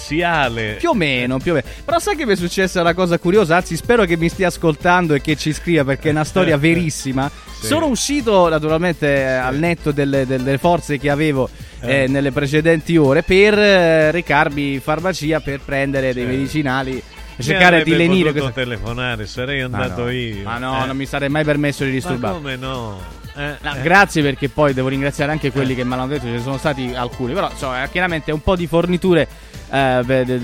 Più 0.78 0.90
o 0.90 0.94
meno, 0.94 1.38
più 1.38 1.52
o 1.52 1.54
meno. 1.54 1.66
Però 1.84 1.98
sai 1.98 2.16
che 2.16 2.26
mi 2.26 2.32
è 2.32 2.36
successa 2.36 2.80
una 2.80 2.94
cosa 2.94 3.18
curiosa? 3.18 3.56
Anzi, 3.70 3.82
spero 3.84 4.06
che 4.06 4.16
mi 4.16 4.30
stia 4.30 4.46
ascoltando 4.46 5.12
e 5.12 5.20
che 5.20 5.36
ci 5.36 5.52
scriva 5.52 5.84
perché 5.84 6.08
è 6.08 6.12
una 6.12 6.24
storia 6.24 6.56
verissima. 6.58 7.30
Sì. 7.60 7.66
Sono 7.66 7.84
uscito, 7.88 8.48
naturalmente, 8.48 9.14
eh, 9.14 9.24
al 9.26 9.58
netto 9.58 9.90
delle, 9.92 10.24
delle 10.24 10.56
forze 10.56 10.96
che 10.96 11.10
avevo 11.10 11.50
eh, 11.80 12.04
Eh. 12.04 12.06
nelle 12.08 12.32
precedenti 12.32 12.96
ore 12.96 13.22
per 13.22 13.58
eh, 13.58 14.10
recarmi 14.10 14.72
in 14.72 14.80
farmacia 14.80 15.40
per 15.40 15.60
prendere 15.62 16.14
dei 16.14 16.24
medicinali. 16.24 16.92
Mi 16.92 17.44
Cercare 17.44 17.82
di 17.84 17.94
lenire 17.94 18.32
potuto 18.32 18.52
questa- 18.52 18.62
telefonare, 18.62 19.26
sarei 19.26 19.58
Ma 19.68 19.78
andato 19.82 20.04
no. 20.04 20.10
io. 20.12 20.42
Ma 20.44 20.56
no, 20.56 20.82
Eh. 20.82 20.86
non 20.86 20.96
mi 20.96 21.04
sarei 21.04 21.28
mai 21.28 21.44
permesso 21.44 21.82
di 21.84 21.90
Ma 21.90 21.94
disturbare. 21.96 22.34
come 22.36 22.56
no? 22.56 22.98
Eh, 23.36 23.54
No, 23.60 23.74
eh. 23.76 23.82
Grazie 23.82 24.22
perché 24.22 24.48
poi 24.48 24.72
devo 24.72 24.88
ringraziare 24.88 25.30
anche 25.30 25.52
quelli 25.52 25.74
che 25.74 25.84
me 25.84 25.94
l'hanno 25.94 26.08
detto, 26.08 26.24
ce 26.24 26.30
ne 26.30 26.40
sono 26.40 26.56
stati 26.56 26.90
alcuni, 26.94 27.34
però 27.34 27.50
insomma 27.50 27.86
chiaramente 27.88 28.32
un 28.32 28.40
po' 28.40 28.56
di 28.56 28.66
forniture 28.66 29.28
eh, 29.70 30.02
per, 30.06 30.40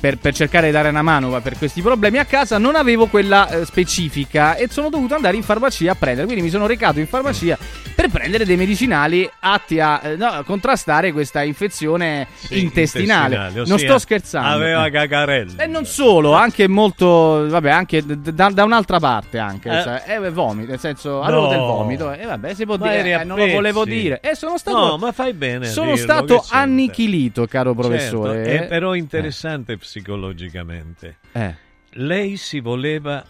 per- 0.00 0.18
per 0.18 0.34
cercare 0.34 0.66
di 0.66 0.72
dare 0.72 0.88
una 0.88 1.02
mano 1.02 1.40
per 1.40 1.56
questi 1.58 1.82
problemi 1.82 2.18
a 2.18 2.24
casa 2.24 2.58
non 2.58 2.74
avevo 2.76 3.06
quella 3.06 3.48
eh, 3.48 3.64
specifica 3.64 4.54
e 4.56 4.68
sono 4.70 4.88
dovuto 4.88 5.14
andare 5.14 5.36
in 5.36 5.42
farmacia 5.42 5.92
a 5.92 5.94
prendere, 5.94 6.24
quindi 6.26 6.42
mi 6.44 6.50
sono 6.50 6.66
recato 6.66 6.98
in 6.98 7.06
farmacia 7.06 7.56
per 7.94 8.08
prendere 8.10 8.44
dei 8.44 8.56
medicinali 8.56 9.28
atti 9.40 9.80
a 9.80 10.00
eh, 10.02 10.16
no, 10.16 10.42
contrastare 10.46 11.12
questa 11.12 11.42
infezione 11.42 12.26
Sì, 12.34 12.60
intestinale. 12.62 13.34
intestinale, 13.34 13.68
non 13.68 13.78
sto 13.78 13.98
scherzando. 13.98 14.48
Aveva 14.54 14.86
Eh. 14.86 14.90
cacarelli. 14.90 15.54
E 15.56 15.66
non 15.66 15.84
solo, 15.84 16.32
anche 16.34 16.68
molto, 16.68 17.46
vabbè, 17.48 17.70
anche 17.70 18.02
da, 18.06 18.50
da 18.50 18.64
un'altra 18.64 18.98
parte 19.00 19.38
anche, 19.38 19.68
Eh. 19.68 19.82
sai, 19.82 20.00
eh, 20.06 20.30
vomito, 20.30 20.70
nel 20.70 20.78
senso, 20.78 21.20
avevo 21.22 21.42
No. 21.42 21.48
del 21.48 21.58
vomito, 21.58 22.12
e 22.12 22.24
vabbè, 22.24 22.54
si 22.54 22.64
può 22.64 22.76
Ma 22.76 22.88
dire, 22.90 23.20
eh, 23.20 23.24
non 23.24 23.36
lo 23.38 23.46
volevo 23.48 23.84
dire. 23.84 24.20
E 24.20 24.34
sono 24.36 24.58
stato 24.58 24.76
No, 24.78 24.96
ma 24.96 25.10
fai 25.12 25.32
bene 25.32 25.66
Sono 25.66 25.94
dirlo, 25.94 26.02
stato 26.02 26.44
annichilito, 26.50 27.46
caro 27.46 27.74
professore. 27.74 28.44
Certo, 28.44 28.67
però 28.68 28.94
interessante 28.94 29.76
psicologicamente. 29.76 31.16
Eh. 31.32 31.54
Lei 31.92 32.36
si 32.36 32.60
voleva 32.60 33.24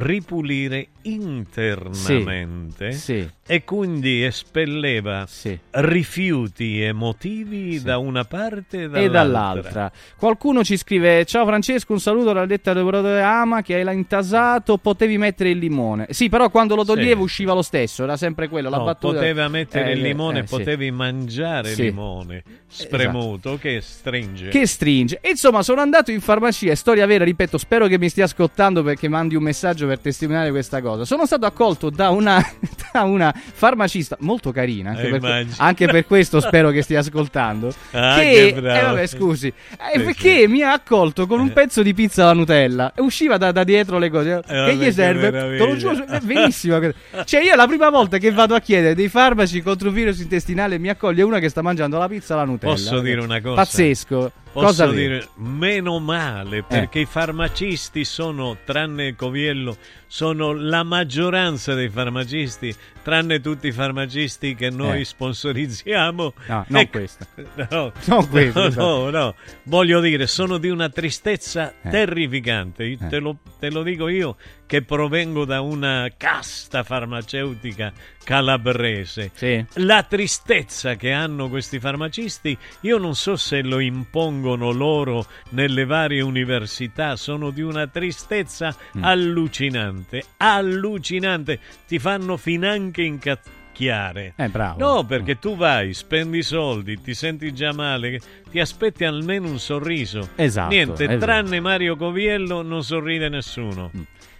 ripulire 0.00 0.88
internamente 1.02 2.92
Sì, 2.92 2.98
sì. 3.20 3.28
e 3.46 3.64
quindi 3.64 4.22
espelleva 4.22 5.26
rifiuti 5.70 6.80
emotivi 6.80 7.80
da 7.82 7.98
una 7.98 8.24
parte 8.24 8.82
e 8.84 8.88
dall'altra. 8.88 9.00
E 9.02 9.08
dall'altra. 9.10 9.92
Qualcuno 10.16 10.62
ci 10.64 10.76
scrive: 10.76 11.24
Ciao 11.24 11.44
Francesco, 11.46 11.92
un 11.92 12.00
saluto 12.00 12.26
dalla 12.32 12.46
detta 12.46 12.72
lavoratore 12.72 13.22
Ama 13.22 13.62
che 13.62 13.74
hai 13.74 13.94
intasato. 13.96 14.76
Potevi 14.78 15.18
mettere 15.18 15.50
il 15.50 15.58
limone. 15.58 16.06
Sì, 16.10 16.28
però 16.28 16.50
quando 16.50 16.74
lo 16.74 16.84
toglievo 16.84 17.18
Sì. 17.20 17.24
usciva 17.24 17.54
lo 17.54 17.62
stesso. 17.62 18.02
Era 18.04 18.16
sempre 18.16 18.48
quello. 18.48 18.68
La 18.70 18.76
No, 18.78 18.84
battuta. 18.84 19.14
poteva 19.14 19.48
mettere 19.48 19.90
Eh, 19.90 19.94
il 19.94 20.00
limone, 20.02 20.40
eh, 20.40 20.46
sì. 20.46 20.56
potevi 20.56 20.90
mangiare 20.90 21.72
Sì. 21.72 21.80
il 21.82 21.86
limone 21.88 22.42
spremuto 22.66 23.58
che 23.58 23.80
stringe. 23.80 24.48
Che 24.48 24.66
stringe. 24.66 25.18
E 25.20 25.30
Insomma, 25.30 25.62
sono 25.62 25.80
andato 25.80 26.10
in 26.10 26.20
farmacia, 26.20 26.74
storia 26.74 27.06
vera, 27.06 27.24
ripeto, 27.24 27.56
spero 27.56 27.86
che 27.86 27.98
mi 27.98 28.08
stia 28.08 28.24
ascoltando 28.24 28.82
perché 28.82 29.08
mandi 29.08 29.34
un 29.36 29.42
messaggio 29.42 29.86
per 29.90 29.98
testimoniare 29.98 30.50
questa 30.50 30.80
cosa. 30.80 31.04
Sono 31.04 31.26
stato 31.26 31.46
accolto 31.46 31.90
da 31.90 32.10
una, 32.10 32.40
da 32.92 33.02
una 33.02 33.34
farmacista 33.34 34.16
molto 34.20 34.52
carina, 34.52 34.90
anche, 34.90 35.08
Eh, 35.08 35.18
per, 35.18 35.46
anche 35.56 35.86
per 35.86 36.06
questo 36.06 36.38
spero 36.40 36.70
che 36.70 36.82
stia 36.82 37.00
ascoltando. 37.00 37.72
Ah, 37.90 38.18
che, 38.20 38.54
che 38.54 38.78
eh, 38.78 38.82
vabbè, 38.82 39.06
scusi, 39.08 39.48
eh, 39.48 40.00
perché 40.00 40.46
mi 40.46 40.62
ha 40.62 40.72
accolto 40.72 41.26
con 41.26 41.40
un 41.40 41.52
pezzo 41.52 41.82
di 41.82 41.92
pizza 41.92 42.22
alla 42.22 42.34
Nutella 42.34 42.92
e 42.94 43.02
usciva 43.02 43.36
da, 43.36 43.50
da 43.50 43.64
dietro 43.64 43.98
le 43.98 44.10
cose. 44.10 44.36
Eh, 44.36 44.42
che 44.42 44.54
vabbè, 44.54 44.72
gli 44.74 44.92
serve? 44.92 45.30
Te 45.30 45.56
lo 45.58 45.76
giuro, 45.76 45.94
meraviglia. 45.94 46.16
è 46.16 46.20
verissimo. 46.22 46.78
Cioè, 47.24 47.42
io 47.42 47.56
la 47.56 47.66
prima 47.66 47.90
volta 47.90 48.18
che 48.18 48.30
vado 48.30 48.54
a 48.54 48.60
chiedere 48.60 48.94
dei 48.94 49.08
farmaci 49.08 49.60
contro 49.60 49.88
un 49.88 49.94
virus 49.94 50.20
intestinale 50.20 50.78
mi 50.78 50.88
accoglie 50.88 51.22
una 51.24 51.40
che 51.40 51.48
sta 51.48 51.62
mangiando 51.62 51.98
la 51.98 52.06
pizza 52.06 52.34
alla 52.34 52.44
Nutella. 52.44 52.74
Posso 52.74 53.00
dire 53.00 53.20
una 53.20 53.40
cosa? 53.40 53.56
Pazzesco. 53.56 54.32
Posso 54.52 54.66
Cosa 54.66 54.86
dire? 54.88 55.28
meno 55.36 56.00
male 56.00 56.64
perché 56.64 57.00
i 57.00 57.04
farmacisti 57.06 58.04
sono, 58.04 58.56
tranne 58.64 59.14
Coviello, 59.14 59.76
sono 60.08 60.52
la 60.52 60.82
maggioranza 60.82 61.74
dei 61.74 61.88
farmacisti, 61.88 62.74
tranne 63.02 63.40
tutti 63.40 63.68
i 63.68 63.72
farmacisti 63.72 64.54
che 64.54 64.70
noi 64.70 65.00
Eh. 65.00 65.04
sponsorizziamo. 65.04 66.32
No, 66.46 66.64
non 66.68 66.80
Ecco, 66.80 66.98
questo. 66.98 67.26
No, 67.70 67.92
Non 68.06 68.28
questo, 68.28 68.60
no, 68.60 68.66
esatto. 68.66 68.82
no, 68.82 69.10
no. 69.10 69.34
voglio 69.64 70.00
dire, 70.00 70.26
sono 70.26 70.58
di 70.58 70.68
una 70.68 70.88
tristezza 70.88 71.74
Eh. 71.82 71.90
terrificante. 71.90 72.84
Io 72.84 72.98
Te, 73.08 73.18
lo, 73.18 73.38
te 73.58 73.70
lo 73.70 73.82
dico 73.82 74.08
io 74.08 74.36
che 74.66 74.82
provengo 74.82 75.44
da 75.44 75.60
una 75.60 76.08
casta 76.16 76.84
farmaceutica 76.84 77.92
calabrese. 78.22 79.30
Sì. 79.34 79.64
La 79.74 80.04
tristezza 80.04 80.94
che 80.94 81.10
hanno 81.10 81.48
questi 81.48 81.80
farmacisti, 81.80 82.56
io 82.82 82.98
non 82.98 83.16
so 83.16 83.34
se 83.36 83.62
lo 83.62 83.80
impongono 83.80 84.70
loro 84.70 85.26
nelle 85.50 85.84
varie 85.84 86.20
università, 86.20 87.16
sono 87.16 87.50
di 87.50 87.62
una 87.62 87.86
tristezza 87.88 88.74
Mm. 88.96 89.02
allucinante, 89.04 90.24
allucinante, 90.36 91.58
ti 91.88 91.98
fanno 91.98 92.36
finanche 92.36 92.88
incacchiare. 92.98 94.34
Eh, 94.36 94.48
bravo. 94.48 94.78
No, 94.78 95.04
perché 95.04 95.38
tu 95.38 95.56
vai, 95.56 95.94
spendi 95.94 96.42
soldi, 96.42 97.00
ti 97.00 97.14
senti 97.14 97.52
già 97.54 97.72
male, 97.72 98.20
ti 98.50 98.60
aspetti 98.60 99.04
almeno 99.04 99.48
un 99.48 99.58
sorriso. 99.58 100.28
Esatto, 100.36 100.74
Niente, 100.74 101.06
vero. 101.06 101.18
tranne 101.20 101.60
Mario 101.60 101.96
Coviello 101.96 102.62
non 102.62 102.82
sorride 102.82 103.28
nessuno. 103.28 103.90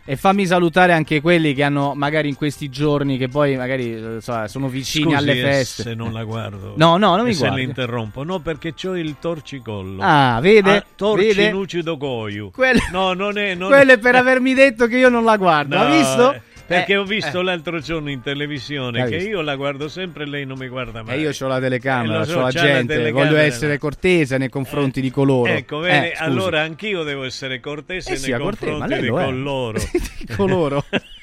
E 0.03 0.17
fammi 0.17 0.45
salutare 0.45 0.93
anche 0.93 1.21
quelli 1.21 1.55
che 1.55 1.63
hanno 1.63 1.93
magari 1.95 2.29
in 2.29 2.35
questi 2.35 2.69
giorni 2.69 3.17
che 3.17 3.29
poi 3.29 3.57
magari 3.57 3.93
eh, 3.95 4.17
so, 4.21 4.45
sono 4.49 4.67
vicini 4.67 5.05
Scusi, 5.13 5.17
alle 5.17 5.33
eh, 5.39 5.43
feste. 5.43 5.83
se 5.85 5.95
non 5.95 6.13
la 6.13 6.25
guardo. 6.25 6.73
No, 6.77 6.97
no, 6.97 7.15
non 7.15 7.25
mi 7.27 7.33
se 7.35 7.47
guardi. 7.47 7.61
l'interrompo. 7.65 8.25
No, 8.25 8.41
perché 8.41 8.75
ho 8.89 8.97
il 8.97 9.17
torcicollo. 9.21 10.03
Ah, 10.03 10.41
vede? 10.41 10.77
Ah, 10.79 10.85
torci 10.97 11.51
lucido 11.51 11.97
coio. 11.97 12.51
Quelle- 12.51 12.89
No, 12.91 13.13
non 13.13 13.39
è... 13.39 13.55
Non 13.55 13.69
Quello 13.69 13.93
è... 13.93 13.97
è 13.97 13.99
per 13.99 14.17
avermi 14.17 14.53
detto 14.55 14.87
che 14.89 14.97
io 14.97 15.11
non 15.11 15.23
la 15.23 15.37
guardo. 15.37 15.77
No, 15.77 15.83
ha 15.85 15.91
visto? 15.97 16.33
eh, 16.33 16.43
Perché 16.71 16.93
Eh, 16.93 16.97
ho 16.99 17.05
visto 17.05 17.41
eh. 17.41 17.43
l'altro 17.43 17.81
giorno 17.81 18.11
in 18.11 18.21
televisione 18.23 19.03
Hai 19.03 19.11
che 19.11 19.17
visto? 19.17 19.31
io 19.31 19.41
la 19.41 19.57
guardo 19.57 19.89
sempre 19.89 20.23
e 20.23 20.27
lei 20.29 20.47
non 20.47 20.57
mi 20.57 20.69
guarda 20.69 21.03
mai. 21.03 21.17
E 21.17 21.21
io 21.21 21.33
ho 21.37 21.49
la 21.49 21.59
telecamera, 21.59 22.21
Eh, 22.23 22.27
so, 22.27 22.35
ho 22.37 22.37
la 22.37 22.43
la 22.45 22.51
gente, 22.51 22.95
telecamera, 22.95 23.29
voglio 23.31 23.41
essere 23.43 23.77
cortese 23.79 24.39
nei 24.39 24.49
confronti 24.49 25.01
di 25.01 25.11
coloro. 25.11 25.51
Ecco, 25.51 25.79
vedi, 25.81 26.07
Eh, 26.07 26.13
allora 26.17 26.61
anch'io 26.61 27.03
devo 27.03 27.25
essere 27.25 27.59
cortese 27.59 28.11
Eh 28.11 28.13
nei 28.13 28.21
sì, 28.23 28.31
a 28.33 28.39
cortese, 28.39 28.67
confronti 28.71 28.93
lei 28.95 29.03
di 29.03 29.09
coloro. 29.09 29.79
Di 30.21 30.35
coloro. 30.37 30.85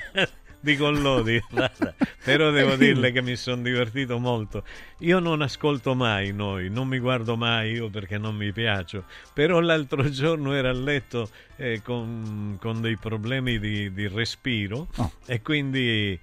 di 0.59 0.75
collodi. 0.75 1.41
Però 2.23 2.51
devo 2.51 2.75
dirle 2.75 3.11
che 3.11 3.21
mi 3.21 3.35
sono 3.35 3.61
divertito 3.61 4.17
molto. 4.19 4.63
Io 4.99 5.19
non 5.19 5.41
ascolto 5.41 5.95
mai 5.95 6.33
noi, 6.33 6.69
non 6.69 6.87
mi 6.87 6.99
guardo 6.99 7.37
mai 7.37 7.73
io 7.73 7.89
perché 7.89 8.17
non 8.17 8.35
mi 8.35 8.51
piaccio. 8.51 9.05
Però 9.33 9.59
l'altro 9.59 10.07
giorno 10.11 10.53
ero 10.53 10.69
a 10.69 10.73
letto 10.73 11.29
eh, 11.55 11.81
con, 11.81 12.57
con 12.59 12.81
dei 12.81 12.97
problemi 12.97 13.59
di, 13.59 13.91
di 13.93 14.07
respiro 14.07 14.87
Oh. 14.97 15.11
e 15.25 15.41
quindi 15.41 16.19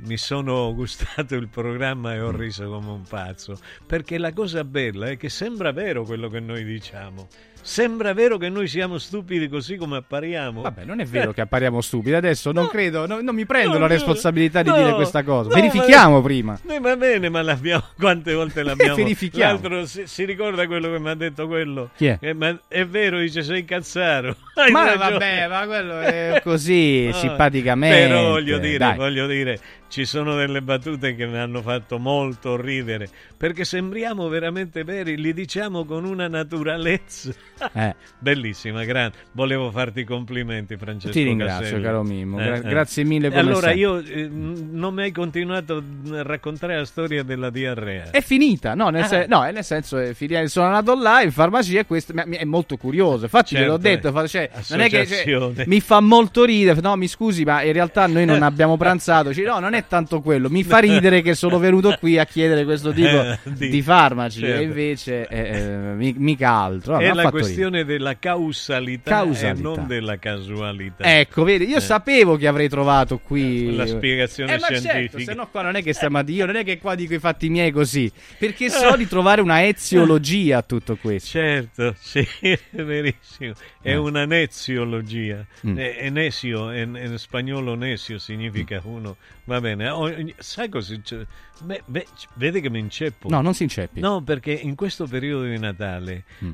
mi 0.00 0.16
sono 0.16 0.72
gustato 0.74 1.34
il 1.34 1.48
programma 1.48 2.14
e 2.14 2.20
ho 2.20 2.30
riso 2.30 2.68
come 2.68 2.90
un 2.90 3.02
pazzo. 3.02 3.58
Perché 3.86 4.18
la 4.18 4.32
cosa 4.32 4.64
bella 4.64 5.08
è 5.08 5.16
che 5.16 5.28
sembra 5.28 5.72
vero 5.72 6.04
quello 6.04 6.28
che 6.28 6.40
noi 6.40 6.64
diciamo. 6.64 7.28
Sembra 7.68 8.14
vero 8.14 8.38
che 8.38 8.48
noi 8.48 8.66
siamo 8.66 8.96
stupidi 8.96 9.46
così 9.46 9.76
come 9.76 9.98
appariamo. 9.98 10.62
Vabbè, 10.62 10.84
non 10.86 11.00
è 11.00 11.04
vero 11.04 11.34
che 11.34 11.42
appariamo 11.42 11.82
stupidi. 11.82 12.14
Adesso 12.14 12.50
non 12.50 12.66
credo, 12.66 13.06
no- 13.06 13.20
non 13.20 13.34
mi 13.34 13.44
prendo 13.44 13.74
No, 13.74 13.80
la 13.80 13.86
no, 13.86 13.86
responsabilità 13.88 14.62
di 14.62 14.70
no, 14.70 14.76
dire 14.78 14.94
questa 14.94 15.22
cosa. 15.22 15.50
no, 15.50 15.54
Verifichiamo 15.54 16.16
ma- 16.16 16.22
prima. 16.22 16.58
Eh, 16.66 16.80
va 16.80 16.96
bene, 16.96 17.28
ma 17.28 17.42
l'abbiamo. 17.42 17.84
Quante 18.00 18.32
volte 18.32 18.62
l'abbiamo. 18.62 18.94
Verifichiamo. 18.94 19.52
L'altro 19.52 19.84
si, 19.84 20.06
si 20.06 20.24
ricorda 20.24 20.66
quello 20.66 20.90
che 20.90 20.98
mi 20.98 21.10
ha 21.10 21.14
detto 21.14 21.46
quello? 21.46 21.90
Chi 21.94 22.06
è? 22.06 22.16
Eh, 22.22 22.32
ma 22.32 22.58
è 22.68 22.86
vero, 22.86 23.18
dice 23.18 23.42
sei 23.42 23.66
cazzaro. 23.66 24.34
Hai 24.56 24.70
Ma 24.70 24.84
ragione. 24.86 25.10
vabbè, 25.10 25.48
ma 25.48 25.66
quello 25.66 26.00
è 26.00 26.40
così, 26.42 27.10
Ah, 27.12 27.16
simpaticamente. 27.16 28.06
Però 28.06 28.28
voglio 28.30 28.56
dire, 28.56 28.78
Dai. 28.78 28.96
voglio 28.96 29.26
dire, 29.26 29.60
ci 29.88 30.04
sono 30.04 30.34
delle 30.36 30.60
battute 30.62 31.14
che 31.14 31.26
mi 31.26 31.38
hanno 31.38 31.62
fatto 31.62 31.98
molto 31.98 32.60
ridere, 32.60 33.08
perché 33.36 33.64
sembriamo 33.64 34.28
veramente 34.28 34.84
veri, 34.84 35.16
li 35.16 35.32
diciamo 35.32 35.84
con 35.84 36.04
una 36.04 36.28
naturalezza. 36.28 37.30
Eh. 37.72 37.94
Bellissima, 38.18 38.84
grande. 38.84 39.16
Volevo 39.32 39.70
farti 39.70 40.00
i 40.00 40.04
complimenti, 40.04 40.76
Francesco. 40.76 41.12
Ti 41.12 41.22
ringrazio, 41.22 41.60
Caselli. 41.62 41.82
caro 41.82 42.02
Mimmo. 42.02 42.36
Gra- 42.36 42.58
grazie 42.60 43.04
mille 43.04 43.28
come 43.28 43.40
Allora, 43.40 43.68
sempre. 43.72 43.76
io 43.78 43.98
eh, 43.98 44.28
non 44.30 44.94
mi 44.94 45.02
hai 45.02 45.12
continuato 45.12 45.82
a 46.12 46.22
raccontare 46.22 46.76
la 46.76 46.84
storia 46.84 47.22
della 47.22 47.50
diarrea. 47.50 48.10
È 48.10 48.20
finita, 48.20 48.74
no, 48.74 48.90
nel, 48.90 49.02
Ah. 49.04 49.06
sen- 49.06 49.26
no, 49.28 49.42
nel 49.50 49.64
senso 49.64 49.98
è 49.98 50.12
finita. 50.14 50.46
Sono 50.48 50.66
andato 50.66 51.00
là 51.00 51.22
in 51.22 51.32
farmacia 51.32 51.80
e 51.80 51.86
questo 51.86 52.12
mi- 52.14 52.36
è 52.36 52.44
molto 52.44 52.76
curioso. 52.76 53.24
Infatti, 53.24 53.54
ve 53.54 53.64
l'ho 53.66 53.78
Certo, 53.80 54.10
detto, 54.10 54.28
cioè, 54.28 54.50
non 54.70 54.80
è 54.80 54.88
che 54.88 55.06
cioè, 55.06 55.64
mi 55.66 55.80
fa 55.80 56.00
molto 56.00 56.44
ridere. 56.44 56.80
No, 56.80 56.96
mi 56.96 57.08
scusi, 57.08 57.44
ma 57.44 57.62
in 57.62 57.72
realtà 57.72 58.06
noi 58.06 58.24
non 58.26 58.42
abbiamo 58.42 58.76
pranzato. 58.76 59.28
Dice, 59.30 59.42
no, 59.44 59.58
non 59.58 59.74
è 59.74 59.77
tanto 59.86 60.20
quello. 60.20 60.48
Mi 60.48 60.62
fa 60.64 60.78
ridere 60.78 61.22
che 61.22 61.34
sono 61.34 61.58
venuto 61.58 61.96
qui 61.98 62.18
a 62.18 62.24
chiedere 62.24 62.64
questo 62.64 62.92
tipo 62.92 63.06
Eh, 63.22 63.38
di- 63.44 63.68
di, 63.68 63.82
farmaci. 63.82 64.40
certo. 64.40 64.60
E 64.60 64.64
invece, 64.64 65.26
eh, 65.28 65.38
eh, 65.58 65.76
mi- 65.94 66.14
mica 66.16 66.50
altro. 66.50 66.92
No, 66.94 66.98
mi 66.98 67.04
è 67.04 67.08
la 67.08 67.14
fatto 67.22 67.26
ridere. 67.36 67.42
questione 67.42 67.84
della 67.84 68.18
causalità, 68.18 69.10
Causalità. 69.10 69.58
e 69.58 69.62
non 69.76 69.86
della 69.86 70.18
casualità. 70.18 71.04
Ecco, 71.18 71.44
vedi, 71.44 71.66
io 71.68 71.76
Eh. 71.76 71.80
sapevo 71.80 72.36
che 72.36 72.46
avrei 72.46 72.68
trovato 72.68 73.18
qui 73.18 73.74
La 73.76 73.86
spiegazione 73.86 74.54
eh, 74.54 74.58
certo, 74.58 74.74
scientifica. 74.88 75.30
se 75.32 75.34
no 75.36 75.48
qua 75.48 75.62
non 75.62 75.76
è 75.76 75.82
che 75.82 75.92
stiamo 75.92 76.18
a 76.18 76.22
dire, 76.22 76.38
io 76.38 76.46
non 76.46 76.56
è 76.56 76.64
che 76.64 76.78
qua 76.78 76.94
dico 76.94 77.14
i 77.14 77.18
fatti 77.18 77.48
miei 77.48 77.70
così, 77.70 78.10
perché 78.38 78.68
so 78.70 78.96
di 78.96 79.06
trovare 79.06 79.40
una 79.40 79.64
eziologia 79.66 80.58
a 80.58 80.62
tutto 80.62 80.96
questo. 80.96 81.28
Certo, 81.38 81.94
sì, 81.98 82.26
è 82.40 82.58
verissimo. 82.82 83.54
È 83.80 83.90
Eh. 83.90 83.96
una 83.96 84.24
neziologia. 84.26 85.44
Mm. 85.66 85.78
Eh, 85.78 85.96
Enesio, 86.00 86.72
in, 86.72 86.98
in 87.02 87.18
spagnolo 87.18 87.74
nesio 87.74 88.18
significa 88.18 88.80
uno. 88.84 89.16
Va 89.44 89.60
bene, 89.76 89.88
ogni- 89.90 90.34
sai 90.38 90.68
cosa 90.68 90.94
succede? 90.94 91.26
Beh, 91.60 91.82
beh, 91.86 92.06
vede 92.34 92.60
che 92.60 92.70
mi 92.70 92.78
inceppo. 92.78 93.28
No, 93.28 93.40
non 93.40 93.54
si 93.54 93.62
inceppi. 93.64 94.00
No, 94.00 94.22
perché 94.22 94.52
in 94.52 94.74
questo 94.74 95.06
periodo 95.06 95.44
di 95.44 95.58
Natale 95.58 96.24
Mm. 96.44 96.52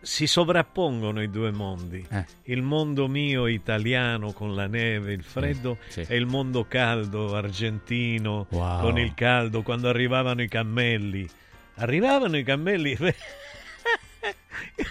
si 0.00 0.26
sovrappongono 0.26 1.20
i 1.22 1.28
due 1.30 1.50
mondi. 1.50 2.04
Eh. 2.10 2.24
Il 2.44 2.62
mondo 2.62 3.06
mio 3.08 3.46
italiano 3.46 4.32
con 4.32 4.54
la 4.54 4.66
neve, 4.66 5.12
il 5.12 5.22
freddo, 5.22 5.78
sì. 5.88 6.04
e 6.08 6.16
il 6.16 6.26
mondo 6.26 6.64
caldo 6.66 7.34
argentino 7.34 8.46
Wow. 8.50 8.80
con 8.80 8.98
il 8.98 9.12
caldo, 9.14 9.62
quando 9.62 9.88
arrivavano 9.88 10.42
i 10.42 10.48
cammelli. 10.48 11.28
Arrivavano 11.76 12.36
i 12.36 12.42
cammelli 12.42 12.96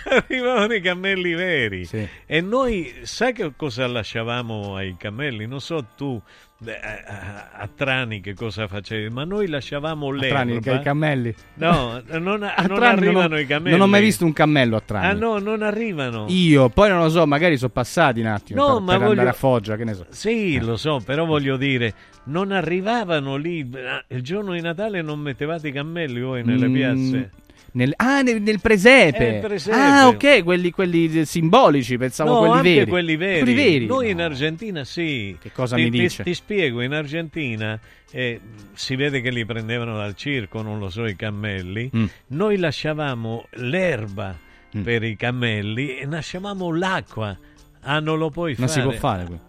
arrivavano 0.06 0.74
i 0.74 0.82
cammelli 0.82 1.34
veri 1.34 1.88
e 2.26 2.42
noi 2.42 3.02
sai 3.04 3.34
che 3.34 3.52
cosa 3.56 3.86
lasciavamo 3.88 4.76
ai 4.76 4.96
cammelli 4.98 5.46
non 5.46 5.62
so 5.62 5.86
tu 5.96 6.20
eh, 6.20 6.49
a, 6.66 7.50
a 7.54 7.70
Trani 7.74 8.20
che 8.20 8.34
cosa 8.34 8.68
facevi 8.68 9.10
ma 9.10 9.24
noi 9.24 9.48
lasciavamo 9.48 10.12
l'erba 10.12 10.36
Trani, 10.44 10.56
i 10.58 10.82
cammelli. 10.84 11.34
no 11.56 12.02
non, 12.20 12.44
A 12.44 12.64
non 12.68 12.84
arrivano 12.84 13.36
ho- 13.36 13.40
i 13.40 13.46
cammelli 13.46 13.78
Non 13.78 13.88
ho 13.88 13.90
mai 13.90 14.02
visto 14.02 14.26
un 14.26 14.34
cammello 14.34 14.76
a 14.76 14.82
Trani. 14.82 15.06
ah 15.06 15.14
no 15.14 15.38
non 15.40 15.62
arrivano 15.62 16.26
Io, 16.28 16.68
poi 16.70 16.90
non 16.90 17.00
lo 17.00 17.10
so, 17.10 17.26
magari 17.26 17.56
sono 17.58 17.72
passati 17.72 18.20
un 18.20 18.26
attimo 18.28 18.62
No, 18.62 18.74
per, 18.74 18.82
ma 18.82 18.88
per 18.92 18.98
voglio- 18.98 19.10
andare 19.12 19.30
a 19.30 19.34
Foggia, 19.34 19.76
che 19.78 19.84
ne 19.86 19.94
so. 19.94 20.06
Sì, 20.10 20.60
lo 20.60 20.76
so, 20.76 21.00
però 21.04 21.26
voglio 21.26 21.56
dire, 21.58 21.94
non 22.26 22.52
arrivavano 22.52 23.36
lì. 23.38 23.70
ah, 23.76 24.04
Il 24.08 24.22
giorno 24.22 24.52
di 24.54 24.62
Natale 24.62 25.02
non 25.02 25.20
mettevate 25.20 25.70
i 25.70 25.72
cammelli 25.72 26.20
voi 26.20 26.44
nelle 26.44 26.68
Mm, 26.68 26.74
piazze. 26.74 27.32
Nel, 27.74 27.94
ah, 27.98 28.22
nel, 28.22 28.42
nel 28.42 28.60
presepe. 28.60 29.38
Eh, 29.38 29.40
presepe. 29.40 29.76
Ah, 29.78 30.08
ok, 30.08 30.44
quelli, 30.44 30.72
quelli 30.72 31.26
simbolici, 31.26 31.98
pensavo 31.98 32.46
no, 32.46 32.52
quelli 32.52 32.76
veri. 32.76 32.90
quelli 32.90 33.16
veri. 33.16 33.40
Quelli 33.40 33.54
veri. 33.56 33.86
Noi 33.86 34.10
in 34.10 34.22
Argentina 34.22 34.84
sì. 34.84 35.36
Che 35.40 35.52
cosa 35.52 35.76
ti, 35.76 35.84
mi 35.84 35.90
ti- 35.92 36.00
dice? 36.00 36.24
Ti, 36.24 36.34
spiego, 36.34 36.82
in 36.82 36.94
Argentina 36.94 37.80
eh, 38.12 38.40
si 38.74 38.96
vede 38.96 39.22
che 39.22 39.30
li 39.32 39.46
prendevano 39.46 39.96
dal 39.98 40.16
circo, 40.16 40.62
non 40.62 40.80
lo 40.80 40.90
so, 40.90 41.06
i 41.06 41.16
cammelli. 41.16 41.90
Mm. 41.96 42.06
Noi 42.28 42.58
lasciavamo 42.58 43.46
l'erba 43.52 44.36
per 44.84 45.04
i 45.04 45.16
cammelli 45.16 45.98
e 45.98 46.06
lasciavamo 46.06 46.76
l'acqua. 46.76 47.38
Ah, 47.82 48.00
non 48.00 48.18
lo 48.18 48.30
puoi 48.30 48.56
Non 48.58 48.68
fare. 48.68 48.82
si 48.82 48.88
può 48.88 48.98
fare 48.98 49.26
quello. 49.26 49.42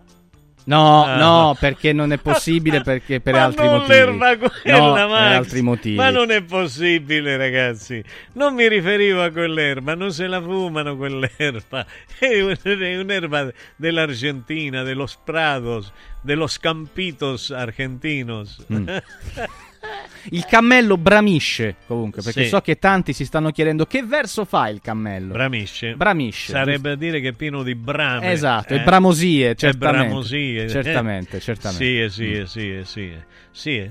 No, 0.65 1.05
Ah. 1.05 1.17
no, 1.17 1.57
perché 1.59 1.93
non 1.93 2.13
è 2.13 2.19
possibile, 2.19 2.81
perché 2.83 3.21
per 3.21 3.35
Ma 3.35 3.45
altri 3.45 3.65
non 3.67 3.79
motivi. 3.79 3.93
l'erba 3.95 4.37
quella, 4.37 4.79
no, 4.79 4.95
per 4.95 5.07
Max. 5.09 5.33
altri 5.37 5.63
motivi. 5.63 5.97
Ma 5.97 6.11
non 6.11 6.31
è 6.31 6.43
possibile, 6.43 7.37
ragazzi. 7.37 8.03
Non 8.35 8.55
mi 8.55 8.69
riferivo 8.69 9.23
a 9.23 9.31
quell'erba, 9.31 9.95
non 9.95 10.13
se 10.13 10.27
la 10.27 10.41
fumano 10.41 10.97
quell'erba. 10.97 11.87
È 12.21 12.41
un- 12.43 12.57
è 12.63 12.97
un'erba 12.99 13.51
dell'Argentina, 13.77 14.83
de 14.83 14.95
los 14.95 15.17
prados, 15.25 15.93
de 16.23 16.35
los 16.37 16.59
campitos 16.59 17.51
argentinos. 17.51 18.65
Mm. 18.73 18.89
Il 20.33 20.45
cammello 20.45 20.99
bramisce, 20.99 21.77
comunque, 21.87 22.21
perché 22.23 22.43
Sì. 22.43 22.49
so 22.49 22.61
che 22.61 22.79
tanti 22.79 23.15
si 23.15 23.25
stanno 23.25 23.51
chiedendo 23.51 23.87
che 23.87 24.03
verso 24.03 24.45
fa 24.45 24.69
il 24.69 24.81
cammello. 24.83 25.33
Bramisce. 25.33 25.95
Bramisce. 25.95 26.53
Sarebbe 26.53 26.91
a 26.93 26.95
dire 26.97 27.21
che 27.21 27.29
è 27.29 27.33
pieno 27.33 27.63
di 27.63 27.75
brame. 27.75 28.31
Esatto, 28.31 28.75
eh? 28.75 28.77
e 28.77 28.83
bramosie, 28.83 29.51
E 29.51 29.55
certamente. 29.55 30.07
bramosie. 30.09 30.69
Certamente, 30.69 31.37
Eh. 31.39 31.41
certamente. 31.41 31.85
Sì, 31.85 32.01
eh, 32.01 32.09
sì, 32.11 32.33
eh, 32.33 32.47
sì, 32.47 32.73
eh, 32.75 32.85
sì. 32.85 33.13
Sì. 33.51 33.91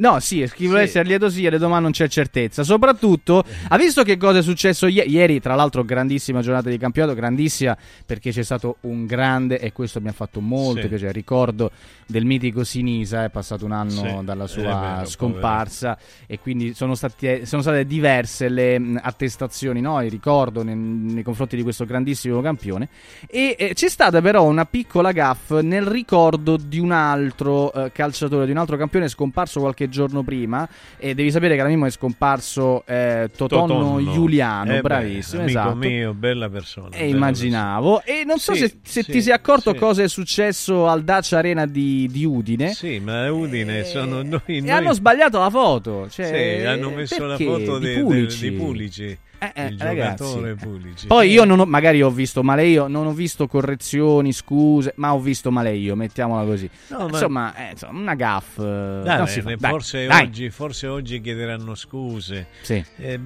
No, 0.00 0.18
sì, 0.18 0.48
chi 0.54 0.64
vuole 0.66 0.82
Sì. 0.86 0.98
essere 0.98 1.04
lieto 1.08 1.58
domande 1.58 1.82
non 1.82 1.90
c'è 1.92 2.08
certezza. 2.08 2.62
Soprattutto, 2.62 3.44
ha 3.68 3.76
visto 3.76 4.02
che 4.02 4.16
cosa 4.16 4.38
è 4.38 4.42
successo 4.42 4.86
ie- 4.86 5.04
ieri? 5.04 5.40
Tra 5.40 5.54
l'altro, 5.54 5.84
grandissima 5.84 6.40
giornata 6.40 6.70
di 6.70 6.78
campionato, 6.78 7.14
grandissima 7.14 7.76
perché 8.06 8.30
c'è 8.30 8.42
stato 8.42 8.76
un 8.82 9.04
grande, 9.04 9.58
e 9.60 9.72
questo 9.72 10.00
mi 10.00 10.08
ha 10.08 10.12
fatto 10.12 10.40
molto 10.40 10.82
Sì. 10.82 10.88
piacere. 10.88 11.12
Ricordo 11.12 11.70
del 12.06 12.24
mitico 12.24 12.64
Sinisa, 12.64 13.24
è 13.24 13.28
passato 13.30 13.66
un 13.66 13.72
anno 13.72 13.90
Sì, 13.90 14.18
dalla 14.24 14.46
sua 14.46 14.62
vero, 14.62 15.04
scomparsa, 15.06 15.98
e 16.26 16.38
quindi 16.40 16.72
sono, 16.72 16.94
stati- 16.94 17.44
sono 17.44 17.60
state 17.60 17.84
diverse 17.84 18.48
le 18.48 18.78
mh, 18.78 19.00
attestazioni, 19.02 19.80
no? 19.82 20.02
il 20.02 20.10
ricordo 20.10 20.62
nei, 20.62 20.74
nei 20.76 21.22
confronti 21.22 21.56
di 21.56 21.62
questo 21.62 21.84
grandissimo 21.84 22.40
campione. 22.40 22.88
E 23.28 23.54
eh, 23.58 23.74
c'è 23.74 23.88
stata 23.90 24.22
però 24.22 24.44
una 24.44 24.64
piccola 24.64 25.12
gaffe 25.12 25.60
nel 25.60 25.84
ricordo 25.84 26.56
di 26.56 26.78
un 26.78 26.90
altro 26.92 27.70
eh, 27.72 27.92
calciatore, 27.92 28.46
di 28.46 28.50
un 28.52 28.56
altro 28.56 28.78
campione 28.78 29.06
scomparso 29.08 29.60
qualche 29.60 29.88
giorno 29.90 30.22
prima. 30.22 30.66
E 30.96 31.14
devi 31.14 31.30
sapere 31.30 31.54
che 31.54 31.60
alla 31.60 31.68
è 31.86 31.90
scomparso 31.90 32.84
eh, 32.86 33.28
Totonno, 33.36 33.66
Totonno. 33.66 34.12
Giuliano, 34.12 34.70
Eh 34.70 34.74
beh, 34.76 34.80
bravissimo, 34.80 35.42
amico 35.42 35.58
esatto. 35.58 35.74
mio, 35.76 36.14
bella 36.14 36.48
persona. 36.48 36.88
E 36.96 37.00
bella 37.04 37.14
immaginavo. 37.16 38.02
E 38.04 38.22
non 38.24 38.38
so 38.38 38.54
Sì, 38.54 38.60
se, 38.60 38.76
se 38.82 39.02
sì, 39.02 39.12
ti 39.12 39.22
sei 39.22 39.32
accorto 39.32 39.72
sì. 39.72 39.78
cosa 39.78 40.02
è 40.02 40.08
successo 40.08 40.86
al 40.88 41.02
Dacia 41.04 41.38
Arena 41.38 41.66
di, 41.66 42.08
di 42.10 42.24
Udine. 42.24 42.72
Sì, 42.72 42.98
ma 43.00 43.30
Udine 43.30 43.84
sono 43.84 44.22
noi. 44.22 44.40
E 44.46 44.60
noi- 44.60 44.70
hanno 44.70 44.92
sbagliato 44.92 45.38
la 45.38 45.50
foto. 45.50 46.08
Cioè, 46.08 46.58
Sì, 46.60 46.66
hanno 46.66 46.90
messo 46.90 47.26
la 47.26 47.36
perché? 47.36 47.44
foto 47.44 47.78
di 47.78 47.86
de- 47.86 47.94
de- 47.96 48.00
Pulici. 48.02 48.50
di 48.50 48.56
Pulici. 48.56 49.18
Eh, 49.42 49.52
eh, 49.54 49.66
il 49.68 49.78
giocatore. 49.78 50.54
Pulici. 50.54 51.06
Poi 51.06 51.30
io 51.30 51.44
non 51.44 51.60
ho, 51.60 51.64
magari 51.64 52.02
ho 52.02 52.10
visto 52.10 52.42
male 52.42 52.66
io, 52.66 52.88
non 52.88 53.06
ho 53.06 53.12
visto 53.12 53.46
correzioni, 53.46 54.32
scuse, 54.32 54.92
ma 54.96 55.14
ho 55.14 55.18
visto 55.20 55.50
male 55.50 55.74
io, 55.74 55.96
mettiamola 55.96 56.44
così. 56.44 56.68
No, 56.88 56.98
ma- 56.98 57.04
Insomma, 57.08 57.54
eh, 57.56 57.70
insomma, 57.72 57.98
una 58.00 58.14
gaff. 58.14 58.56
Dai. 58.58 59.02
Dai, 59.02 59.56
forse, 59.58 60.06
dai. 60.06 60.24
Oggi, 60.26 60.50
forse 60.50 60.86
oggi 60.86 61.20
chiederanno 61.22 61.74
scuse. 61.74 62.48
Sì. 62.60 62.84
Eh, 62.96 63.18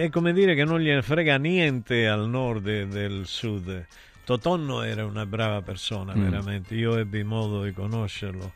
è 0.00 0.10
come 0.10 0.32
dire 0.34 0.54
che 0.54 0.64
non 0.64 0.78
gliene 0.78 1.00
frega 1.00 1.36
niente 1.38 2.06
al 2.06 2.28
nord 2.28 2.66
e 2.68 2.86
del 2.86 3.22
sud. 3.24 3.86
Totonno 4.24 4.82
era 4.82 5.04
una 5.04 5.26
brava 5.26 5.62
persona, 5.62 6.14
Mm. 6.14 6.22
veramente. 6.22 6.74
Io 6.74 6.96
ebbi 6.96 7.24
modo 7.24 7.64
di 7.64 7.72
conoscerlo 7.72 8.52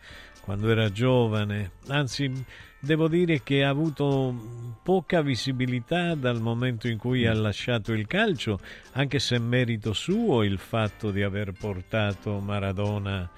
quando 0.47 0.71
era 0.71 0.91
giovane. 0.91 1.73
Anzi, 1.89 2.33
devo 2.79 3.09
dire 3.09 3.43
che 3.43 3.65
ha 3.65 3.69
avuto 3.69 4.33
poca 4.83 5.21
visibilità 5.21 6.15
dal 6.15 6.41
momento 6.41 6.87
in 6.89 6.97
cui 6.99 7.27
ha 7.27 7.35
Mm. 7.35 7.41
lasciato 7.43 7.93
il 7.93 8.07
calcio, 8.07 8.59
anche 8.93 9.19
se 9.19 9.37
è 9.37 9.39
merito 9.41 9.93
suo 9.93 10.45
il 10.45 10.59
fatto 10.59 11.11
di 11.11 11.23
aver 11.23 11.53
portato 11.53 12.39
Maradona 12.39 13.29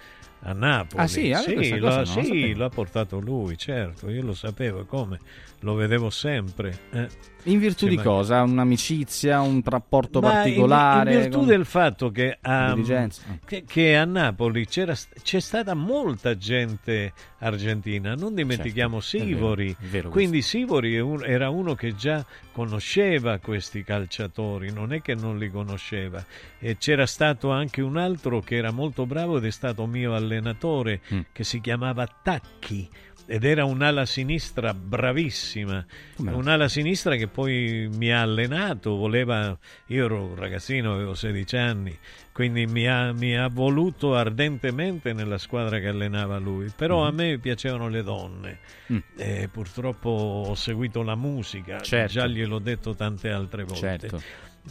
a 0.43 0.53
Napoli. 0.53 1.03
Ah, 1.03 1.07
sì? 1.09 1.33
Ah, 1.33 1.43
questa 1.43 1.77
lo, 1.77 2.05
sì, 2.05 2.13
sapevo. 2.25 2.59
lo 2.59 2.65
ha 2.67 2.69
portato 2.69 3.19
lui, 3.19 3.57
certo, 3.57 4.11
io 4.11 4.23
lo 4.23 4.35
sapevo, 4.35 4.85
come? 4.85 5.19
Lo 5.61 5.75
vedevo 5.75 6.11
sempre. 6.11 6.79
eh. 6.93 7.09
In 7.51 7.59
virtù 7.59 7.87
di 7.89 7.97
ma- 7.97 8.03
cosa? 8.03 8.43
Un'amicizia, 8.43 9.41
un 9.41 9.61
rapporto 9.65 10.21
Ma 10.21 10.29
in- 10.29 10.35
particolare? 10.35 11.13
In, 11.15 11.21
virtù 11.21 11.39
con- 11.39 11.47
del 11.47 11.65
fatto 11.65 12.11
che 12.11 12.39
a, 12.41 12.73
Diligenza. 12.75 13.23
che, 13.45 13.65
che 13.67 13.97
a 13.97 14.05
Napoli 14.05 14.67
c'era, 14.67 14.95
c'è 15.23 15.41
stata 15.41 15.75
molta 15.75 16.37
gente 16.37 17.13
argentina, 17.39 18.15
non 18.15 18.35
dimentichiamo 18.35 19.01
Certo, 19.01 19.25
vero, 19.27 19.37
Sivori. 19.37 19.71
è 19.81 19.85
vero 19.87 20.09
Quindi 20.11 20.43
Sivori 20.43 20.95
è 20.95 21.01
un- 21.01 21.25
era 21.25 21.49
uno 21.51 21.75
che 21.75 21.95
già 21.95 22.25
conosceva 22.53 23.39
questi 23.39 23.83
calciatori, 23.85 24.73
non 24.73 24.93
è 24.93 25.01
che 25.01 25.15
non 25.15 25.39
li 25.39 25.49
conosceva. 25.51 26.23
E 26.59 26.77
c'era 26.77 27.07
stato 27.07 27.51
anche 27.51 27.81
un 27.81 27.97
altro 27.97 28.41
che 28.41 28.57
era 28.57 28.73
molto 28.73 29.07
bravo 29.07 29.37
ed 29.39 29.45
è 29.45 29.51
stato 29.51 29.87
mio 29.87 30.15
allenatore, 30.15 31.01
Mm. 31.15 31.21
che 31.33 31.45
si 31.45 31.61
chiamava 31.61 32.07
Tacchi. 32.23 32.89
Ed 33.31 33.45
era 33.45 33.67
un'ala 33.67 34.07
sinistra 34.07 34.73
bravissima, 34.73 35.85
un'ala 36.17 36.67
sinistra 36.67 37.15
che 37.17 37.27
poi 37.27 37.87
mi 37.93 38.11
ha 38.11 38.23
allenato, 38.23 38.97
voleva, 38.97 39.55
io 39.89 40.05
ero 40.07 40.25
un 40.25 40.35
ragazzino, 40.35 40.95
avevo 40.95 41.15
16 41.15 41.55
anni, 41.59 41.95
quindi 42.33 42.65
mi 42.67 42.89
ha, 42.89 43.13
mi 43.13 43.37
ha 43.37 43.49
voluto 43.49 44.15
ardentemente 44.17 45.13
nella 45.13 45.37
squadra 45.37 45.79
che 45.79 45.89
allenava 45.89 46.39
lui, 46.39 46.73
però 46.75 47.05
a 47.07 47.11
Mhm. 47.11 47.17
me 47.17 47.39
piacevano 47.39 47.89
le 47.89 48.03
donne, 48.03 48.59
Mm. 48.91 48.99
e 49.19 49.49
purtroppo 49.53 50.09
ho 50.09 50.55
seguito 50.55 51.03
la 51.03 51.15
musica, 51.15 51.81
Certo. 51.83 52.11
già 52.13 52.27
gliel'ho 52.27 52.59
detto 52.61 52.95
tante 52.95 53.29
altre 53.29 53.65
volte. 53.65 54.09
Certo. 54.09 54.23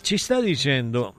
Ci 0.02 0.18
sta 0.18 0.42
dicendo 0.42 1.14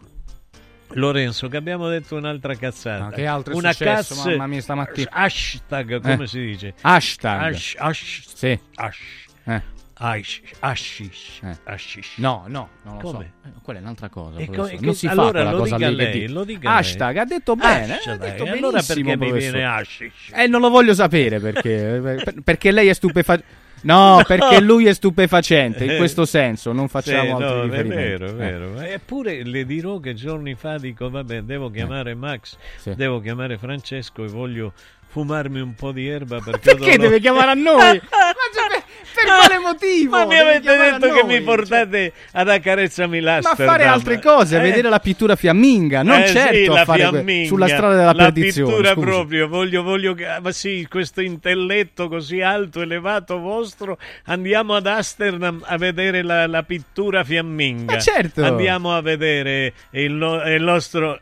Lorenzo 0.93 1.49
che 1.49 1.57
abbiamo 1.57 1.89
detto 1.89 2.17
un'altra 2.17 2.55
cazzata. 2.57 3.05
Ma 3.05 3.11
che 3.11 3.27
altro 3.27 3.53
è 3.53 3.57
Una 3.57 3.73
successo, 3.73 4.15
cazz- 4.15 4.27
mamma 4.27 4.47
mia, 4.47 4.61
stamattina? 4.61 5.09
Hashtag, 5.13 6.01
come 6.01 6.25
Eh. 6.25 6.27
si 6.27 6.41
dice? 6.41 6.75
Hashtag. 6.81 7.43
Hash, 7.53 7.75
hash, 7.79 8.23
Sì. 8.35 8.59
hash, 8.77 8.99
Eh. 9.45 9.63
hash, 9.95 10.41
hashish, 10.61 11.41
hashish. 11.65 12.17
No, 12.17 12.45
no, 12.49 12.69
non 12.85 12.95
lo 12.95 13.01
Come? 13.01 13.33
so. 13.43 13.49
Eh, 13.49 13.53
Quella 13.63 13.79
è 13.81 13.83
un'altra 13.83 14.09
cosa. 14.09 14.43
Co- 14.47 14.55
non 14.57 14.79
che- 14.81 14.95
si 14.95 15.07
fa 15.07 15.13
allora 15.13 15.31
quella 15.33 15.51
lo 15.51 15.59
cosa 15.59 15.77
dica 15.77 15.89
lì 15.91 15.97
che 15.97 16.03
lei, 16.29 16.45
dica 16.47 16.69
lei. 16.71 16.79
Hashtag, 16.79 17.17
ha 17.19 17.25
detto 17.25 17.55
bene. 17.57 17.93
Hashtag, 17.95 18.13
ha 18.15 18.17
detto 18.17 18.45
e 18.45 18.49
allora 18.51 18.71
benissimo, 18.81 18.95
perché 18.95 19.03
mi 19.03 19.17
professore. 19.29 19.53
viene 19.59 19.67
hashish? 19.67 20.31
Eh, 20.35 20.47
non 20.47 20.61
lo 20.63 20.71
voglio 20.71 20.95
sapere 20.95 21.39
perché. 21.41 22.01
per- 22.03 22.35
perché 22.43 22.71
lei 22.71 22.89
è 22.89 22.93
stupefacente. 22.95 23.67
No, 23.89 24.23
perché 24.27 24.61
lui 24.61 24.87
è 24.87 24.93
stupefacente, 24.93 25.85
in 25.85 25.97
questo 25.97 26.25
senso, 26.25 26.73
non 26.73 26.89
facciamo 26.89 27.37
Sì, 27.39 27.43
altri 27.43 27.47
no, 27.47 27.61
è 27.61 27.63
riferimenti. 27.65 28.03
vero, 28.03 28.27
è 28.27 28.31
Eh. 28.31 28.33
vero. 28.35 28.81
Eppure 28.81 29.43
le 29.45 29.65
dirò 29.65 29.99
che 30.01 30.15
giorni 30.15 30.55
fa 30.55 30.79
dico, 30.79 31.09
vabbè, 31.11 31.43
devo 31.43 31.71
chiamare 31.71 32.15
Max, 32.15 32.57
Sì. 32.77 32.95
devo 32.95 33.21
chiamare 33.21 33.57
Francesco 33.59 34.25
e 34.25 34.29
voglio 34.29 34.73
fumarmi 35.11 35.61
un 35.61 35.75
po' 35.75 35.91
di 35.93 36.07
erba 36.07 36.39
perché, 36.41 36.75
Perché 36.75 36.99
deve 36.99 37.19
chiamare 37.21 37.51
a 37.53 37.55
noi? 37.55 38.01
Ma 38.99 39.05
cioè, 39.05 39.15
per, 39.15 39.25
per 39.25 39.25
quale 39.47 39.59
motivo? 39.59 40.11
Ma 40.11 40.25
mi 40.27 40.39
avete 40.39 40.77
detto 40.77 41.13
che 41.13 41.25
mi 41.25 41.41
portate 41.43 42.13
ad 42.33 42.49
accarezzami 42.49 43.21
Ma 43.21 43.31
l'Amsterdam. 43.33 43.67
fare 43.67 43.85
altre 43.85 44.21
cose, 44.21 44.57
Eh? 44.59 44.61
vedere 44.61 44.89
la 44.89 44.99
pittura 45.01 45.37
fiamminga, 45.37 46.03
non 46.03 46.21
Eh 46.21 46.27
certo 46.29 46.55
sì, 46.55 46.65
la 46.67 46.85
fare 46.85 47.45
sulla 47.47 47.67
strada 47.69 47.95
della 47.97 48.13
la 48.13 48.25
perdizione. 48.25 48.71
pittura 48.73 48.93
scusi. 48.93 49.07
proprio, 49.07 49.49
voglio, 49.49 49.83
voglio 49.83 50.17
ma 50.41 50.51
sì, 50.53 50.87
questo 50.89 51.21
intelletto 51.21 52.09
così 52.09 52.41
alto, 52.41 52.81
elevato 52.81 53.39
vostro, 53.39 53.99
andiamo 54.25 54.75
ad 54.75 54.87
Amsterdam 54.87 55.63
a 55.65 55.77
vedere 55.77 56.23
la, 56.23 56.47
la 56.47 56.63
pittura 56.63 57.25
fiamminga. 57.25 57.95
Ma 57.95 57.99
certo. 58.01 58.45
Andiamo 58.45 58.95
a 58.95 59.01
vedere 59.03 59.73
il, 59.91 60.43
il 60.47 60.63
nostro... 60.63 61.21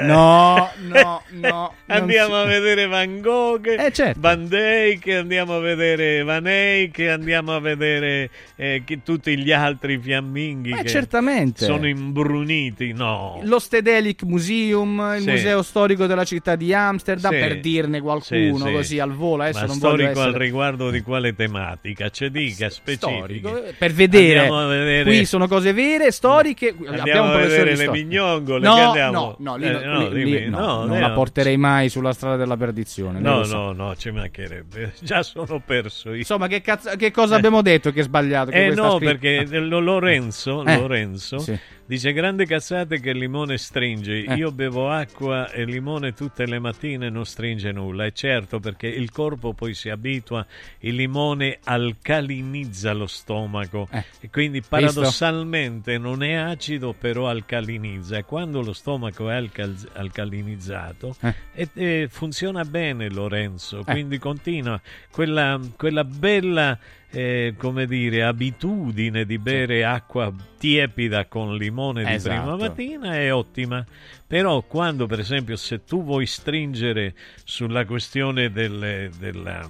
No, 0.00 0.70
no, 0.88 1.22
no. 1.40 1.74
Andiamo 1.86 2.34
si- 2.34 2.40
a 2.40 2.44
vedere 2.44 2.86
Van 2.86 3.20
Gogh, 3.20 3.66
Eh, 3.66 3.92
certo. 3.92 4.20
Van 4.20 4.46
Dyck, 4.46 5.08
andiamo 5.08 5.56
a 5.56 5.60
vedere 5.60 6.22
Van 6.22 6.46
Eyck, 6.46 6.98
andiamo 7.00 7.54
a 7.54 7.60
vedere 7.60 8.28
eh, 8.56 8.82
tutti 9.04 9.38
gli 9.38 9.52
altri 9.52 9.98
fiamminghi 9.98 10.70
Ma 10.70 10.82
che 10.82 10.88
certamente. 10.88 11.64
sono 11.64 11.86
imbruniti. 11.86 12.92
No, 12.92 13.40
Lo 13.44 13.58
Stedelijk 13.58 14.22
Museum, 14.24 15.14
il 15.16 15.22
Sì. 15.22 15.30
museo 15.30 15.62
storico 15.62 16.06
della 16.06 16.24
città 16.24 16.56
di 16.56 16.74
Amsterdam, 16.74 17.32
Sì. 17.32 17.38
per 17.38 17.60
dirne 17.60 18.00
qualcuno 18.00 18.56
Sì, 18.58 18.64
sì. 18.66 18.72
così 18.72 18.98
al 18.98 19.12
volo. 19.14 19.42
Adesso 19.44 19.60
Ma 19.60 19.66
non 19.66 19.76
storico 19.76 20.20
al 20.20 20.26
essere 20.28 20.44
riguardo 20.44 20.90
di 20.90 21.00
quale 21.02 21.34
tematica? 21.34 22.10
Ci 22.10 22.30
dica, 22.30 22.68
specifiche. 22.68 23.16
storico, 23.16 23.64
eh, 23.64 23.72
per 23.78 23.92
vedere. 23.92 24.48
Vedere- 24.48 25.04
Qui 25.04 25.24
sono 25.24 25.46
cose 25.48 25.72
vere, 25.72 26.10
storiche. 26.10 26.68
Abbiamo 26.68 26.96
Andiamo 26.98 27.28
un 27.30 27.34
a 27.34 27.36
vedere 27.38 27.76
le 27.76 27.88
mignongole. 27.90 28.64
No, 28.66 28.92
no, 29.10 29.36
no, 29.38 29.56
lì, 29.56 29.66
Eh, 29.66 29.85
no, 29.86 30.08
lì- 30.08 30.24
lì 30.24 30.48
no, 30.48 30.58
no, 30.58 30.84
non 30.84 31.00
la 31.00 31.10
porterei 31.10 31.56
mai 31.56 31.88
sulla 31.88 32.12
strada 32.12 32.36
della 32.36 32.56
perdizione. 32.56 33.20
No, 33.20 33.42
sa. 33.44 33.56
no, 33.56 33.72
no, 33.72 33.96
ci 33.96 34.10
mancherebbe. 34.10 34.92
Già 35.00 35.22
sono 35.22 35.60
perso 35.64 36.10
io. 36.10 36.16
Insomma, 36.16 36.46
che, 36.46 36.60
cazzo- 36.60 36.96
che 36.96 37.10
cosa 37.10 37.36
abbiamo 37.36 37.62
detto 37.62 37.90
che 37.92 38.00
è 38.00 38.02
sbagliato? 38.02 38.50
Che 38.50 38.66
Eh 38.66 38.74
no, 38.74 38.96
scritta- 38.96 39.16
perché 39.18 39.58
lo- 39.58 39.80
Lorenzo, 39.80 40.64
Eh, 40.64 40.78
Lorenzo 40.78 41.38
sì. 41.38 41.58
Dice 41.86 42.12
grande 42.12 42.46
cazzate 42.46 43.00
che 43.00 43.10
il 43.10 43.18
limone 43.18 43.56
stringe. 43.58 44.24
Eh. 44.24 44.34
Io 44.34 44.50
bevo 44.52 44.90
acqua 44.90 45.50
e 45.50 45.64
limone 45.64 46.12
tutte 46.12 46.46
le 46.46 46.58
mattine 46.58 47.08
non 47.08 47.24
stringe 47.24 47.72
nulla. 47.72 48.04
È 48.04 48.12
certo 48.12 48.60
perché 48.60 48.86
il 48.88 49.10
corpo 49.10 49.52
poi 49.54 49.74
si 49.74 49.88
abitua, 49.88 50.44
il 50.80 50.94
limone 50.94 51.58
alcalinizza 51.64 52.92
lo 52.92 53.06
stomaco 53.06 53.88
Eh. 53.90 54.04
e 54.20 54.30
quindi 54.30 54.60
paradossalmente 54.62 55.98
non 55.98 56.22
è 56.22 56.34
acido 56.34 56.92
però 56.92 57.28
alcalinizza 57.28 58.16
e 58.18 58.24
quando 58.24 58.62
lo 58.62 58.72
stomaco 58.72 59.30
è 59.30 59.34
alcal- 59.34 59.88
alcalinizzato 59.94 61.16
Eh. 61.20 61.34
e, 61.52 61.68
e 61.74 62.08
funziona 62.10 62.64
bene 62.64 63.08
Lorenzo, 63.10 63.80
Eh. 63.80 63.84
quindi 63.84 64.18
continua 64.18 64.80
quella, 65.10 65.60
quella 65.76 66.04
bella 66.04 66.78
eh, 67.10 67.54
come 67.56 67.86
dire, 67.86 68.24
abitudine 68.24 69.24
di 69.24 69.38
bere 69.38 69.84
acqua 69.84 70.32
tiepida 70.58 71.26
con 71.26 71.56
limone 71.56 72.04
di 72.04 72.12
Esatto. 72.12 72.34
prima 72.40 72.56
mattina 72.56 73.14
è 73.14 73.32
ottima. 73.32 73.84
Però 74.26 74.62
quando, 74.62 75.06
per 75.06 75.20
esempio, 75.20 75.56
se 75.56 75.84
tu 75.84 76.02
vuoi 76.04 76.26
stringere 76.26 77.14
sulla 77.44 77.84
questione 77.84 78.50
delle- 78.50 79.10
della, 79.18 79.68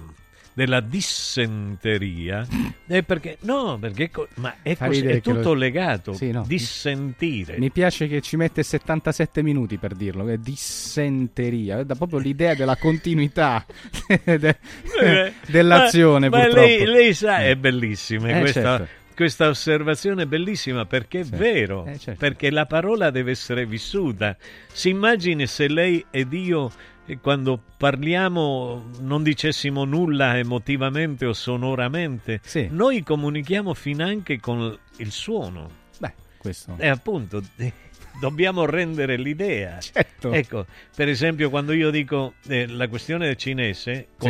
della 0.57 0.79
dissenteria, 0.79 2.47
è 2.87 3.03
perché 3.03 3.37
no, 3.41 3.77
perché 3.79 4.09
ma 4.37 4.55
è, 4.63 4.75
così, 4.75 5.05
è 5.05 5.21
che 5.21 5.29
lo- 5.29 5.35
tutto 5.35 5.53
legato. 5.53 6.13
Sì, 6.13 6.31
no. 6.31 6.43
Dissentire. 6.47 7.59
Mi 7.59 7.69
piace 7.69 8.07
che 8.07 8.21
ci 8.21 8.37
mette 8.37 8.63
77 8.63 9.43
minuti 9.43 9.77
per 9.77 9.93
dirlo, 9.93 10.27
è 10.27 10.37
dissenteria, 10.39 11.83
dà 11.83 11.93
proprio 11.93 12.17
l'idea 12.17 12.55
della 12.55 12.75
continuità 12.75 13.63
de- 14.25 14.57
Eh, 14.99 15.33
dell'azione 15.45 16.27
ma, 16.29 16.39
ma 16.39 16.47
lei, 16.47 16.85
lei 16.87 17.13
sa, 17.13 17.37
è 17.43 17.55
bellissima 17.55 18.29
Eh, 18.29 18.39
questa, 18.39 18.77
certo. 18.77 18.87
questa 19.15 19.49
osservazione 19.49 20.23
è 20.23 20.25
bellissima 20.25 20.85
perché 20.85 21.19
è 21.19 21.23
vero, 21.23 21.85
Eh, 21.85 21.99
certo. 21.99 22.19
perché 22.19 22.49
la 22.49 22.65
parola 22.65 23.11
deve 23.11 23.29
essere 23.29 23.67
vissuta. 23.67 24.35
Si 24.73 24.89
immagini 24.89 25.45
se 25.45 25.67
lei 25.67 26.03
ed 26.09 26.33
io 26.33 26.65
eh, 26.67 26.71
quando 27.15 27.61
parliamo 27.77 28.83
non 28.99 29.23
dicessimo 29.23 29.85
nulla 29.85 30.37
emotivamente 30.37 31.25
o 31.25 31.33
sonoramente, 31.33 32.41
Sì. 32.43 32.67
noi 32.69 33.03
comunichiamo 33.03 33.73
finanche 33.73 34.39
con 34.39 34.77
il 34.97 35.11
suono. 35.11 35.69
Beh, 35.99 36.13
questo... 36.37 36.75
E 36.77 36.87
appunto 36.87 37.41
eh, 37.57 37.71
dobbiamo 38.19 38.65
rendere 38.65 39.17
l'idea. 39.17 39.79
Certo. 39.79 40.31
Ecco, 40.31 40.65
per 40.95 41.07
esempio 41.07 41.49
quando 41.49 41.73
io 41.73 41.89
dico 41.91 42.33
eh, 42.47 42.67
la 42.67 42.87
questione 42.87 43.27
del 43.27 43.37
cinese, 43.37 44.07
Sì. 44.17 44.27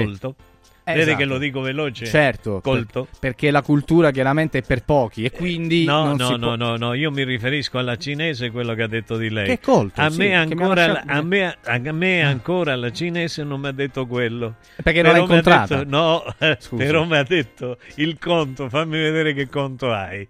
Colto, 0.93 0.99
vede 0.99 1.01
Esatto. 1.11 1.17
che 1.17 1.25
lo 1.25 1.37
dico 1.37 1.61
veloce? 1.61 2.05
Certo, 2.05 2.61
Colto. 2.61 3.03
per- 3.09 3.19
perché 3.19 3.51
la 3.51 3.61
cultura 3.61 4.11
chiaramente 4.11 4.59
è 4.59 4.61
per 4.61 4.83
pochi 4.83 5.23
e 5.23 5.31
quindi 5.31 5.83
No, 5.85 6.05
non 6.05 6.15
no, 6.17 6.29
no, 6.31 6.37
può- 6.37 6.55
no, 6.55 6.75
no, 6.77 6.93
io 6.93 7.11
mi 7.11 7.23
riferisco 7.23 7.77
alla 7.77 7.97
cinese, 7.97 8.51
quello 8.51 8.73
che 8.73 8.83
ha 8.83 8.87
detto 8.87 9.17
di 9.17 9.29
lei. 9.29 9.45
Che 9.45 9.59
colto, 9.59 9.99
a 10.01 10.09
sì, 10.09 10.17
me 10.19 10.35
ancora, 10.35 10.87
lasciato- 10.87 11.11
a 11.11 11.21
me, 11.21 11.57
a 11.63 11.77
me 11.91 12.23
ancora 12.23 12.75
la 12.75 12.91
cinese 12.91 13.43
non 13.43 13.59
mi 13.59 13.67
ha 13.67 13.71
detto 13.71 14.05
quello. 14.07 14.55
Perché 14.81 15.01
non 15.01 15.11
l'ha 15.11 15.17
Però 15.17 15.25
mi 15.27 15.33
ha 15.33 15.35
incontrata? 15.37 15.75
detto- 15.83 15.89
no, 15.89 16.23
Scusi. 16.59 16.83
però 16.83 17.03
mi 17.05 17.17
ha 17.17 17.23
detto 17.23 17.77
il 17.95 18.17
conto, 18.19 18.69
fammi 18.69 18.97
vedere 18.97 19.33
che 19.33 19.47
conto 19.49 19.91
hai. 19.91 20.25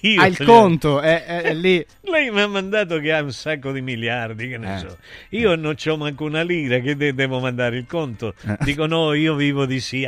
Io 0.00 0.20
Ah, 0.20 0.26
il 0.26 0.36
conto 0.44 1.00
è, 1.00 1.24
è- 1.24 1.42
è 1.42 1.54
lì. 1.54 1.84
Lei 2.02 2.30
mi 2.30 2.40
ha 2.40 2.46
mandato 2.48 2.98
che 2.98 3.12
ha 3.12 3.22
un 3.22 3.32
sacco 3.32 3.72
di 3.72 3.80
miliardi, 3.80 4.48
che 4.48 4.58
ne 4.58 4.74
Eh. 4.74 4.78
so. 4.78 4.98
Io 5.30 5.54
non 5.54 5.74
c'ho 5.74 5.96
manco 5.96 6.24
una 6.24 6.42
lira, 6.42 6.78
che 6.78 6.96
de- 6.96 7.14
devo 7.14 7.38
mandare 7.40 7.76
il 7.76 7.86
conto. 7.86 8.34
Eh. 8.46 8.56
Dico 8.60 8.86
no, 8.86 9.12
io 9.14 9.34
vivo 9.34 9.66
di 9.66 9.80
CI. 9.80 10.06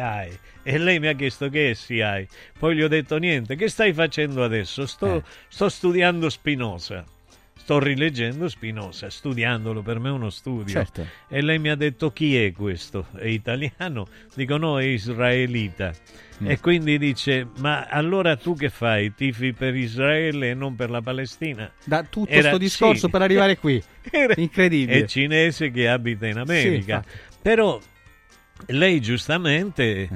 E 0.67 0.79
lei 0.79 0.99
mi 0.99 1.09
ha 1.09 1.13
chiesto 1.13 1.49
che 1.51 1.71
è 1.71 1.75
CI. 1.75 2.27
Poi 2.59 2.75
gli 2.75 2.83
ho 2.83 2.89
detto 2.89 3.19
niente, 3.19 3.55
che 3.55 3.69
stai 3.69 3.93
facendo 3.93 4.43
adesso? 4.43 4.87
Sto, 4.87 5.17
Eh. 5.17 5.23
sto 5.49 5.69
studiando 5.69 6.29
Spinoza. 6.31 7.05
Sto 7.65 7.79
rileggendo 7.79 8.47
Spinoza, 8.47 9.09
studiandolo, 9.09 9.81
per 9.81 9.99
me 9.99 10.11
è 10.11 10.13
uno 10.13 10.29
studio. 10.29 10.67
Certo. 10.67 11.07
E 11.27 11.41
lei 11.41 11.59
mi 11.59 11.71
ha 11.71 11.75
detto 11.75 12.13
chi 12.13 12.37
è 12.37 12.53
questo? 12.53 13.07
È 13.17 13.25
italiano? 13.25 14.07
Dico 14.35 14.59
no, 14.59 14.79
è 14.79 14.85
israelita. 14.85 15.91
Mm. 16.43 16.51
E 16.51 16.61
quindi 16.61 16.99
dice, 16.99 17.49
ma 17.61 17.87
allora 17.87 18.37
tu 18.37 18.55
che 18.55 18.69
fai? 18.69 19.15
Tifi 19.15 19.55
per 19.55 19.75
Israele 19.75 20.51
e 20.51 20.55
non 20.55 20.77
per 20.77 20.91
la 20.91 21.01
Palestina? 21.01 21.73
Da 21.85 22.03
tutto 22.03 22.31
questo 22.31 22.59
discorso 22.59 23.07
sì. 23.07 23.11
per 23.11 23.23
arrivare 23.23 23.57
qui. 23.57 23.83
Era- 24.13 24.35
Incredibile. 24.37 24.99
È 24.99 25.07
cinese 25.07 25.71
che 25.71 25.89
abita 25.89 26.27
in 26.27 26.37
America. 26.37 27.03
Sì. 27.03 27.19
Però 27.41 27.81
lei 28.67 29.01
giustamente 29.01 30.03
Eh, 30.03 30.09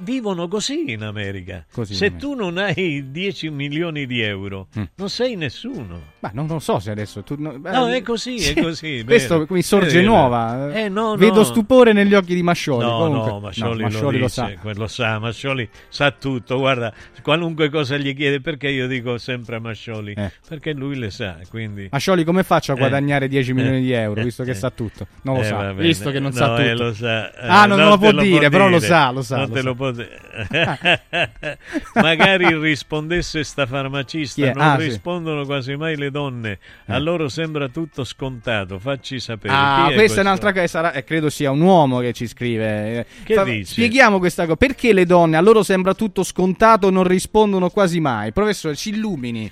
Vivono 0.00 0.48
così 0.48 0.90
in 0.92 1.02
America. 1.02 1.64
Così 1.72 1.92
in 1.92 1.98
Se 1.98 2.06
America. 2.06 2.26
tu 2.26 2.34
non 2.34 2.58
hai 2.58 3.10
10 3.10 3.50
milioni 3.50 4.06
di 4.06 4.20
euro, 4.20 4.66
Mm. 4.78 4.82
non 4.96 5.08
sei 5.08 5.36
nessuno. 5.36 6.14
Ma 6.20 6.30
non 6.34 6.46
lo 6.48 6.58
so 6.58 6.78
se 6.80 6.90
adesso 6.90 7.22
tu. 7.22 7.36
No, 7.38 7.56
No, 7.62 7.88
è 7.88 8.02
così, 8.02 8.34
è 8.36 8.38
Sì, 8.40 8.54
così, 8.60 9.02
Questo 9.06 9.38
vero. 9.40 9.54
mi 9.54 9.62
sorge 9.62 9.98
Vero. 10.00 10.10
nuova. 10.10 10.72
Eh, 10.74 10.88
no, 10.88 11.10
no. 11.10 11.16
Vedo 11.16 11.44
stupore 11.44 11.92
negli 11.92 12.14
occhi 12.14 12.34
di 12.34 12.42
Mascioli. 12.42 12.84
No, 12.84 12.98
Comunque- 12.98 13.30
no, 13.30 13.40
Mascioli, 13.40 13.82
Mascioli 13.82 14.02
lo, 14.02 14.10
lo 14.10 14.26
dice, 14.26 14.28
sa. 14.28 14.52
quello 14.60 14.86
sa, 14.88 15.18
Mascioli 15.18 15.68
sa 15.88 16.10
tutto, 16.10 16.58
guarda, 16.58 16.92
qualunque 17.22 17.68
cosa 17.70 17.96
gli 17.96 18.14
chiede, 18.14 18.40
perché 18.40 18.68
io 18.68 18.86
dico 18.88 19.18
sempre 19.18 19.56
a 19.56 19.60
Mascioli, 19.60 20.14
Eh. 20.16 20.32
perché 20.48 20.72
lui 20.72 20.96
le 20.96 21.10
sa, 21.10 21.38
quindi... 21.48 21.88
Mascioli, 21.92 22.24
come 22.24 22.42
faccio 22.42 22.72
a 22.72 22.74
Eh. 22.74 22.78
guadagnare 22.78 23.28
10 23.28 23.52
milioni 23.52 23.78
Eh. 23.78 23.80
di 23.82 23.92
euro, 23.92 24.22
visto 24.22 24.42
che 24.42 24.50
Eh. 24.50 24.54
sa 24.54 24.70
tutto? 24.70 25.06
Non 25.22 25.36
lo 25.36 25.40
Eh, 25.42 25.44
sa, 25.44 25.72
visto 25.74 26.10
che 26.10 26.18
non 26.18 26.32
sa 26.32 26.48
tutto. 26.48 26.60
eh, 26.62 26.74
lo 26.74 26.92
sa. 26.92 27.30
Eh, 27.32 27.46
Ah, 27.46 27.66
non, 27.66 27.78
non 27.78 27.88
lo 27.90 27.98
può 27.98 28.10
lo 28.10 28.22
dire, 28.22 28.40
può 28.40 28.48
però 28.50 28.68
lo 28.68 28.78
dire. 28.78 28.88
sa, 28.88 29.10
lo 29.10 29.22
sa. 29.22 29.36
Non 29.36 29.46
lo 29.48 29.54
te 29.54 29.62
lo 29.62 29.74
dire. 29.92 30.20
Magari 31.94 32.58
rispondesse 32.58 33.44
sta 33.44 33.66
farmacista, 33.66 34.46
è? 34.46 34.52
non 34.52 34.62
Ah, 34.62 34.76
sì. 34.78 34.84
rispondono 34.88 35.44
quasi 35.44 35.76
mai 35.76 35.96
le 35.96 36.10
donne. 36.10 36.58
A 36.86 36.98
loro 36.98 37.28
sembra 37.28 37.68
tutto 37.68 38.04
scontato, 38.04 38.78
facci 38.78 39.20
sapere. 39.20 39.54
Ah, 39.54 39.84
Chi 39.86 39.92
è 39.92 39.94
questa 39.96 40.18
è 40.18 40.22
un'altra 40.22 40.52
cosa, 40.52 40.66
sarà- 40.66 40.92
eh, 40.92 41.04
credo 41.04 41.30
sia 41.30 41.50
un 41.50 41.60
uomo 41.60 42.00
che 42.00 42.12
ci 42.12 42.26
scrive. 42.26 42.98
Eh, 42.98 43.06
Che 43.24 43.44
dici? 43.44 43.72
Spieghiamo 43.72 44.18
questa 44.18 44.44
cosa. 44.44 44.56
Perché 44.56 44.92
le 44.92 45.04
donne, 45.06 45.36
a 45.36 45.40
loro 45.40 45.62
sembra 45.62 45.94
tutto 45.94 46.22
scontato, 46.22 46.90
non 46.90 47.04
rispondono 47.04 47.70
quasi 47.70 48.00
mai? 48.00 48.32
Professore, 48.32 48.74
ci 48.76 48.90
illumini. 48.90 49.50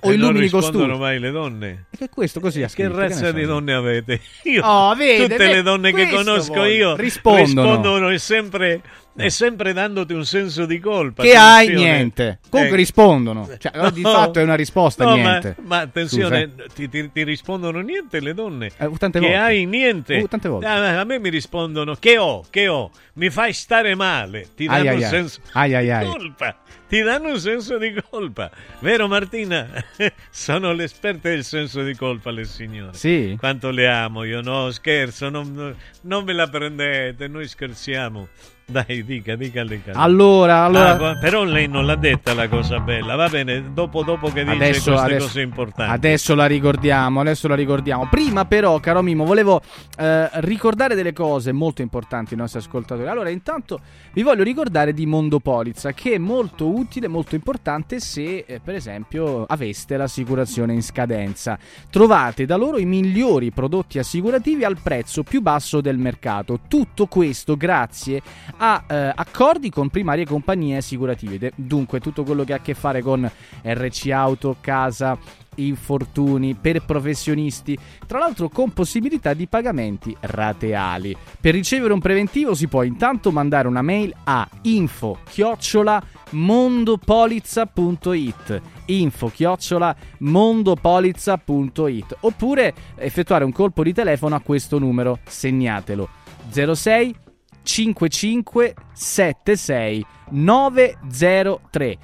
O 0.00 0.12
E 0.12 0.16
non 0.16 0.34
illumini 0.36 0.40
rispondono 0.42 0.98
mai 0.98 1.18
le 1.18 1.30
donne. 1.30 1.84
Che 1.96 2.04
è 2.04 2.08
questo 2.10 2.38
così 2.38 2.62
ha 2.62 2.66
Che 2.66 2.72
scritto, 2.72 2.96
razza 2.98 3.20
ne 3.22 3.26
so 3.28 3.32
di 3.32 3.44
donne 3.44 3.72
avete? 3.72 4.20
Io, 4.44 4.62
Oh, 4.62 4.94
vede, 4.94 5.22
tutte 5.22 5.36
vede, 5.38 5.54
le 5.54 5.62
donne 5.62 5.92
che 5.92 6.08
conosco 6.10 6.52
voglio. 6.52 6.66
io 6.90 6.96
Rispondono. 6.96 7.62
rispondono 7.70 8.10
e 8.10 8.18
sempre, 8.18 8.82
e 9.16 9.30
sempre 9.30 9.72
dandoti 9.72 10.12
un 10.12 10.24
senso 10.24 10.66
di 10.66 10.78
colpa. 10.78 11.22
Che 11.22 11.34
hai 11.34 11.64
attenzione. 11.66 11.92
niente. 11.92 12.38
Comunque 12.50 12.74
Eh, 12.74 12.78
rispondono. 12.78 13.48
Cioè, 13.58 13.72
di 13.92 14.02
no. 14.02 14.10
fatto 14.12 14.38
è 14.40 14.42
una 14.42 14.54
risposta, 14.54 15.04
No, 15.04 15.14
niente. 15.14 15.56
Ma, 15.60 15.66
ma 15.66 15.80
attenzione, 15.80 16.42
eh. 16.42 16.66
ti, 16.74 16.88
ti- 16.88 17.10
ti 17.12 17.22
rispondono 17.24 17.80
niente 17.80 18.20
le 18.20 18.34
donne. 18.34 18.66
Eh, 18.76 18.90
tante 18.98 19.18
che 19.18 19.26
volte. 19.26 19.36
hai 19.36 19.64
niente. 19.66 20.16
Uh, 20.18 20.26
tante 20.26 20.48
volte. 20.48 20.66
Ah, 20.66 21.00
a 21.00 21.04
me 21.04 21.18
mi 21.18 21.28
rispondono 21.30 21.94
che 21.94 22.18
ho, 22.18 22.44
che 22.50 22.68
ho, 22.68 22.90
mi 23.14 23.30
fai 23.30 23.52
stare 23.52 23.94
male. 23.94 24.48
Ti 24.54 24.66
danno 24.66 24.90
ai, 24.90 24.96
un 24.96 25.02
ai. 25.02 25.08
senso 25.08 25.40
Ai, 25.52 25.68
di 25.68 25.90
ai. 25.90 26.06
colpa. 26.06 26.56
Ti 26.88 27.00
danno 27.02 27.30
un 27.30 27.40
senso 27.40 27.78
di 27.78 27.92
colpa. 28.10 28.48
Vero 28.78 29.08
Martina? 29.08 29.66
Sono 30.30 30.72
le 30.72 30.84
esperte 30.84 31.30
del 31.30 31.42
senso 31.42 31.82
di 31.82 31.96
colpa 31.96 32.30
le 32.30 32.44
signore. 32.44 32.92
Sì? 32.94 33.34
Quanto 33.38 33.70
le 33.70 33.88
amo 33.88 34.22
io, 34.22 34.40
no 34.40 34.70
scherzo, 34.70 35.28
non, 35.28 35.74
non 36.02 36.24
ve 36.24 36.32
la 36.32 36.46
prendete, 36.48 37.26
noi 37.26 37.48
scherziamo. 37.48 38.28
Dai, 38.76 39.04
dica, 39.04 39.36
dica 39.36 39.62
le 39.62 39.80
cose. 39.80 39.96
Allora, 39.96 40.64
allora- 40.64 41.10
Ah, 41.10 41.18
però 41.20 41.44
lei 41.44 41.68
non 41.68 41.86
l'ha 41.86 41.94
detta 41.94 42.34
la 42.34 42.48
cosa 42.48 42.80
bella, 42.80 43.14
va 43.14 43.28
bene, 43.28 43.72
dopo, 43.72 44.02
dopo 44.02 44.26
che 44.32 44.42
dice 44.42 44.56
Adesso, 44.56 44.90
queste 44.90 45.06
adesso- 45.06 45.26
cose 45.26 45.40
importanti. 45.40 45.92
adesso 45.92 46.34
la 46.34 46.46
ricordiamo, 46.46 47.20
adesso 47.20 47.46
la 47.46 47.54
ricordiamo. 47.54 48.08
Prima 48.10 48.44
però, 48.44 48.80
caro 48.80 49.02
Mimo, 49.02 49.24
volevo 49.24 49.62
eh, 49.98 50.28
ricordare 50.40 50.96
delle 50.96 51.12
cose 51.12 51.52
molto 51.52 51.80
importanti 51.82 52.32
ai 52.34 52.40
nostri 52.40 52.58
ascoltatori. 52.58 53.06
Allora, 53.08 53.28
intanto 53.28 53.78
vi 54.12 54.22
voglio 54.24 54.42
ricordare 54.42 54.92
di 54.92 55.06
Mondopolizza, 55.06 55.92
che 55.92 56.14
è 56.14 56.18
molto 56.18 56.66
utile, 56.68 57.06
molto 57.06 57.36
importante 57.36 58.00
se, 58.00 58.44
eh, 58.48 58.58
per 58.58 58.74
esempio, 58.74 59.44
aveste 59.44 59.96
l'assicurazione 59.96 60.72
in 60.72 60.82
scadenza. 60.82 61.56
Trovate 61.88 62.46
da 62.46 62.56
loro 62.56 62.78
i 62.78 62.84
migliori 62.84 63.52
prodotti 63.52 64.00
assicurativi 64.00 64.64
al 64.64 64.78
prezzo 64.82 65.22
più 65.22 65.40
basso 65.40 65.80
del 65.80 65.98
mercato. 65.98 66.58
Tutto 66.66 67.06
questo 67.06 67.56
grazie 67.56 68.20
a 68.56 68.84
eh, 68.86 69.12
accordi 69.14 69.70
con 69.70 69.88
primarie 69.88 70.26
compagnie 70.26 70.78
assicurative. 70.78 71.52
Dunque, 71.54 72.00
tutto 72.00 72.24
quello 72.24 72.44
che 72.44 72.52
ha 72.52 72.56
a 72.56 72.60
che 72.60 72.74
fare 72.74 73.02
con 73.02 73.30
RC 73.62 74.10
Auto, 74.10 74.56
casa, 74.60 75.16
infortuni 75.56 76.54
per 76.54 76.84
professionisti, 76.84 77.76
tra 78.06 78.18
l'altro 78.18 78.48
con 78.48 78.72
possibilità 78.72 79.34
di 79.34 79.46
pagamenti 79.46 80.16
rateali. 80.18 81.14
Per 81.40 81.54
ricevere 81.54 81.92
un 81.92 82.00
preventivo 82.00 82.54
si 82.54 82.66
può 82.68 82.82
intanto 82.82 83.30
mandare 83.30 83.68
una 83.68 83.82
mail 83.82 84.12
a 84.24 84.48
info 84.62 85.18
chiocciola 85.28 86.02
mondopolizza.it 86.30 88.60
info 88.86 89.28
chiocciola 89.28 89.94
mondopolizza.it 90.18 92.16
oppure 92.20 92.74
effettuare 92.96 93.44
un 93.44 93.52
colpo 93.52 93.84
di 93.84 93.92
telefono 93.92 94.34
a 94.34 94.40
questo 94.40 94.78
numero 94.78 95.18
segnatelo 95.24 96.08
06 96.50 97.25
55 97.66 98.74
76 98.94 100.04
903 100.30 101.98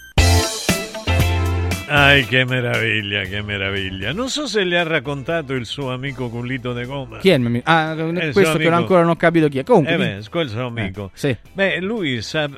Ai, 1.96 2.26
che 2.26 2.44
meraviglia, 2.44 3.22
che 3.22 3.44
meraviglia. 3.44 4.14
Non 4.14 4.28
so 4.28 4.48
se 4.48 4.64
le 4.64 4.80
ha 4.80 4.84
raccontato 4.84 5.54
il 5.54 5.68
suo 5.68 5.92
amico 5.92 6.28
Cullito 6.28 6.74
de 6.74 6.86
Goma. 6.86 7.20
chi 7.20 7.30
è 7.30 7.34
il 7.36 7.40
mio 7.42 7.50
amico? 7.50 7.70
Ah, 7.70 7.92
Eh, 7.96 8.32
questo 8.32 8.58
che 8.58 8.66
amico. 8.66 8.72
ancora 8.74 9.02
non 9.02 9.10
ho 9.12 9.16
capito 9.16 9.48
chi 9.48 9.60
è 9.60 9.64
comunque 9.64 9.94
Eh 9.94 9.98
beh, 9.98 10.24
quel 10.32 10.50
suo 10.50 10.66
amico. 10.66 11.12
Eh, 11.14 11.18
sì. 11.18 11.38
Beh, 11.52 11.80
lui 11.82 12.20
sa, 12.24 12.50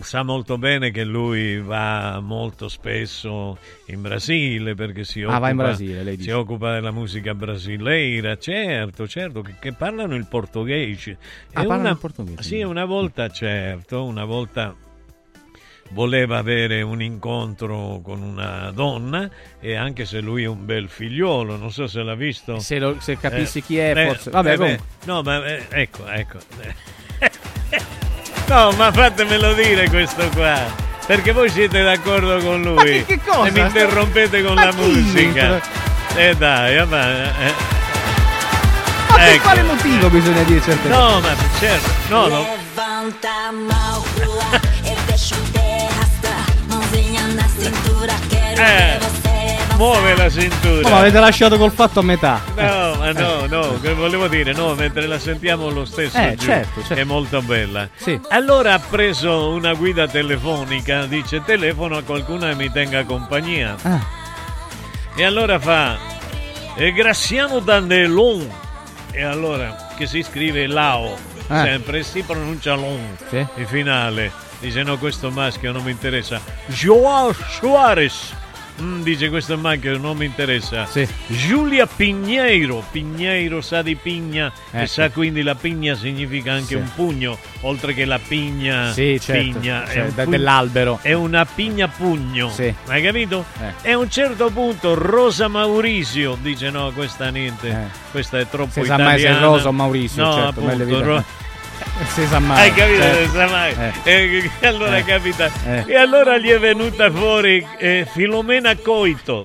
sa 0.00 0.24
molto 0.24 0.58
bene 0.58 0.90
che 0.90 1.04
lui 1.04 1.60
va 1.60 2.18
molto 2.20 2.66
spesso 2.68 3.58
in 3.86 4.02
Brasile 4.02 4.74
perché 4.74 5.04
si 5.04 5.22
Ah, 5.22 5.26
occupa, 5.26 5.38
va 5.38 5.48
in 5.50 5.56
Brasile, 5.56 6.02
lei 6.02 6.20
si 6.20 6.30
occupa 6.32 6.72
della 6.72 6.90
musica 6.90 7.32
brasileira, 7.32 8.36
certo, 8.38 9.06
certo, 9.06 9.40
che, 9.42 9.54
che 9.60 9.72
parlano 9.72 10.16
il 10.16 10.26
portoghese. 10.28 11.16
Ah, 11.52 11.62
E 11.62 11.66
parlano 11.66 11.80
una- 11.82 11.90
il 11.90 11.96
portoghese. 11.98 12.42
Sì, 12.42 12.62
una 12.62 12.84
volta, 12.86 13.28
certo, 13.28 14.02
una 14.04 14.24
volta 14.24 14.74
voleva 15.92 16.38
avere 16.38 16.82
un 16.82 17.02
incontro 17.02 18.00
con 18.02 18.22
una 18.22 18.70
donna 18.72 19.28
e 19.60 19.74
anche 19.76 20.04
se 20.04 20.20
lui 20.20 20.44
è 20.44 20.46
un 20.46 20.64
bel 20.64 20.88
figliolo, 20.88 21.56
non 21.56 21.70
so 21.72 21.86
se 21.86 22.02
l'ha 22.02 22.14
visto. 22.14 22.58
Se, 22.60 22.78
lo- 22.78 22.96
se 23.00 23.18
capissi 23.18 23.58
Eh, 23.58 23.62
chi 23.62 23.78
è, 23.78 23.96
eh, 23.96 24.06
forse. 24.06 24.30
Vabbè, 24.30 24.52
eh, 24.52 24.56
beh, 24.56 24.80
no, 25.04 25.22
ma 25.22 25.44
eh, 25.44 25.66
ecco, 25.70 26.06
ecco. 26.08 26.38
No, 28.50 28.72
ma 28.72 28.90
fatemelo 28.90 29.52
dire 29.54 29.88
questo 29.88 30.28
qua. 30.30 30.58
Perché 31.06 31.30
voi 31.30 31.48
siete 31.50 31.84
d'accordo 31.84 32.38
con 32.38 32.60
lui. 32.62 32.74
Ma 32.74 32.82
che- 32.82 33.04
che 33.04 33.20
cosa? 33.24 33.46
E 33.46 33.50
mi 33.52 33.60
interrompete 33.60 34.42
con 34.42 34.54
Ma 34.54 34.64
la 34.64 34.70
chi 34.70 34.76
musica. 34.76 35.20
inter- 35.22 35.62
Eh 36.16 36.34
dai, 36.36 36.76
vabbè. 36.78 37.32
eh. 37.46 37.52
Ma 39.08 39.14
per 39.16 39.28
Ecco. 39.34 39.42
quale 39.42 39.62
motivo 39.62 40.10
bisogna 40.10 40.42
dire 40.42 40.60
certe 40.62 40.88
cose? 40.88 41.00
No, 41.00 41.20
ma 41.20 41.34
certo, 41.60 41.90
no, 42.08 42.26
no. 42.26 42.46
cintura, 47.60 48.14
Eh, 48.54 48.98
muove 49.76 50.16
la 50.16 50.28
cintura. 50.30 50.88
Ma 50.88 50.98
avete 50.98 51.18
lasciato 51.20 51.56
col 51.58 51.72
fatto 51.72 52.00
a 52.00 52.02
metà. 52.02 52.40
No, 52.56 52.94
ma 52.98 53.12
no, 53.12 53.46
no, 53.46 53.80
che 53.80 53.92
volevo 53.94 54.28
dire, 54.28 54.52
no, 54.52 54.74
mentre 54.74 55.06
la 55.06 55.18
sentiamo 55.18 55.68
lo 55.70 55.84
stesso 55.84 56.16
Eh, 56.18 56.34
giù, 56.36 56.46
certo, 56.46 56.80
certo. 56.82 56.94
è 56.94 57.04
molto 57.04 57.40
bella. 57.42 57.88
Sì. 57.96 58.18
Allora 58.30 58.74
ha 58.74 58.78
preso 58.78 59.50
una 59.50 59.74
guida 59.74 60.06
telefonica, 60.08 61.06
dice 61.06 61.42
telefono 61.44 61.96
a 61.96 62.02
qualcuno 62.02 62.46
che 62.48 62.54
mi 62.54 62.70
tenga 62.70 63.04
compagnia. 63.04 63.76
Ah. 63.82 64.00
E 65.16 65.24
allora 65.24 65.58
fa 65.58 65.96
e 66.76 66.92
Graziano 66.92 67.58
Dandelon. 67.60 68.48
E 69.12 69.22
allora 69.24 69.88
che 69.96 70.06
si 70.06 70.22
scrive 70.22 70.66
Lao, 70.68 71.16
Ah. 71.48 71.62
sempre 71.64 72.02
si 72.04 72.22
pronuncia 72.22 72.74
Long, 72.74 73.16
Sì. 73.28 73.44
il 73.56 73.66
finale. 73.66 74.30
Dice 74.60 74.82
no, 74.82 74.98
questo 74.98 75.30
maschio 75.30 75.72
non 75.72 75.82
mi 75.82 75.90
interessa. 75.90 76.40
Joao 76.66 77.32
Suarez. 77.32 78.34
Mm, 78.80 79.02
dice 79.02 79.28
questo 79.28 79.52
è 79.54 79.56
maschio 79.56 79.98
non 79.98 80.16
mi 80.16 80.24
interessa. 80.24 80.86
Sì. 80.86 81.06
Giulia 81.26 81.86
Pigneiro. 81.86 82.82
Pigneiro 82.90 83.60
sa 83.60 83.82
di 83.82 83.94
pigna 83.94 84.50
e 84.70 84.78
Ecco. 84.78 84.86
sa 84.86 85.10
quindi 85.10 85.42
la 85.42 85.54
pigna 85.54 85.94
significa 85.94 86.52
anche 86.52 86.66
Sì. 86.68 86.74
un 86.76 86.88
pugno, 86.94 87.36
oltre 87.62 87.92
che 87.92 88.06
la 88.06 88.18
pigna. 88.18 88.90
Sì, 88.92 89.18
certo, 89.20 89.58
pigna 89.58 89.84
cioè, 89.86 90.04
de- 90.04 90.10
pugno- 90.12 90.30
dell'albero. 90.30 90.98
È 91.02 91.12
una 91.12 91.44
pigna 91.44 91.88
pugno. 91.88 92.48
Sì. 92.50 92.74
Hai 92.86 93.02
capito? 93.02 93.44
Eh. 93.82 93.88
E 93.90 93.92
a 93.92 93.98
un 93.98 94.08
certo 94.10 94.48
punto 94.50 94.94
Rosa 94.94 95.48
Maurizio 95.48 96.38
dice 96.40 96.70
no, 96.70 96.90
questa 96.92 97.28
niente, 97.28 97.68
Eh. 97.68 97.76
questa 98.10 98.38
è 98.38 98.48
troppo 98.48 98.72
sa 98.72 98.80
italiana. 98.80 99.04
mai 99.10 99.20
se 99.20 99.28
è 99.28 99.38
Rosa 99.38 99.68
o 99.68 99.72
Maurizio, 99.72 100.24
No, 100.24 100.32
certo, 100.32 100.60
appunto, 100.66 101.24
Si 102.14 102.26
sa 102.26 102.38
mai. 102.38 102.60
hai 102.60 102.72
capito? 102.74 103.02
certo. 103.02 103.32
Sa 103.32 103.46
mai. 103.48 103.74
Eh. 104.04 104.10
E, 104.60 104.66
allora 104.66 104.96
Eh. 104.98 105.04
capita. 105.04 105.50
Eh. 105.66 105.84
E 105.86 105.96
allora 105.96 106.38
gli 106.38 106.48
è 106.48 106.58
venuta 106.58 107.10
fuori 107.10 107.66
eh, 107.78 108.06
Filomena 108.10 108.74
Coito. 108.76 109.44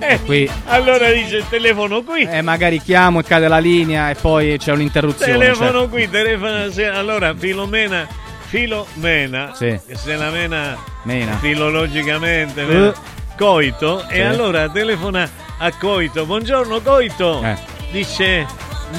Eh, 0.00 0.18
qui. 0.24 0.50
Allora 0.66 1.10
dice 1.10 1.36
il 1.38 1.48
telefono 1.48 2.02
qui. 2.02 2.22
Eh, 2.22 2.42
magari 2.42 2.80
chiamo 2.80 3.20
e 3.20 3.24
cade 3.24 3.48
la 3.48 3.58
linea 3.58 4.10
e 4.10 4.14
poi 4.14 4.56
c'è 4.58 4.72
un'interruzione. 4.72 5.32
telefono 5.32 5.70
certo. 5.80 5.88
qui, 5.88 6.08
telefono. 6.10 6.70
se- 6.70 6.86
allora 6.86 7.34
Filomena. 7.36 8.06
Filomena. 8.46 9.52
Sì. 9.54 9.78
Se 9.92 10.16
la 10.16 10.30
mena. 10.30 10.76
Mena. 11.04 11.36
Filologicamente. 11.38 12.62
Eh. 12.62 12.64
mena, 12.66 12.94
Coito. 13.36 14.00
Sì. 14.08 14.14
E 14.14 14.22
allora 14.22 14.68
telefona 14.68 15.28
a 15.58 15.70
Coito. 15.72 16.24
Buongiorno 16.26 16.80
Coito. 16.80 17.42
Eh. 17.44 17.56
Dice. 17.90 18.46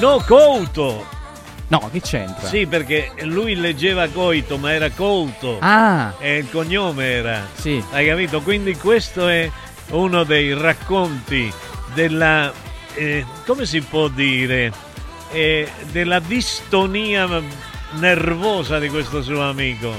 No 0.00 0.22
Couto. 0.26 1.06
No, 1.72 1.88
che 1.90 2.02
c'entra? 2.02 2.46
Sì, 2.48 2.66
perché 2.66 3.12
lui 3.22 3.54
leggeva 3.54 4.06
Coito, 4.08 4.58
ma 4.58 4.74
era 4.74 4.90
Couto. 4.90 5.56
Ah, 5.60 6.12
E 6.18 6.36
il 6.36 6.50
cognome 6.50 7.06
era. 7.06 7.46
sì. 7.54 7.82
Hai 7.92 8.06
capito? 8.06 8.42
Quindi 8.42 8.76
questo 8.76 9.26
è 9.26 9.50
uno 9.92 10.22
dei 10.24 10.52
racconti 10.52 11.50
della. 11.94 12.52
eh, 12.92 13.24
come 13.46 13.64
si 13.64 13.80
può 13.80 14.08
dire? 14.08 14.70
Eh, 15.30 15.66
della 15.90 16.18
distonia 16.18 17.26
nervosa 17.92 18.78
di 18.78 18.88
questo 18.90 19.22
suo 19.22 19.40
amico. 19.40 19.94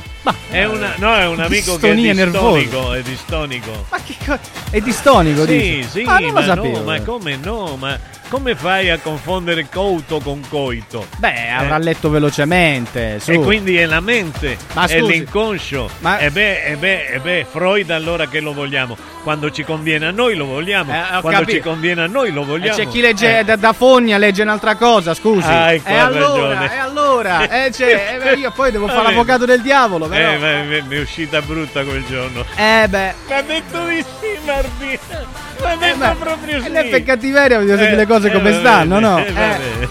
è 0.52 0.66
una, 0.66 0.94
no, 0.98 1.16
è 1.16 1.26
un 1.26 1.40
amico 1.40 1.78
che 1.78 1.92
è 1.92 1.96
distonico, 1.96 2.94
è 2.94 3.02
distonico. 3.02 3.86
Ma 3.90 3.98
che 4.06 4.16
co- 4.24 4.40
È 4.70 4.80
distonico, 4.80 5.44
Sì, 5.48 5.58
dici? 5.58 5.90
sì, 5.90 6.04
ah, 6.06 6.20
ma 6.32 6.54
no, 6.54 6.84
ma 6.84 7.02
come 7.02 7.36
no? 7.38 7.76
Ma 7.78 7.98
come 8.34 8.56
fai 8.56 8.90
a 8.90 8.98
confondere 8.98 9.68
couto 9.72 10.20
con 10.20 10.42
coito? 10.50 11.06
Beh, 11.18 11.52
avrà 11.52 11.78
letto 11.78 12.10
velocemente. 12.10 13.20
Su. 13.20 13.30
E 13.32 13.38
quindi 13.38 13.78
è 13.78 13.86
la 13.86 14.00
mente, 14.00 14.58
Ma 14.74 14.86
è 14.86 14.98
scusi, 14.98 15.12
l'inconscio. 15.12 15.88
ma- 16.00 16.18
E 16.18 16.32
beh, 16.32 16.64
e 16.64 16.76
beh, 16.76 17.06
e 17.10 17.20
beh, 17.20 17.46
Freud 17.48 17.92
allora 17.92 18.26
che 18.28 18.40
lo 18.40 18.54
vogliamo? 18.54 18.98
Quando 19.22 19.52
ci 19.52 19.64
conviene 19.64 20.08
a 20.08 20.12
noi 20.12 20.34
lo 20.36 20.46
vogliamo, 20.46 20.92
Eh, 20.92 21.22
quando 21.22 21.40
capito. 21.42 21.52
ci 21.52 21.60
conviene 21.62 22.02
a 22.02 22.08
noi 22.08 22.32
lo 22.32 22.42
E 22.42 22.46
vogliamo. 22.46 22.76
c'è 22.76 22.88
chi 22.88 23.02
legge 23.02 23.38
Eh, 23.40 23.44
da, 23.44 23.56
da 23.56 23.72
fogna, 23.72 24.18
legge 24.18 24.42
un'altra 24.42 24.76
cosa, 24.78 25.14
scusi. 25.14 25.48
Ah, 25.48 25.72
ecco, 25.72 25.90
e 25.90 25.94
allora, 25.94 26.48
ragione. 26.60 26.74
e 26.74 26.78
allora, 26.80 27.48
eh, 27.48 27.72
eh, 27.78 28.18
beh, 28.18 28.34
io 28.34 28.50
poi 28.52 28.72
devo 28.72 28.88
fare 28.88 29.04
l'avvocato 29.04 29.46
del 29.46 29.62
diavolo, 29.62 30.08
però. 30.08 30.32
eh, 30.32 30.38
ma- 30.40 30.82
mi 30.88 30.96
è 30.96 31.00
uscita 31.00 31.40
brutta 31.44 31.84
quel 31.84 32.04
giorno. 32.10 32.44
Eh 32.56 32.88
beh, 32.90 33.14
Mi 33.28 33.34
ha 33.34 33.42
detto 33.44 33.86
di 33.86 34.02
sì, 34.20 34.40
Martina. 34.44 35.52
Detto 35.80 35.98
ma- 35.98 36.16
proprio 36.18 36.62
sì. 36.62 36.72
e 36.72 36.84
per 36.86 37.04
cattiveria 37.04 37.58
bisogna 37.60 37.78
sapere 37.78 37.96
le 37.96 38.08
cose 38.08 38.28
Eh, 38.28 38.32
come 38.32 38.52
va 38.52 38.60
stanno, 38.60 38.96
bene, 38.96 39.08
no? 39.08 39.18
eh, 39.20 39.34
Eh. 39.82 39.90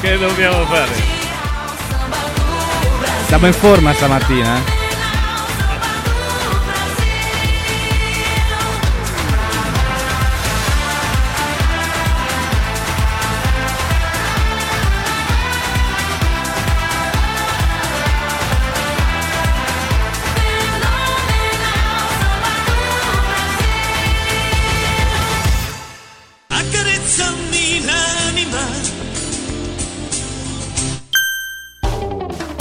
Che 0.00 0.18
dobbiamo 0.18 0.64
fare? 0.66 1.20
siamo 3.26 3.46
in 3.46 3.52
forma 3.52 3.92
stamattina, 3.94 4.56
eh. 4.56 4.81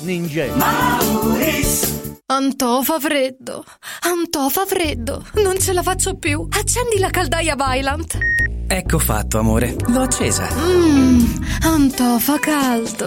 ninja. 0.00 0.46
Antò 2.28 2.82
fa 2.82 2.98
freddo, 2.98 3.64
Antò 4.00 4.48
fa 4.48 4.64
freddo, 4.66 5.24
non 5.34 5.58
ce 5.58 5.72
la 5.72 5.82
faccio 5.82 6.16
più. 6.16 6.46
Accendi 6.50 6.98
la 6.98 7.10
caldaia 7.10 7.54
Vylant. 7.54 8.18
Ecco 8.68 8.98
fatto, 8.98 9.38
amore. 9.38 9.76
L'ho 9.86 10.00
accesa. 10.02 10.48
Mmm, 10.52 11.44
Antò 11.62 12.18
fa 12.18 12.38
caldo. 12.38 13.06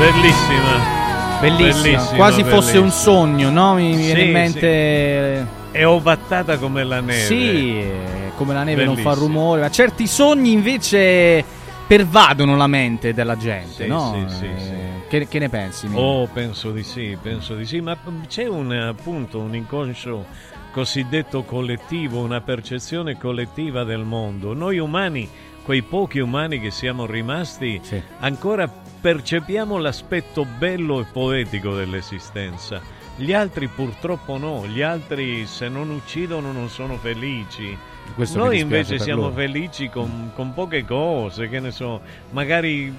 Bellissima. 0.00 0.98
Bellissima, 1.42 1.82
Bellissima, 1.82 2.16
quasi 2.16 2.42
fosse 2.42 2.80
bellissima. 2.80 2.84
un 2.84 2.90
sogno, 2.90 3.50
no? 3.50 3.74
Mi, 3.74 3.90
mi 3.94 3.96
viene 3.96 4.20
Sì, 4.20 4.26
in 4.26 4.32
mente. 4.32 5.46
È 5.72 5.86
ovattata 5.86 6.56
come 6.56 6.84
la 6.84 7.00
neve. 7.00 7.20
Sì, 7.24 7.78
eh, 7.80 8.32
come 8.36 8.54
la 8.54 8.62
neve 8.62 8.86
non 8.86 8.96
fa 8.96 9.12
rumore, 9.12 9.60
ma 9.60 9.70
certi 9.70 10.06
sogni 10.06 10.52
invece 10.52 11.44
pervadono 11.86 12.56
la 12.56 12.66
mente 12.66 13.12
della 13.12 13.36
gente, 13.36 13.82
Sì, 13.82 13.86
no? 13.86 14.26
sì, 14.28 14.34
sì, 14.36 14.44
Eh, 14.46 14.58
sì. 14.58 14.72
Che, 15.08 15.28
che 15.28 15.38
ne 15.38 15.48
pensi? 15.50 15.86
Mimmo? 15.86 16.00
Oh, 16.00 16.26
penso 16.32 16.70
di 16.70 16.82
sì, 16.82 17.18
penso 17.20 17.54
di 17.54 17.66
sì, 17.66 17.80
ma 17.80 17.94
c'è 18.26 18.46
un 18.46 18.72
appunto 18.72 19.38
un 19.38 19.54
inconscio 19.54 20.24
cosiddetto 20.72 21.42
collettivo, 21.42 22.20
una 22.20 22.40
percezione 22.40 23.18
collettiva 23.18 23.84
del 23.84 24.04
mondo. 24.04 24.54
Noi 24.54 24.78
umani, 24.78 25.28
quei 25.62 25.82
pochi 25.82 26.20
umani 26.20 26.58
che 26.58 26.70
siamo 26.70 27.04
rimasti, 27.06 27.80
ancora 28.20 28.72
percepiamo 29.00 29.78
l'aspetto 29.78 30.44
bello 30.44 31.00
e 31.00 31.04
poetico 31.10 31.74
dell'esistenza. 31.74 32.80
Gli 33.16 33.32
altri 33.32 33.66
purtroppo 33.68 34.38
no, 34.38 34.66
gli 34.66 34.80
altri 34.82 35.46
se 35.46 35.68
non 35.68 35.90
uccidono 35.90 36.52
non 36.52 36.68
sono 36.68 36.96
felici. 36.96 37.76
Questo 38.14 38.38
Noi 38.38 38.58
invece 38.60 38.98
siamo 38.98 39.22
loro. 39.22 39.34
felici 39.34 39.88
con, 39.88 40.30
con 40.34 40.52
poche 40.54 40.84
cose, 40.84 41.48
che 41.48 41.60
ne 41.60 41.70
so, 41.70 42.00
magari 42.30 42.92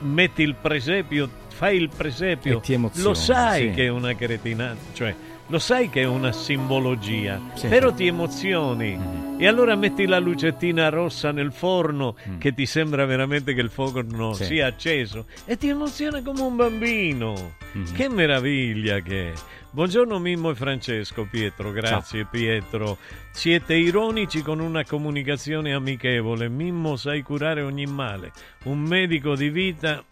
metti 0.00 0.42
il 0.42 0.54
presepio, 0.54 1.28
fai 1.48 1.76
il 1.76 1.88
presepio, 1.94 2.60
lo 2.94 3.14
sai 3.14 3.68
sì. 3.68 3.74
che 3.74 3.84
è 3.86 3.88
una 3.88 4.14
cretinata, 4.14 4.76
cioè 4.92 5.14
lo 5.46 5.58
sai 5.58 5.88
che 5.90 6.02
è 6.02 6.06
una 6.06 6.32
simbologia, 6.32 7.40
Sì. 7.54 7.68
però 7.68 7.92
ti 7.92 8.06
emozioni. 8.06 9.23
E 9.36 9.46
allora 9.48 9.74
metti 9.74 10.06
la 10.06 10.18
lucettina 10.18 10.88
rossa 10.88 11.30
nel 11.32 11.52
forno 11.52 12.16
che 12.38 12.54
ti 12.54 12.66
sembra 12.66 13.04
veramente 13.04 13.52
che 13.52 13.60
il 13.60 13.68
forno 13.70 14.32
Sì. 14.32 14.44
sia 14.44 14.66
acceso 14.68 15.26
e 15.44 15.56
ti 15.58 15.68
emoziona 15.68 16.22
come 16.22 16.40
un 16.42 16.56
bambino. 16.56 17.56
Che 17.94 18.08
meraviglia 18.08 19.00
che 19.00 19.32
è. 19.32 19.34
Buongiorno 19.70 20.18
Mimmo 20.20 20.50
e 20.50 20.54
Francesco, 20.54 21.26
Pietro, 21.28 21.72
grazie 21.72 22.24
Pietro. 22.30 22.96
Siete 23.32 23.74
ironici 23.74 24.40
con 24.40 24.60
una 24.60 24.84
comunicazione 24.84 25.74
amichevole. 25.74 26.48
Mimmo 26.48 26.94
sai 26.96 27.22
curare 27.22 27.60
ogni 27.62 27.86
male. 27.86 28.30
Un 28.64 28.78
medico 28.80 29.34
di 29.34 29.50
vita 29.50 30.02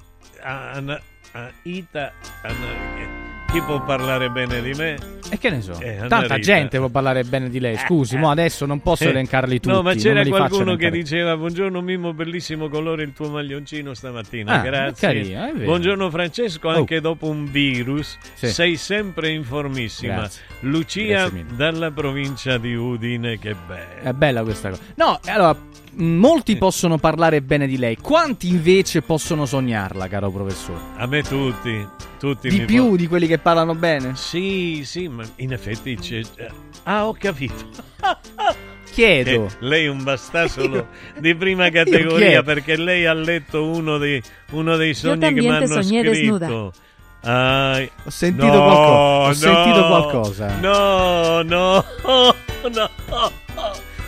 a, 0.40 0.70
a- 0.72 1.00
a- 1.32 1.50
Ita 1.62 2.12
Ana- 2.42 3.21
chi 3.52 3.60
può 3.60 3.82
parlare 3.82 4.30
bene 4.30 4.62
di 4.62 4.72
me? 4.72 4.96
E 5.28 5.38
che 5.38 5.50
ne 5.50 5.60
so? 5.62 5.78
Eh, 5.78 6.04
Tanta 6.08 6.38
gente 6.38 6.78
può 6.78 6.88
parlare 6.88 7.22
bene 7.24 7.48
di 7.50 7.58
lei. 7.60 7.76
Scusi, 7.78 8.16
mo 8.16 8.30
adesso 8.30 8.64
non 8.66 8.80
posso 8.80 9.04
Eh, 9.04 9.08
elencarli 9.08 9.60
tutti. 9.60 9.74
No, 9.74 9.82
ma 9.82 9.94
c'era 9.94 10.24
qualcuno 10.24 10.74
che 10.76 10.90
diceva 10.90 11.36
buongiorno 11.36 11.80
Mimmo, 11.80 12.12
bellissimo 12.14 12.68
colore 12.68 13.02
il 13.02 13.12
tuo 13.12 13.30
maglioncino 13.30 13.92
stamattina. 13.94 14.60
Ah, 14.60 14.62
Grazie. 14.62 15.22
vero. 15.22 15.52
buongiorno 15.64 16.10
Francesco, 16.10 16.68
Oh. 16.68 16.72
anche 16.76 17.00
dopo 17.00 17.28
un 17.28 17.50
virus 17.50 18.16
Sì. 18.34 18.48
sei 18.48 18.76
sempre 18.76 19.30
informissima. 19.30 20.14
Grazie. 20.14 20.42
Lucia 20.60 21.28
Grazie 21.28 21.44
dalla 21.54 21.90
provincia 21.90 22.56
di 22.58 22.74
Udine, 22.74 23.38
che 23.38 23.54
bello. 23.66 24.02
È 24.02 24.12
bella 24.12 24.42
questa 24.42 24.70
cosa. 24.70 24.82
No, 24.96 25.18
allora, 25.26 25.56
molti 25.94 26.56
possono 26.56 26.98
parlare 26.98 27.42
bene 27.42 27.66
di 27.66 27.76
lei. 27.76 27.96
Quanti 27.96 28.48
invece 28.48 29.02
possono 29.02 29.46
sognarla, 29.46 30.08
caro 30.08 30.30
professore? 30.30 30.80
A 30.96 31.06
me 31.06 31.22
tutti, 31.22 31.86
tutti 32.18 32.48
Di 32.48 32.60
mi 32.60 32.64
più 32.64 32.90
po- 32.90 32.96
di 32.96 33.06
quelli 33.06 33.26
che 33.26 33.38
parlano 33.38 33.74
bene? 33.74 34.14
Sì, 34.14 34.82
sì, 34.84 35.08
ma 35.08 35.24
in 35.36 35.52
effetti 35.52 35.96
c'è... 35.96 36.22
Ah, 36.84 37.06
ho 37.06 37.14
capito. 37.18 37.54
Chiedo. 38.92 39.30
Eh, 39.30 39.48
lei 39.60 39.84
è 39.86 39.88
un 39.88 40.02
bastasolo 40.02 40.88
di 41.18 41.34
prima 41.34 41.70
categoria 41.70 42.42
perché 42.42 42.76
lei 42.76 43.06
ha 43.06 43.14
letto 43.14 43.64
uno 43.64 43.96
dei, 43.96 44.22
uno 44.50 44.76
dei 44.76 44.92
sogni 44.92 45.32
che 45.32 45.40
mi 45.40 45.48
hanno 45.48 45.82
scritto. 45.82 46.72
Ai, 47.22 47.88
Ho 48.04 48.10
sentito 48.10 48.52
no, 48.52 48.64
qualcosa. 48.64 49.50
Ho 49.50 49.52
no, 49.52 49.62
sentito 49.62 49.86
qualcosa. 49.86 50.56
No, 50.58 51.42
no, 51.42 51.84
no. 52.74 53.32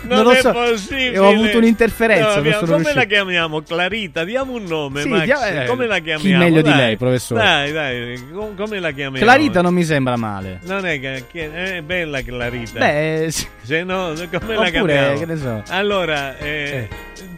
Non, 0.07 0.17
Non 0.19 0.25
lo 0.25 0.33
è 0.33 0.41
so, 0.41 0.53
possibile. 0.53 1.19
ho 1.19 1.29
avuto 1.29 1.57
un'interferenza, 1.59 2.37
No, 2.37 2.43
come 2.43 2.51
riuscito. 2.77 2.95
la 2.95 3.05
chiamiamo? 3.05 3.61
Clarita, 3.63 4.25
diamo 4.25 4.53
un 4.53 4.65
nome, 4.65 5.01
Sì, 5.03 5.09
Max. 5.09 5.25
dia- 5.25 5.63
eh, 5.63 5.67
come 5.67 5.87
la 5.87 5.97
chi 5.99 6.03
chiamiamo? 6.05 6.45
meglio 6.45 6.63
di 6.63 6.69
Dai. 6.69 6.79
lei, 6.79 6.97
professore? 6.97 7.43
Dai, 7.43 7.73
dai, 7.73 8.23
com- 8.33 8.55
come 8.57 8.81
la 8.81 8.91
chiamiamo? 8.91 9.25
Clarita 9.25 9.63
non 9.63 9.73
mi 9.75 9.85
sembra 9.85 10.17
male. 10.17 10.61
Non 10.65 10.85
è 10.87 11.01
che, 11.01 11.25
è 11.33 11.81
bella 11.83 12.23
Clarita. 12.23 12.79
Beh, 12.79 13.27
sì. 13.31 13.47
Se 13.63 13.83
no, 13.83 14.13
come 14.31 14.55
la 14.55 14.61
Oppure, 14.61 14.71
chiamiamo? 14.71 15.19
che 15.19 15.27
ne 15.27 15.37
so. 15.37 15.63
Allora, 15.69 16.37
eh, 16.39 16.89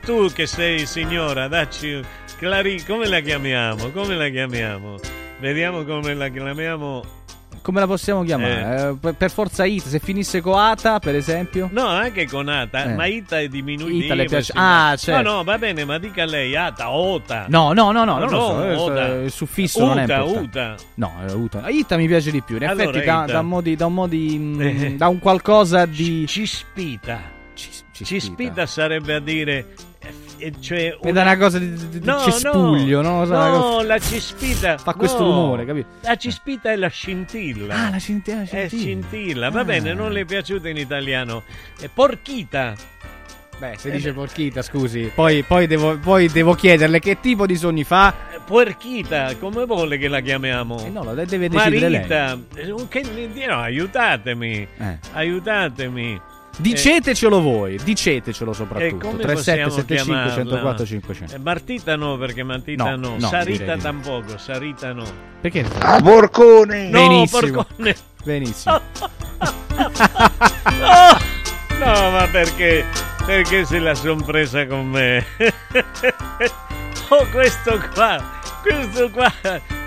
tu 0.05 0.29
che 0.33 0.47
sei 0.47 0.87
signora, 0.87 1.47
dacci 1.49 2.01
Clari, 2.39 2.83
come 2.85 3.07
la 3.07 3.21
chiamiamo? 3.21 3.91
Come 3.91 4.15
la 4.17 4.29
chiamiamo? 4.29 4.99
Vediamo 5.39 5.85
come 5.85 6.15
la 6.15 6.29
chiamiamo. 6.29 7.03
Come 7.67 7.81
la 7.81 7.87
possiamo 7.89 8.23
chiamare? 8.23 8.91
Eh, 8.91 8.95
per, 8.95 9.15
per 9.15 9.29
forza 9.33 9.65
Ita, 9.65 9.89
se 9.89 9.99
finisse 9.99 10.41
coata, 10.41 11.01
per 11.01 11.17
esempio. 11.17 11.69
No, 11.73 11.85
anche 11.89 12.29
con 12.29 12.49
Ata, 12.49 12.85
Eh. 12.85 12.95
ma 12.95 13.07
Ita 13.07 13.41
è 13.41 13.49
diminuito. 13.49 14.05
Ita 14.05 14.15
le 14.15 14.25
piace- 14.27 14.53
Ah, 14.55 14.95
certo. 14.97 15.21
No, 15.29 15.37
no, 15.39 15.43
va 15.43 15.59
bene, 15.59 15.85
ma 15.85 15.99
dica 15.99 16.25
lei 16.27 16.55
Ata, 16.55 16.93
Ota. 16.93 17.47
No, 17.49 17.73
no, 17.73 17.91
no, 17.91 18.05
no, 18.05 18.21
lo 18.21 18.31
No, 18.31 18.39
so. 18.39 18.63
eh, 18.65 18.75
Ota. 18.77 19.07
Il 19.25 19.33
suffisso 19.33 19.85
non 19.85 19.99
è 19.99 20.05
Uta, 20.05 20.15
importante. 20.15 20.59
Uta. 20.59 20.75
No, 20.95 21.13
eh, 21.27 21.33
Uta. 21.33 21.69
Ita 21.69 21.97
mi 21.97 22.07
piace 22.07 22.31
di 22.31 22.41
più. 22.41 22.55
In 22.55 22.69
Allora, 22.69 22.89
effetti, 22.91 23.05
da, 23.05 23.25
da 23.27 23.41
un 23.41 23.61
di. 23.63 23.75
Da 23.75 23.87
un, 23.87 23.95
mo' 23.95 24.07
di, 24.07 24.39
mm, 24.39 24.61
Eh. 24.61 24.95
da 24.97 25.09
un 25.09 25.19
qualcosa 25.19 25.87
di. 25.87 26.25
Cispita. 26.29 27.21
Cispita. 27.55 28.05
Cispita 28.05 28.67
sarebbe 28.67 29.15
a 29.15 29.19
dire. 29.21 29.67
Eh, 30.39 30.53
Cioè 30.61 30.99
Mi 31.03 31.13
dà 31.13 31.23
una 31.23 31.37
cosa 31.37 31.59
di, 31.59 31.73
di- 31.73 31.89
di 32.01 32.01
No, 32.05 32.19
cespuglio, 32.21 33.01
no? 33.03 33.11
no, 33.11 33.23
una 33.25 33.49
no, 33.49 33.61
cosa- 33.61 33.87
la 33.87 33.99
cispita 33.99 34.79
Fa 34.79 34.95
questo 34.95 35.19
no. 35.21 35.25
rumore, 35.31 35.65
capito? 35.65 35.89
La 36.03 36.17
cispita 36.17 36.71
è 36.71 36.77
la 36.77 36.89
scintilla. 36.89 37.75
Ah, 37.87 37.91
la 37.91 37.99
scintilla. 37.99 38.37
la 38.39 38.43
È 38.43 38.47
scintilla. 38.69 38.81
scintilla, 38.83 39.51
va 39.51 39.61
Ah. 39.61 39.65
bene, 39.65 39.95
non 39.95 40.13
le 40.13 40.21
è 40.21 40.25
piaciuta 40.25 40.69
in 40.69 40.77
italiano. 40.77 41.43
È 41.81 41.89
porchita. 41.93 42.75
Beh, 43.59 43.73
se 43.79 43.91
dice 43.91 44.13
porchita, 44.13 44.61
scusi. 44.61 45.11
Poi, 45.15 45.43
poi, 45.43 45.67
devo, 45.67 45.97
poi 45.99 46.29
devo 46.29 46.53
chiederle 46.53 46.99
che 46.99 47.21
tipo 47.21 47.47
di 47.47 47.57
sogni 47.57 47.85
fa. 47.85 48.13
Puerchita, 48.45 49.35
come 49.37 49.65
vuole 49.65 49.97
che 49.97 50.09
la 50.09 50.21
chiamiamo? 50.21 50.85
Eh 50.85 50.91
no, 50.91 51.03
lo 51.03 51.15
deve 51.15 51.49
decidere 51.49 51.89
lei. 51.89 51.99
Marita, 52.07 52.39
eh, 52.55 52.75
che, 52.89 53.47
no, 53.47 53.61
aiutatemi, 53.61 54.69
Eh. 54.77 54.99
aiutatemi. 55.13 56.21
Dicetecelo 56.59 57.41
voi, 57.41 57.79
dicetecelo 57.83 58.53
soprattutto. 58.53 59.09
come 59.09 59.23
3775 59.23 59.97
possiamo 59.97 60.31
104 60.31 60.55
chiamarla? 60.55 60.87
500. 60.87 61.35
Eh, 61.35 61.39
Martita 61.39 61.97
no, 61.97 62.17
perché 62.17 62.43
Martita 62.43 62.91
No, 62.91 62.97
no, 62.97 63.17
no, 63.19 63.29
Sarita 63.29 63.77
tampoco, 63.77 64.39
Sarita 64.39 64.93
no. 64.93 65.05
Perché? 65.41 65.67
Ah, 65.81 66.01
porcone! 66.01 66.89
No, 66.89 67.07
Benissimo. 67.07 67.41
porcone. 67.65 67.97
Benissimo. 68.25 68.81
No, 71.79 72.11
ma 72.11 72.27
perché? 72.33 72.87
Perché 73.27 73.67
se 73.67 73.79
la 73.79 73.95
son 73.95 74.25
presa 74.25 74.67
con 74.67 74.87
me? 74.89 75.23
oh, 77.11 77.27
questo 77.31 77.79
qua, 77.93 78.19
questo 78.67 79.11
qua 79.11 79.33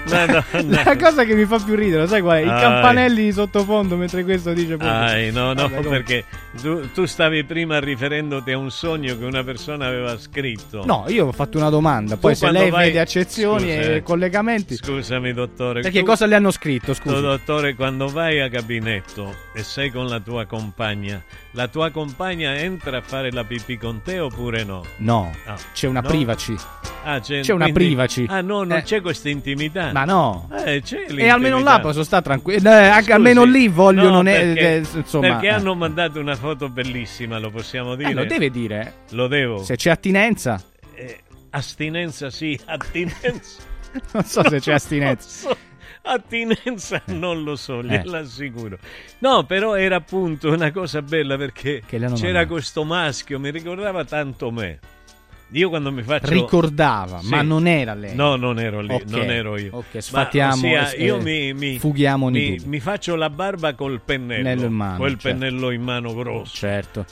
Madonna. 0.09 0.83
La 0.85 0.95
cosa 0.97 1.23
che 1.23 1.35
mi 1.35 1.45
fa 1.45 1.59
più 1.59 1.75
ridere, 1.75 2.07
sai 2.07 2.21
qual 2.21 2.37
è? 2.37 2.45
I 2.45 2.49
Ai. 2.49 2.61
campanelli 2.61 3.23
di 3.25 3.31
sottofondo 3.31 3.95
mentre 3.95 4.23
questo 4.23 4.53
dice 4.53 4.77
poi- 4.77 4.87
Ai, 4.87 5.31
no, 5.31 5.53
no, 5.53 5.67
Vabbè, 5.67 5.87
perché 5.87 6.23
tu, 6.59 6.89
tu 6.93 7.05
stavi 7.05 7.43
prima 7.43 7.79
riferendoti 7.79 8.51
a 8.51 8.57
un 8.57 8.71
sogno 8.71 9.17
che 9.17 9.25
una 9.25 9.43
persona 9.43 9.85
aveva 9.87 10.17
scritto. 10.17 10.83
No, 10.85 11.05
io 11.09 11.27
ho 11.27 11.31
fatto 11.31 11.57
una 11.57 11.69
domanda, 11.69 12.17
poi 12.17 12.31
Tu 12.33 12.39
se 12.39 12.51
lei 12.51 12.69
vai- 12.71 12.87
vede 12.87 12.99
accezioni 13.01 13.71
Scusa, 13.75 13.91
e 13.91 14.01
collegamenti... 14.03 14.75
Scusami, 14.77 15.33
dottore. 15.33 15.81
Perché 15.81 15.99
tu- 15.99 16.05
cosa 16.05 16.25
le 16.25 16.35
hanno 16.35 16.51
scritto, 16.51 16.87
tu, 16.87 16.93
scusi? 16.93 17.21
dottore, 17.21 17.75
quando 17.75 18.07
vai 18.07 18.39
a 18.39 18.47
gabinetto 18.47 19.35
e 19.53 19.61
sei 19.63 19.91
con 19.91 20.07
la 20.07 20.19
tua 20.21 20.45
compagna, 20.45 21.21
la 21.51 21.67
tua 21.67 21.91
compagna 21.91 22.55
entra 22.57 22.97
a 22.97 23.01
fare 23.01 23.31
la 23.31 23.43
pipì 23.43 23.77
con 23.77 24.01
te 24.01 24.19
oppure 24.19 24.63
no? 24.63 24.83
No, 24.97 25.31
Ah, 25.45 25.55
c'è 25.73 25.87
una 25.87 26.01
no? 26.01 26.07
privacy. 26.07 26.55
Ah, 27.03 27.19
c'è, 27.21 27.41
C'è 27.41 27.53
una 27.53 27.65
quindi- 27.69 27.85
privacy. 27.85 28.25
Ah, 28.27 28.41
no, 28.41 28.63
non 28.69 28.77
Eh. 28.77 28.83
c'è 28.83 29.01
questa 29.01 29.29
intimità. 29.29 29.91
Ma 29.91 30.05
no. 30.05 30.49
Eh, 30.65 30.81
E 31.17 31.27
almeno 31.29 31.59
là 31.61 31.79
posso 31.79 32.03
stare 32.03 32.23
tranquillo. 32.23 32.69
Eh, 32.69 32.87
almeno 33.11 33.43
lì 33.43 33.67
voglio 33.67 34.09
no, 34.09 34.23
perché, 34.23 34.75
eh, 34.75 34.83
insomma. 34.95 35.27
perché 35.27 35.49
hanno 35.49 35.75
mandato 35.75 36.19
una 36.19 36.35
foto 36.35 36.69
bellissima, 36.69 37.37
lo 37.39 37.49
possiamo 37.49 37.95
dire? 37.95 38.09
Eh, 38.11 38.13
lo 38.13 38.25
deve 38.25 38.49
dire. 38.49 38.93
Lo 39.11 39.27
devo. 39.27 39.63
Se 39.63 39.75
c'è 39.75 39.89
attinenza. 39.89 40.61
Eh, 40.95 41.19
astinenza 41.51 42.29
sì, 42.29 42.59
attinenza. 42.65 43.61
Non 44.13 44.23
so 44.23 44.47
se 44.47 44.59
c'è 44.59 44.73
astinenza. 44.73 45.49
Attinenza 46.01 47.01
non 47.07 47.43
lo 47.43 47.55
so, 47.55 47.79
Eh. 47.79 47.83
glielo 47.83 48.17
assicuro. 48.17 48.77
No, 49.19 49.43
però 49.43 49.75
era 49.75 49.97
appunto 49.97 50.49
una 50.51 50.71
cosa 50.71 51.01
bella 51.01 51.37
perché 51.37 51.83
c'era 52.15 52.45
questo 52.45 52.83
maschio, 52.83 53.39
mi 53.39 53.51
ricordava 53.51 54.05
tanto 54.05 54.49
me. 54.51 54.79
Io 55.51 55.69
quando 55.69 55.91
mi 55.91 56.03
faccio... 56.03 56.29
Ricordava, 56.29 57.19
Sì. 57.19 57.29
ma 57.29 57.41
non 57.41 57.65
era 57.67 57.93
lei. 57.95 58.15
No, 58.15 58.35
non 58.35 58.59
ero 58.59 58.81
lì, 58.81 58.93
Ok, 58.93 59.03
non 59.07 59.31
ero 59.31 59.57
io. 59.57 59.69
ok, 59.73 59.93
Ma, 59.95 60.01
sfatiamo, 60.01 60.53
ossia, 60.53 60.91
eh, 60.91 61.03
io 61.03 61.19
mi, 61.21 61.53
mi, 61.53 61.79
fughiamo 61.79 62.29
mi, 62.29 62.61
mi 62.65 62.79
faccio 62.79 63.15
la 63.15 63.29
barba 63.29 63.73
col 63.73 63.99
pennello, 64.03 64.43
Pennello 64.43 64.65
in 64.67 64.73
mano, 64.73 64.97
quel 64.97 65.17
certo. 65.17 65.27
pennello 65.27 65.71
in 65.71 65.81
mano 65.81 66.13
grosso. 66.13 66.55
Certo. 66.55 67.05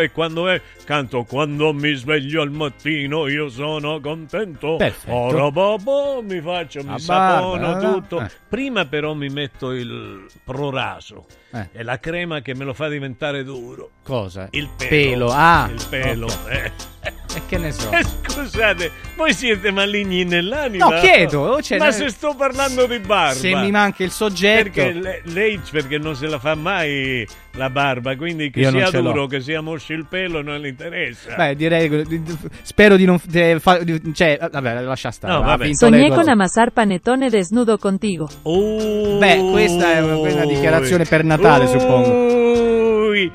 E 0.00 0.10
quando 0.12 0.48
è 0.48 0.60
canto 0.84 1.24
quando 1.24 1.72
mi 1.72 1.92
sveglio 1.94 2.42
al 2.42 2.50
mattino 2.50 3.28
io 3.28 3.48
sono 3.48 4.00
contento 4.00 4.76
Perfetto. 4.76 5.14
ora 5.14 5.50
bobo 5.50 6.20
mi 6.22 6.40
faccio 6.40 6.82
mi 6.82 6.98
sapono 6.98 7.78
tutto 7.78 8.20
eh. 8.20 8.30
prima 8.48 8.84
però 8.86 9.14
mi 9.14 9.28
metto 9.28 9.70
il 9.72 10.26
proraso 10.42 11.26
Eh. 11.52 11.68
e 11.72 11.82
la 11.84 11.98
crema 12.00 12.40
che 12.40 12.54
me 12.54 12.64
lo 12.64 12.74
fa 12.74 12.88
diventare 12.88 13.44
duro 13.44 13.90
Cosa? 14.02 14.48
il 14.52 14.68
pelo, 14.76 14.88
Pelo, 14.88 15.30
ah. 15.30 15.70
il 15.72 15.86
pelo 15.88 16.26
Ok. 16.26 16.48
eh. 16.50 16.72
E 17.02 17.40
che 17.46 17.56
ne 17.58 17.70
so. 17.72 17.88
Eh, 17.96 18.04
scusate 18.26 18.90
voi 19.16 19.32
siete 19.34 19.70
maligni 19.70 20.24
nell'anima 20.24 20.86
No, 20.88 21.00
chiedo, 21.00 21.40
oh, 21.42 21.62
cioè, 21.62 21.78
ma 21.78 21.90
se 21.90 22.08
sto 22.08 22.34
parlando 22.36 22.86
di 22.86 22.98
barba 22.98 23.34
Se 23.34 23.54
mi 23.54 23.70
manca 23.70 24.02
il 24.02 24.10
soggetto. 24.10 24.70
perché 24.72 24.92
le- 24.92 25.20
lei 25.24 25.60
perché 25.70 25.98
non 25.98 26.14
se 26.16 26.26
la 26.26 26.38
fa 26.38 26.54
mai 26.54 27.26
la 27.52 27.68
barba 27.70 28.16
quindi 28.16 28.50
che 28.50 28.60
Io 28.60 28.70
sia 28.70 28.90
duro 28.90 29.26
che 29.26 29.40
sia 29.40 29.60
mosci 29.60 29.92
il 29.92 30.06
pelo 30.08 30.40
non 30.42 30.58
le 30.60 30.68
interessa 30.68 31.34
Beh, 31.36 31.54
direi. 31.56 31.88
di- 32.06 32.22
di- 32.22 32.38
Spero 32.62 32.96
di 32.96 33.04
non. 33.04 33.20
di- 33.24 33.56
fa- 33.58 33.78
di- 33.78 34.14
cioè, 34.14 34.38
vabbè, 34.50 34.80
lascia 34.82 35.10
stare. 35.10 35.32
No, 35.34 35.42
vabbè. 35.42 35.70
lei, 35.90 36.08
con 36.10 36.28
amasar 36.28 36.70
panetone 36.70 37.28
desnudo 37.28 37.76
contigo. 37.78 38.28
Beh, 38.44 39.48
questa 39.50 39.92
è 39.92 40.02
una, 40.02 40.16
una 40.16 40.44
dichiarazione 40.46 41.04
per 41.04 41.24
Natale, 41.24 41.66
suppongo. 41.66 43.08
Ui, 43.10 43.30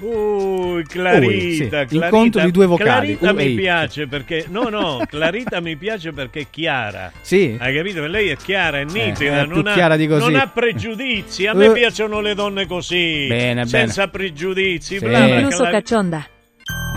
ui, 0.00 0.72
ui, 0.74 0.84
Clarita, 0.84 1.26
Ui, 1.26 1.54
sì. 1.54 1.68
Clarita. 1.68 2.04
Incontro 2.04 2.44
di 2.44 2.50
due 2.50 2.66
vocali, 2.66 3.16
Clarita 3.18 3.32
mi 3.32 3.54
piace 3.54 4.06
perché 4.06 4.46
no, 4.48 4.68
no, 4.68 5.02
Clarita 5.08 5.60
mi 5.60 5.76
piace 5.76 6.12
perché 6.12 6.40
è 6.40 6.46
chiara. 6.50 7.12
Sì. 7.20 7.56
Hai 7.58 7.74
capito? 7.74 8.06
Lei 8.06 8.28
è 8.28 8.36
chiara, 8.36 8.78
è 8.78 8.84
nitida, 8.84 9.42
è 9.42 9.46
non, 9.46 9.66
ha, 9.66 9.72
chiara 9.72 9.96
non 9.96 10.34
ha 10.36 10.46
pregiudizi. 10.46 11.46
A 11.46 11.54
me 11.54 11.66
Eh. 11.66 11.72
piacciono 11.72 12.20
le 12.20 12.34
donne 12.34 12.66
così, 12.66 13.26
Bene, 13.28 13.66
senza 13.66 14.08
pregiudizi. 14.08 14.98
Sì. 14.98 15.04
bla, 15.04 15.24
bla, 15.24 15.38
Incluso 15.38 15.58
Clar- 15.58 15.72
cachonda. 15.72 16.26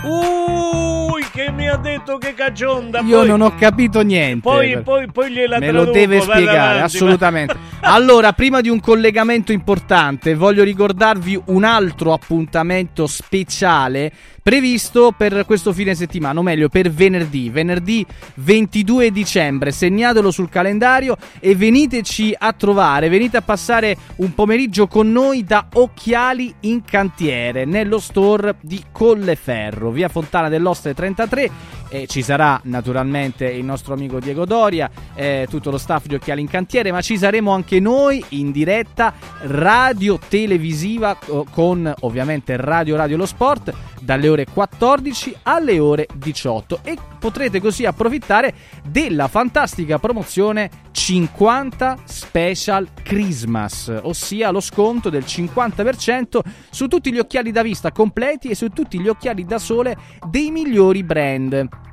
Ui, 0.03 1.23
che 1.31 1.51
mi 1.51 1.69
ha 1.69 1.77
detto 1.77 2.17
che 2.17 2.33
cagionda. 2.33 2.99
Io 3.01 3.19
poi, 3.19 3.27
non 3.27 3.41
ho 3.41 3.55
capito 3.55 4.01
niente. 4.01 4.41
Poi, 4.41 4.81
poi, 4.81 5.09
poi 5.11 5.31
gliela 5.31 5.59
Me 5.59 5.71
lo 5.71 5.85
deve 5.85 6.19
spiegare, 6.19 6.57
avanti, 6.77 6.95
assolutamente. 6.95 7.55
Allora, 7.81 8.33
prima 8.33 8.61
di 8.61 8.69
un 8.69 8.79
collegamento 8.79 9.51
importante, 9.51 10.35
voglio 10.35 10.63
ricordarvi 10.63 11.41
un 11.45 11.63
altro 11.63 12.13
appuntamento 12.13 13.07
speciale 13.07 14.11
previsto 14.43 15.13
per 15.15 15.45
questo 15.45 15.71
fine 15.71 15.95
settimana, 15.95 16.39
o 16.39 16.43
meglio 16.43 16.67
per 16.67 16.91
venerdì, 16.91 17.49
venerdì 17.49 18.05
22 18.35 19.09
dicembre. 19.11 19.71
Segnatelo 19.71 20.29
sul 20.29 20.49
calendario 20.49 21.15
e 21.39 21.55
veniteci 21.55 22.35
a 22.37 22.51
trovare, 22.51 23.07
venite 23.07 23.37
a 23.37 23.41
passare 23.41 23.97
un 24.17 24.33
pomeriggio 24.35 24.87
con 24.87 25.11
noi 25.11 25.45
da 25.45 25.67
Occhiali 25.73 26.53
in 26.61 26.83
Cantiere, 26.83 27.63
nello 27.63 27.99
store 27.99 28.55
di 28.61 28.83
Colleferro, 28.91 29.89
via 29.91 30.09
Fontana 30.09 30.49
dell'Ostre 30.49 30.93
33 30.93 31.81
e 31.93 32.07
ci 32.07 32.23
sarà 32.23 32.59
naturalmente 32.63 33.45
il 33.45 33.63
nostro 33.63 33.93
amico 33.93 34.19
Diego 34.19 34.45
Doria, 34.45 34.89
eh, 35.13 35.45
tutto 35.47 35.69
lo 35.69 35.77
staff 35.77 36.07
di 36.07 36.15
Occhiali 36.15 36.41
in 36.41 36.47
Cantiere, 36.47 36.91
ma 36.91 37.01
ci 37.01 37.19
saremo 37.19 37.51
anche 37.51 37.79
noi 37.79 38.23
in 38.29 38.51
diretta 38.51 39.13
radio 39.41 40.17
televisiva 40.27 41.15
con 41.51 41.93
ovviamente 41.99 42.57
Radio 42.57 42.95
Radio 42.95 43.15
Lo 43.17 43.27
Sport 43.27 43.73
dalle 44.03 44.27
ore 44.27 44.45
14 44.51 45.37
alle 45.43 45.79
ore 45.79 46.07
18 46.13 46.79
e 46.83 46.97
potrete 47.19 47.61
così 47.61 47.85
approfittare 47.85 48.53
della 48.85 49.27
fantastica 49.27 49.99
promozione 49.99 50.69
50 50.91 51.99
Special 52.03 52.87
Christmas, 53.01 53.91
ossia 54.01 54.51
lo 54.51 54.59
sconto 54.59 55.09
del 55.09 55.23
50% 55.23 56.39
su 56.69 56.87
tutti 56.87 57.11
gli 57.11 57.19
occhiali 57.19 57.51
da 57.51 57.61
vista 57.61 57.91
completi 57.91 58.49
e 58.49 58.55
su 58.55 58.69
tutti 58.69 58.99
gli 58.99 59.07
occhiali 59.07 59.45
da 59.45 59.57
sole 59.57 59.97
dei 60.29 60.51
migliori 60.51 61.03
brand. 61.03 61.92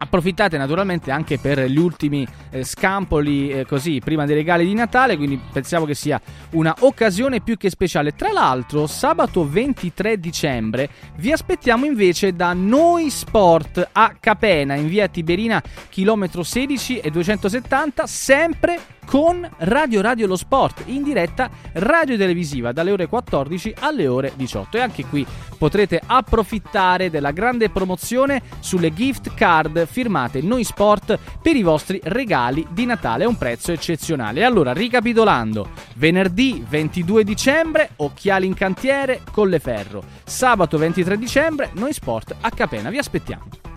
Approfittate 0.00 0.56
naturalmente 0.56 1.10
anche 1.10 1.38
per 1.38 1.64
gli 1.64 1.76
ultimi 1.76 2.26
eh, 2.50 2.64
scampoli 2.64 3.50
eh, 3.50 3.66
così 3.66 4.00
prima 4.02 4.26
dei 4.26 4.36
regali 4.36 4.64
di 4.64 4.72
Natale, 4.72 5.16
quindi 5.16 5.40
pensiamo 5.52 5.84
che 5.84 5.94
sia 5.94 6.20
una 6.50 6.74
occasione 6.80 7.40
più 7.40 7.56
che 7.56 7.68
speciale. 7.68 8.14
Tra 8.14 8.30
l'altro, 8.30 8.86
sabato 8.86 9.48
23 9.48 10.20
dicembre 10.20 10.88
vi 11.16 11.32
aspettiamo 11.32 11.84
invece 11.84 12.32
da 12.32 12.52
Noi 12.52 13.10
Sport 13.10 13.88
a 13.92 14.14
Capena 14.20 14.74
in 14.74 14.86
via 14.86 15.08
Tiberina 15.08 15.62
chilometro 15.88 16.42
16 16.42 17.00
e 17.00 17.10
270, 17.10 18.06
sempre 18.06 18.80
con 19.08 19.48
Radio 19.60 20.02
Radio 20.02 20.26
Lo 20.26 20.36
Sport 20.36 20.82
in 20.86 21.02
diretta 21.02 21.48
radio 21.72 22.18
televisiva 22.18 22.72
dalle 22.72 22.90
ore 22.90 23.06
14 23.06 23.74
alle 23.78 24.06
ore 24.06 24.32
18 24.36 24.76
e 24.76 24.80
anche 24.80 25.06
qui 25.06 25.26
potrete 25.56 26.00
approfittare 26.04 27.08
della 27.08 27.30
grande 27.30 27.70
promozione 27.70 28.42
sulle 28.60 28.92
gift 28.92 29.32
card 29.32 29.86
firmate 29.86 30.42
Noi 30.42 30.62
Sport 30.62 31.18
per 31.40 31.56
i 31.56 31.62
vostri 31.62 31.98
regali 32.04 32.66
di 32.70 32.84
Natale 32.84 33.24
a 33.24 33.28
un 33.28 33.38
prezzo 33.38 33.72
eccezionale. 33.72 34.40
E 34.40 34.44
allora, 34.44 34.72
ricapitolando, 34.72 35.70
venerdì 35.94 36.62
22 36.68 37.24
dicembre 37.24 37.90
Occhiali 37.96 38.46
in 38.46 38.54
Cantiere 38.54 39.22
Colleferro, 39.32 40.02
sabato 40.22 40.76
23 40.76 41.16
dicembre 41.16 41.70
Noi 41.74 41.94
Sport 41.94 42.36
a 42.42 42.50
Capena. 42.50 42.90
Vi 42.90 42.98
aspettiamo. 42.98 43.67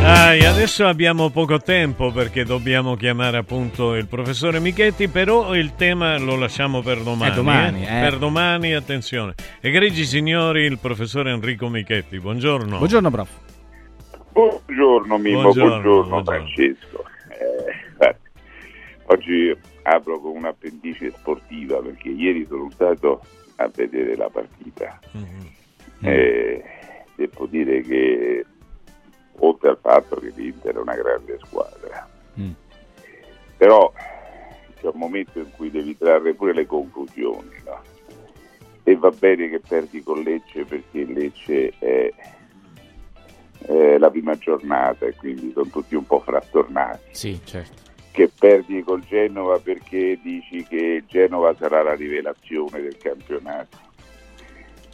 Dai, 0.00 0.46
adesso 0.46 0.86
abbiamo 0.86 1.28
poco 1.28 1.58
tempo 1.58 2.10
perché 2.10 2.44
dobbiamo 2.44 2.96
chiamare 2.96 3.36
appunto 3.36 3.94
il 3.94 4.06
professore 4.06 4.58
Michetti, 4.58 5.08
però 5.08 5.54
il 5.54 5.74
tema 5.76 6.16
lo 6.18 6.36
lasciamo 6.36 6.80
per 6.80 7.02
domani. 7.02 7.30
Eh, 7.30 7.34
domani, 7.34 7.84
eh. 7.84 7.98
eh. 7.98 8.00
Per 8.00 8.18
domani, 8.18 8.72
attenzione. 8.72 9.34
Egregi 9.60 10.04
signori, 10.06 10.62
il 10.64 10.78
professore 10.78 11.30
Enrico 11.32 11.68
Michetti, 11.68 12.18
buongiorno. 12.18 12.78
Buongiorno, 12.78 13.10
prof. 13.10 13.30
Buongiorno 14.32 15.18
Mimmo, 15.18 15.42
Buongiorno, 15.42 15.68
buongiorno, 15.68 16.08
buongiorno. 16.08 16.24
Francesco. 16.24 17.04
Eh, 17.98 18.16
oggi 19.04 19.56
apro 19.82 20.18
con 20.18 20.36
un'appendice 20.36 21.10
sportiva 21.10 21.78
perché 21.82 22.08
ieri 22.08 22.46
sono 22.46 22.70
stato 22.70 23.20
a 23.56 23.70
vedere 23.74 24.16
la 24.16 24.30
partita. 24.30 24.98
Eh, 26.00 26.64
devo 27.16 27.46
dire 27.46 27.82
che 27.82 28.46
oltre 29.40 29.68
al 29.70 29.78
fatto 29.80 30.16
che 30.16 30.32
l'Inter 30.34 30.74
è 30.76 30.78
una 30.78 30.94
grande 30.94 31.38
squadra, 31.44 32.08
Mm. 32.38 32.50
però 33.56 33.92
c'è 34.80 34.86
un 34.86 34.98
momento 34.98 35.38
in 35.40 35.50
cui 35.56 35.70
devi 35.70 35.96
trarre 35.96 36.32
pure 36.34 36.54
le 36.54 36.64
conclusioni, 36.66 37.54
no? 37.64 37.82
E 38.82 38.96
va 38.96 39.10
bene 39.10 39.48
che 39.50 39.60
perdi 39.60 40.02
con 40.02 40.22
Lecce 40.22 40.64
perché 40.64 41.04
Lecce 41.04 41.72
è, 41.78 42.12
è 43.66 43.98
la 43.98 44.10
prima 44.10 44.36
giornata 44.38 45.06
e 45.06 45.14
quindi 45.14 45.52
sono 45.52 45.68
tutti 45.70 45.94
un 45.94 46.06
po' 46.06 46.20
frattornati. 46.20 47.08
Sì, 47.10 47.38
certo. 47.44 47.82
Che 48.10 48.30
perdi 48.36 48.82
col 48.82 49.04
Genova 49.04 49.58
perché 49.58 50.18
dici 50.22 50.64
che 50.64 51.04
Genova 51.06 51.54
sarà 51.54 51.82
la 51.82 51.94
rivelazione 51.94 52.80
del 52.80 52.96
campionato. 52.96 53.76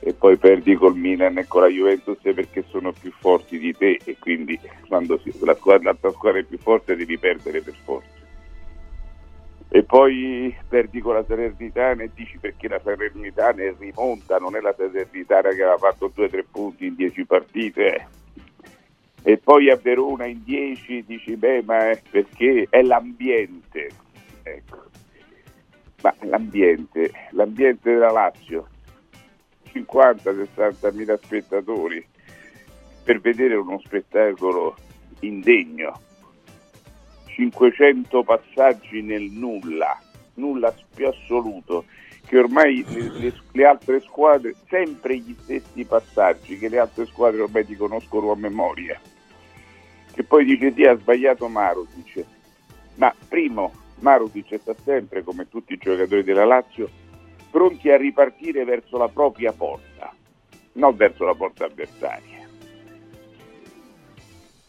E 0.01 0.13
poi 0.13 0.37
perdi 0.37 0.75
col 0.75 0.97
Milan 0.97 1.39
e 1.39 1.47
con 1.47 1.63
la 1.63 1.69
Juventus 1.69 2.19
perché 2.23 2.65
sono 2.69 2.93
più 2.93 3.11
forti 3.19 3.59
di 3.59 3.75
te 3.75 3.99
e 4.05 4.17
quindi 4.19 4.59
quando 4.89 5.21
la 5.41 5.55
squadra, 5.55 5.91
l'altra 5.91 6.11
squadra 6.11 6.41
è 6.41 6.45
più 6.45 6.59
forte 6.59 6.97
devi 6.97 7.19
perdere 7.19 7.63
per 7.63 7.75
forza. 7.83 8.15
E 9.69 9.83
poi 9.83 10.57
perdi 10.69 11.01
con 11.01 11.15
la 11.15 11.25
Salernitana 11.25 12.05
e 12.05 12.11
dici 12.15 12.39
perché 12.39 12.69
la 12.69 12.81
Salernitana 12.83 13.63
è 13.63 13.75
rimonta, 13.77 14.39
non 14.39 14.55
è 14.55 14.61
la 14.61 14.75
Salernitana 14.77 15.51
che 15.51 15.63
aveva 15.63 15.79
fatto 15.79 16.13
2-3 16.15 16.45
punti 16.51 16.87
in 16.87 16.95
10 16.95 17.25
partite. 17.25 18.07
E 19.23 19.39
poi 19.39 19.71
a 19.71 19.77
Verona 19.77 20.27
in 20.27 20.45
10 20.45 21.05
dici 21.05 21.37
beh 21.37 21.63
ma 21.65 21.91
è 21.91 22.01
perché 22.09 22.67
è 22.71 22.83
l'ambiente. 22.83 23.89
Ecco. 24.45 24.85
Ma 26.03 26.15
l'ambiente, 26.21 27.11
l'ambiente 27.31 27.91
della 27.91 28.13
Lazio, 28.13 28.69
50-60 29.85 30.95
mila 30.95 31.17
spettatori 31.17 32.07
per 33.03 33.21
vedere 33.21 33.55
uno 33.55 33.81
spettacolo 33.85 34.75
indegno, 35.21 36.01
500 37.27 38.23
passaggi 38.25 39.03
nel 39.03 39.31
nulla, 39.31 39.99
nulla 40.35 40.75
più 40.95 41.07
assoluto, 41.07 41.85
che 42.27 42.39
ormai 42.39 42.85
le, 42.89 43.11
le- 43.21 43.41
le 43.53 43.65
altre 43.65 44.01
squadre, 44.01 44.55
sempre 44.69 45.19
gli 45.19 45.37
stessi 45.41 45.85
passaggi 45.85 46.59
che 46.59 46.69
le 46.69 46.79
altre 46.79 47.07
squadre 47.07 47.43
ormai 47.43 47.65
ti 47.65 47.77
conoscono 47.77 48.33
a 48.33 48.37
memoria. 48.37 49.01
Che 50.13 50.23
poi 50.25 50.45
dice 50.45 50.73
sì, 50.73 50.85
ha 50.85 50.97
sbagliato 50.97 51.47
Marusic, 51.47 52.25
ma 52.97 53.15
primo, 53.29 53.73
Marusic 54.01 54.59
sta 54.59 54.75
sempre, 54.83 55.23
come 55.23 55.49
tutti 55.49 55.75
i 55.75 55.79
giocatori 55.79 56.25
della 56.25 56.45
Lazio, 56.45 56.89
pronti 57.57 57.89
a 57.89 57.97
ripartire 57.97 58.65
verso 58.65 58.99
la 58.99 59.09
propria 59.09 59.51
porta, 59.51 60.15
non 60.73 60.95
verso 60.95 61.25
la 61.25 61.33
porta 61.33 61.65
avversaria. 61.65 62.47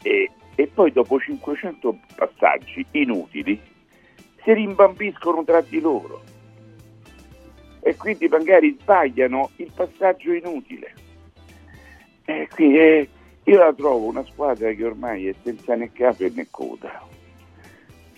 E, 0.02 0.32
e 0.56 0.68
poi 0.68 0.94
dopo 0.94 1.20
500 1.20 2.00
passaggi 2.16 2.86
inutili 2.92 3.60
si 4.42 4.54
rimbambiscono 4.54 5.44
tra 5.44 5.60
di 5.60 5.82
loro 5.82 6.22
e 7.82 7.94
quindi 7.98 8.30
magari 8.30 8.78
sbagliano 8.80 9.50
il 9.58 9.70
passaggio 9.76 10.32
inutile. 10.32 10.94
E 12.24 12.48
qui, 12.54 12.80
eh, 12.80 13.10
io 13.44 13.58
la 13.58 13.74
trovo 13.74 14.06
una 14.06 14.24
squadra 14.24 14.72
che 14.72 14.86
ormai 14.86 15.28
è 15.28 15.36
senza 15.44 15.76
né 15.76 15.92
capo 15.92 16.26
né 16.32 16.48
coda. 16.50 17.16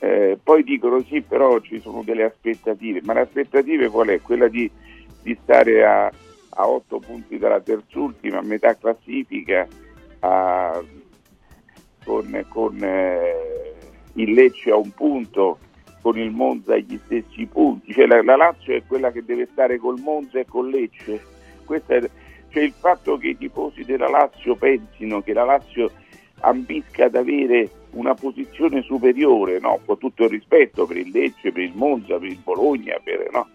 Eh, 0.02 0.38
poi 0.42 0.64
dicono 0.64 1.04
sì, 1.04 1.22
però 1.22 1.60
ci 1.60 1.80
sono 1.82 2.04
delle 2.04 2.24
aspettative, 2.24 3.02
ma 3.04 3.14
le 3.14 3.22
aspettative 3.22 3.90
qual 3.90 4.08
è? 4.08 4.22
Quella 4.22 4.48
di, 4.48 4.70
di 5.22 5.38
stare 5.44 5.86
a, 5.86 6.06
a 6.06 6.68
8 6.68 7.00
punti 7.00 7.38
dalla 7.38 7.60
terzultima, 7.60 8.38
a 8.38 8.44
metà 8.44 8.76
classifica, 8.78 9.68
a- 10.20 10.82
con, 12.06 12.46
con, 12.48 12.78
eh, 12.82 13.74
il 14.14 14.32
Lecce 14.32 14.72
a 14.72 14.78
un 14.78 14.92
punto, 14.92 15.60
con 16.02 16.18
il 16.18 16.32
Monza 16.32 16.76
agli 16.76 16.98
stessi 17.04 17.46
punti, 17.46 17.92
cioè 17.92 18.08
la, 18.08 18.24
la 18.24 18.38
Lazio 18.38 18.74
è 18.74 18.84
quella 18.88 19.12
che 19.12 19.26
deve 19.26 19.50
stare 19.52 19.78
col 19.78 20.00
Monza 20.00 20.40
e 20.40 20.46
col 20.46 20.70
Lecce. 20.70 21.22
È, 21.68 22.10
cioè 22.50 22.64
il 22.64 22.74
fatto 22.74 23.18
che 23.18 23.28
i 23.28 23.38
tifosi 23.38 23.84
della 23.84 24.10
Lazio 24.10 24.56
pensino 24.56 25.22
che 25.22 25.34
la 25.34 25.44
Lazio 25.44 25.92
ambisca 26.40 27.06
ad 27.06 27.16
avere 27.16 27.70
una 27.92 28.14
posizione 28.14 28.82
superiore, 28.82 29.60
no? 29.60 29.80
con 29.86 29.98
tutto 29.98 30.24
il 30.24 30.30
rispetto 30.30 30.86
per 30.86 30.98
il 30.98 31.10
Lecce, 31.10 31.52
per 31.52 31.64
il 31.64 31.74
Monza, 31.76 32.18
per 32.18 32.30
il 32.30 32.40
Bologna, 32.44 32.98
per, 33.04 33.30
no? 33.32 33.48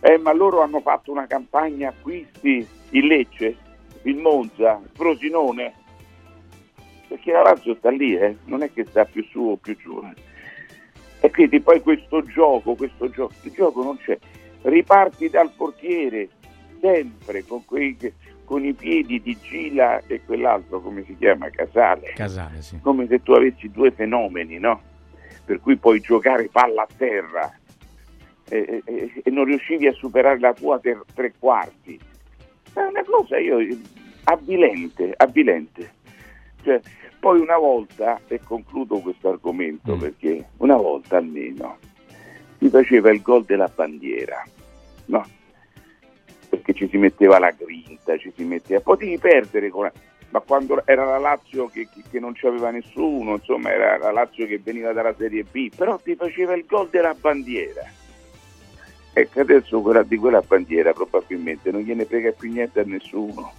Eh, 0.00 0.18
ma 0.18 0.32
loro 0.32 0.62
hanno 0.62 0.80
fatto 0.80 1.10
una 1.10 1.26
campagna 1.26 1.88
acquisti, 1.88 2.66
il 2.90 3.06
Lecce, 3.06 3.56
il 4.02 4.16
Monza, 4.16 4.80
il 4.82 4.90
Frosinone, 4.92 5.74
perché 7.08 7.32
la 7.32 7.42
Lazio 7.42 7.74
sta 7.76 7.90
lì, 7.90 8.16
eh, 8.16 8.36
non 8.44 8.62
è 8.62 8.72
che 8.72 8.84
sta 8.84 9.04
più 9.04 9.24
su 9.24 9.40
o 9.40 9.56
più 9.56 9.76
giù. 9.76 10.00
eh. 10.02 10.24
E 11.20 11.30
quindi 11.30 11.60
poi 11.60 11.80
questo 11.80 12.22
gioco, 12.22 12.74
questo 12.74 13.08
gioco, 13.10 13.34
il 13.42 13.52
gioco 13.52 13.82
non 13.82 13.96
c'è. 13.98 14.18
Riparti 14.62 15.28
dal 15.28 15.50
portiere, 15.56 16.28
sempre 16.80 17.44
con, 17.44 17.64
quei, 17.64 17.96
con 18.46 18.64
i 18.64 18.72
piedi 18.72 19.20
di 19.20 19.36
Gila 19.38 20.00
e 20.06 20.22
quell'altro, 20.24 20.80
come 20.80 21.04
si 21.04 21.14
chiama, 21.18 21.50
Casale. 21.50 22.12
Casale, 22.14 22.62
sì. 22.62 22.78
Come 22.80 23.06
se 23.08 23.22
tu 23.22 23.32
avessi 23.32 23.68
due 23.70 23.90
fenomeni, 23.90 24.58
no? 24.58 24.80
Per 25.44 25.60
cui 25.60 25.76
puoi 25.76 26.00
giocare 26.00 26.48
palla 26.50 26.82
a 26.82 26.88
terra 26.96 27.52
e, 28.48 28.82
e- 28.84 29.12
e 29.22 29.30
non 29.30 29.44
riuscivi 29.44 29.86
a 29.88 29.92
superare 29.92 30.38
la 30.38 30.54
tua 30.54 30.78
ter- 30.78 31.04
tre 31.12 31.34
quarti. 31.38 31.98
È 32.72 32.80
una 32.80 33.04
cosa 33.04 33.36
io 33.38 33.58
avvilente, 34.24 35.12
avvilente. 35.16 35.92
Cioè, 36.62 36.80
poi 37.18 37.40
una 37.40 37.58
volta, 37.58 38.20
e 38.28 38.40
concludo 38.42 39.00
questo 39.00 39.28
argomento 39.30 39.96
perché 39.96 40.46
una 40.58 40.76
volta 40.76 41.16
almeno 41.16 41.78
si 42.58 42.68
faceva 42.68 43.10
il 43.12 43.20
gol 43.22 43.44
della 43.44 43.70
bandiera, 43.74 44.42
no? 45.06 45.24
Perché 46.56 46.72
ci 46.74 46.88
si 46.88 46.96
metteva 46.96 47.38
la 47.38 47.50
grinta, 47.50 48.16
ci 48.16 48.32
si 48.34 48.42
metteva. 48.44 48.80
Potevi 48.80 49.18
perdere 49.18 49.68
con 49.68 49.84
la- 49.84 49.92
ma 50.30 50.40
quando 50.40 50.82
era 50.86 51.04
la 51.04 51.18
Lazio 51.18 51.66
che, 51.68 51.88
che- 51.92 52.02
che 52.10 52.18
non 52.18 52.32
c'aveva 52.34 52.70
nessuno, 52.70 53.34
insomma 53.34 53.70
era 53.72 53.96
la 53.98 54.10
Lazio 54.10 54.46
che 54.46 54.58
veniva 54.58 54.92
dalla 54.92 55.14
Serie 55.14 55.44
B, 55.44 55.70
però 55.74 55.98
ti 55.98 56.14
faceva 56.16 56.54
il 56.54 56.64
gol 56.66 56.88
della 56.88 57.14
bandiera. 57.14 57.82
Ecco, 59.12 59.40
adesso 59.40 59.80
quella, 59.80 60.02
di 60.02 60.16
quella 60.16 60.40
bandiera 60.42 60.92
probabilmente 60.92 61.70
non 61.70 61.80
gliene 61.82 62.04
frega 62.04 62.32
più 62.32 62.50
niente 62.52 62.80
a 62.80 62.84
nessuno 62.84 63.50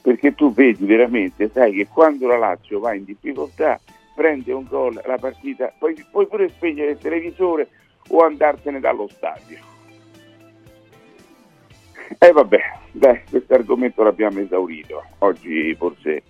perché 0.00 0.34
tu 0.36 0.52
vedi 0.54 0.86
veramente, 0.86 1.50
sai 1.52 1.72
che 1.72 1.88
quando 1.88 2.26
la 2.28 2.36
Lazio 2.38 2.78
va 2.78 2.94
in 2.94 3.04
difficoltà 3.04 3.78
prende 4.14 4.52
un 4.52 4.64
gol, 4.68 5.00
la 5.04 5.18
partita, 5.18 5.72
poi 5.76 5.94
puoi 6.10 6.26
pure 6.26 6.48
spegnere 6.48 6.92
il 6.92 6.98
televisore 6.98 7.68
o 8.10 8.20
andartene 8.24 8.78
dallo 8.80 9.08
stadio. 9.08 9.58
E 12.16 12.32
vabbè, 12.32 12.60
dai, 12.92 13.20
questo 13.28 13.54
argomento 13.54 14.02
l'abbiamo 14.02 14.40
esaurito. 14.40 15.04
Oggi 15.18 15.74
forse 15.74 16.22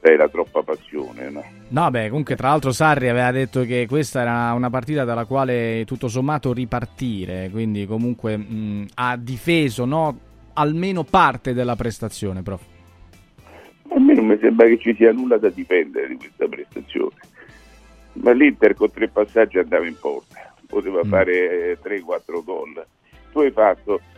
era 0.00 0.28
troppa 0.28 0.62
passione, 0.62 1.30
no? 1.30 1.44
No, 1.68 1.90
beh, 1.90 2.08
comunque 2.08 2.36
tra 2.36 2.48
l'altro 2.48 2.72
Sarri 2.72 3.08
aveva 3.08 3.30
detto 3.32 3.64
che 3.64 3.86
questa 3.88 4.20
era 4.20 4.52
una 4.52 4.70
partita 4.70 5.04
dalla 5.04 5.24
quale 5.24 5.82
tutto 5.84 6.08
sommato 6.08 6.52
ripartire, 6.52 7.48
quindi 7.50 7.86
comunque 7.86 8.36
mh, 8.36 8.86
ha 8.94 9.16
difeso 9.16 9.84
no, 9.84 10.18
almeno 10.54 11.02
parte 11.04 11.52
della 11.52 11.76
prestazione, 11.76 12.42
prof. 12.42 12.62
A 13.88 13.98
me 13.98 14.14
non 14.14 14.26
mi 14.26 14.38
sembra 14.40 14.66
che 14.66 14.78
ci 14.78 14.94
sia 14.94 15.12
nulla 15.12 15.38
da 15.38 15.48
difendere 15.48 16.08
di 16.08 16.16
questa 16.16 16.46
prestazione. 16.46 17.14
Ma 18.14 18.32
l'Inter 18.32 18.74
con 18.74 18.90
tre 18.90 19.08
passaggi 19.08 19.58
andava 19.58 19.86
in 19.86 19.96
porta, 19.98 20.54
poteva 20.66 21.02
fare 21.04 21.78
3-4 21.82 22.44
gol. 22.44 22.86
Tu 23.32 23.40
hai 23.40 23.50
fatto 23.50 23.96
eh, 23.96 24.15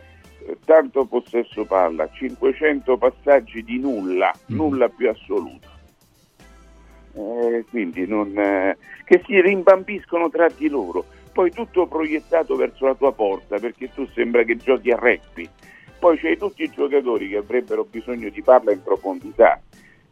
tanto 0.65 1.05
possesso 1.05 1.65
palla, 1.65 2.09
500 2.09 2.97
passaggi 2.97 3.63
di 3.63 3.79
nulla, 3.79 4.31
nulla 4.47 4.89
più 4.89 5.09
assoluto. 5.09 5.67
Eh, 7.13 7.65
quindi 7.69 8.05
non, 8.07 8.37
eh, 8.37 8.77
che 9.03 9.21
si 9.25 9.41
rimbambiscono 9.41 10.29
tra 10.29 10.47
di 10.55 10.69
loro, 10.69 11.05
poi 11.31 11.51
tutto 11.51 11.87
proiettato 11.87 12.55
verso 12.55 12.85
la 12.85 12.95
tua 12.95 13.13
porta 13.13 13.57
perché 13.59 13.91
tu 13.93 14.07
sembra 14.13 14.43
che 14.43 14.57
giochi 14.57 14.91
a 14.91 14.97
rugby. 14.97 15.49
Poi 15.99 16.17
c'hai 16.17 16.37
tutti 16.37 16.63
i 16.63 16.69
giocatori 16.69 17.27
che 17.29 17.37
avrebbero 17.37 17.83
bisogno 17.83 18.29
di 18.29 18.41
palla 18.41 18.71
in 18.71 18.81
profondità, 18.81 19.61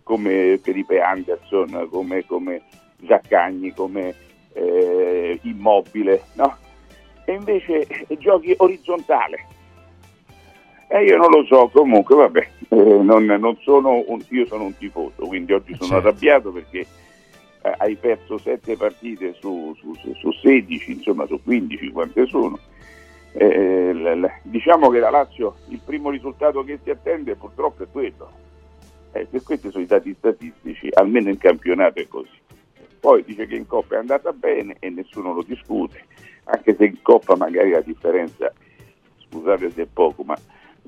come 0.03 0.59
Felipe 0.61 0.99
Anderson, 0.99 1.87
come, 1.89 2.25
come 2.25 2.63
Zaccagni, 3.05 3.73
come 3.73 4.13
eh, 4.53 5.39
Immobile, 5.43 6.23
no? 6.33 6.57
E 7.25 7.33
invece 7.33 7.87
eh, 7.87 8.17
giochi 8.17 8.53
orizzontale. 8.57 9.55
E 10.89 11.03
io 11.03 11.17
non 11.17 11.29
lo 11.29 11.45
so, 11.45 11.67
comunque 11.69 12.15
vabbè, 12.15 12.47
eh, 12.69 12.75
non, 12.75 13.25
non 13.25 13.57
sono 13.61 14.03
un- 14.07 14.23
io 14.29 14.45
sono 14.45 14.63
un 14.65 14.77
tifoso, 14.77 15.25
quindi 15.27 15.51
oggi 15.53 15.75
sono 15.75 15.89
Certo. 15.91 16.07
arrabbiato 16.07 16.51
perché 16.51 16.79
eh, 16.79 17.73
hai 17.77 17.95
perso 17.95 18.37
7 18.37 18.77
partite 18.77 19.33
su, 19.39 19.75
su- 19.79 19.93
su- 19.95 20.13
su 20.13 20.31
16, 20.31 20.91
insomma 20.91 21.25
su 21.25 21.41
15 21.43 21.89
quante 21.91 22.25
sono. 22.27 22.57
Eh, 23.33 23.93
l- 23.93 24.19
l- 24.21 24.31
diciamo 24.43 24.89
che 24.89 24.99
la 24.99 25.09
Lazio 25.09 25.55
il 25.67 25.81
primo 25.83 26.09
risultato 26.09 26.63
che 26.63 26.79
si 26.81 26.89
attende 26.89 27.35
purtroppo 27.35 27.83
è 27.83 27.87
quello. 27.91 28.31
Eh, 29.11 29.27
che 29.29 29.41
questi 29.41 29.69
sono 29.71 29.83
i 29.83 29.87
dati 29.87 30.13
statistici, 30.17 30.87
almeno 30.93 31.29
in 31.29 31.37
campionato 31.37 31.99
è 31.99 32.07
così. 32.07 32.29
Poi 32.99 33.23
dice 33.25 33.45
che 33.45 33.55
in 33.55 33.67
Coppa 33.67 33.95
è 33.95 33.99
andata 33.99 34.31
bene 34.31 34.77
e 34.79 34.89
nessuno 34.89 35.33
lo 35.33 35.43
discute, 35.43 36.03
anche 36.45 36.75
se 36.75 36.85
in 36.85 37.01
Coppa 37.01 37.35
magari 37.35 37.71
la 37.71 37.81
differenza, 37.81 38.51
scusate 39.29 39.69
se 39.71 39.83
è 39.83 39.87
poco, 39.91 40.23
ma 40.23 40.35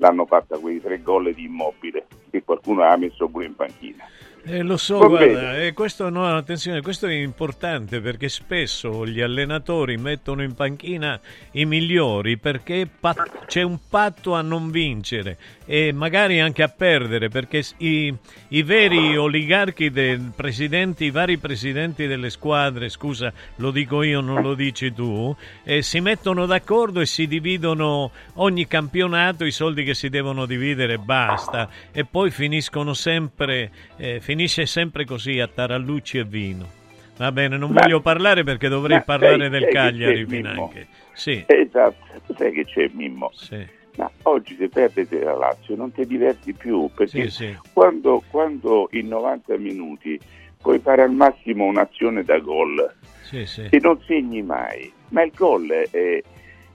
l'hanno 0.00 0.26
fatta 0.26 0.58
quei 0.58 0.80
tre 0.80 1.00
gol 1.02 1.32
di 1.34 1.44
immobile 1.44 2.06
che 2.30 2.42
qualcuno 2.42 2.82
ha 2.82 2.96
messo 2.96 3.28
pure 3.28 3.44
in 3.44 3.54
panchina. 3.54 4.04
Eh, 4.42 4.62
lo 4.62 4.78
so, 4.78 5.06
guarda, 5.06 5.58
eh, 5.58 5.74
questo, 5.74 6.08
no, 6.08 6.26
attenzione, 6.34 6.80
questo 6.80 7.06
è 7.06 7.12
importante 7.12 8.00
perché 8.00 8.30
spesso 8.30 9.06
gli 9.06 9.20
allenatori 9.20 9.98
mettono 9.98 10.42
in 10.42 10.54
panchina 10.54 11.20
i 11.52 11.66
migliori 11.66 12.38
perché 12.38 12.88
pa- 12.88 13.14
c'è 13.46 13.60
un 13.60 13.78
patto 13.90 14.34
a 14.34 14.40
non 14.40 14.70
vincere 14.70 15.36
e 15.66 15.92
magari 15.92 16.40
anche 16.40 16.62
a 16.62 16.68
perdere 16.68 17.28
perché 17.28 17.62
i, 17.78 18.12
i 18.48 18.62
veri 18.62 19.16
oligarchi 19.16 19.90
presidenti, 20.34 21.04
i 21.04 21.10
vari 21.10 21.36
presidenti 21.36 22.06
delle 22.06 22.30
squadre, 22.30 22.88
scusa, 22.88 23.32
lo 23.56 23.70
dico 23.70 24.02
io, 24.02 24.20
non 24.20 24.42
lo 24.42 24.54
dici 24.54 24.92
tu, 24.92 25.36
eh, 25.64 25.82
si 25.82 26.00
mettono 26.00 26.46
d'accordo 26.46 27.00
e 27.00 27.06
si 27.06 27.26
dividono 27.26 28.10
ogni 28.34 28.66
campionato 28.66 29.44
i 29.44 29.52
soldi 29.52 29.84
che 29.84 29.94
si 29.94 30.08
devono 30.08 30.46
dividere 30.46 30.94
e 30.94 30.98
basta. 30.98 31.68
E 31.92 32.04
poi 32.04 32.30
finiscono 32.30 32.94
sempre 32.94 33.70
eh, 33.96 34.20
finisce 34.30 34.64
sempre 34.64 35.04
così 35.04 35.40
a 35.40 35.48
tarallucci 35.48 36.18
e 36.18 36.24
vino 36.24 36.68
va 37.16 37.32
bene 37.32 37.56
non 37.56 37.72
Ma- 37.72 37.80
voglio 37.80 38.00
parlare 38.00 38.44
perché 38.44 38.68
dovrei 38.68 39.02
parlare 39.02 39.48
del 39.48 39.66
Cagliari 39.66 40.24
finanche 40.24 40.86
sì 41.12 41.44
Esatto, 41.46 42.34
sai 42.36 42.52
che 42.52 42.64
c'è 42.64 42.88
Mimmo? 42.92 43.30
Sì. 43.34 43.66
Ma 43.96 44.08
oggi 44.22 44.56
se 44.56 44.68
perdi 44.68 45.06
la 45.18 45.34
Lazio 45.34 45.74
non 45.74 45.90
ti 45.92 46.06
diverti 46.06 46.52
più 46.52 46.88
perché 46.94 47.28
Sì, 47.28 47.46
sì. 47.46 47.58
Quando, 47.72 48.22
quando 48.30 48.88
in 48.92 49.08
90 49.08 49.56
minuti 49.58 50.18
puoi 50.60 50.78
fare 50.78 51.02
al 51.02 51.10
massimo 51.10 51.64
un'azione 51.64 52.22
da 52.22 52.38
gol 52.38 52.94
sì, 53.22 53.44
e 53.70 53.78
non 53.80 54.00
segni 54.06 54.42
mai, 54.42 54.92
ma 55.08 55.22
il 55.22 55.32
gol 55.34 55.68
è, 55.68 56.22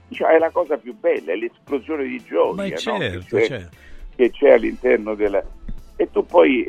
diciamo, 0.08 0.30
è 0.30 0.38
la 0.38 0.50
cosa 0.50 0.76
più 0.76 0.94
bella, 0.94 1.32
è 1.32 1.36
l'esplosione 1.36 2.04
di 2.04 2.22
gioia 2.22 2.68
no? 2.70 2.76
certo, 2.76 3.18
che, 3.18 3.42
c'è, 3.42 3.46
certo. 3.46 3.76
che 4.14 4.30
c'è 4.30 4.50
all'interno 4.52 5.14
della... 5.14 5.42
E 5.96 6.10
tu 6.10 6.24
poi, 6.24 6.66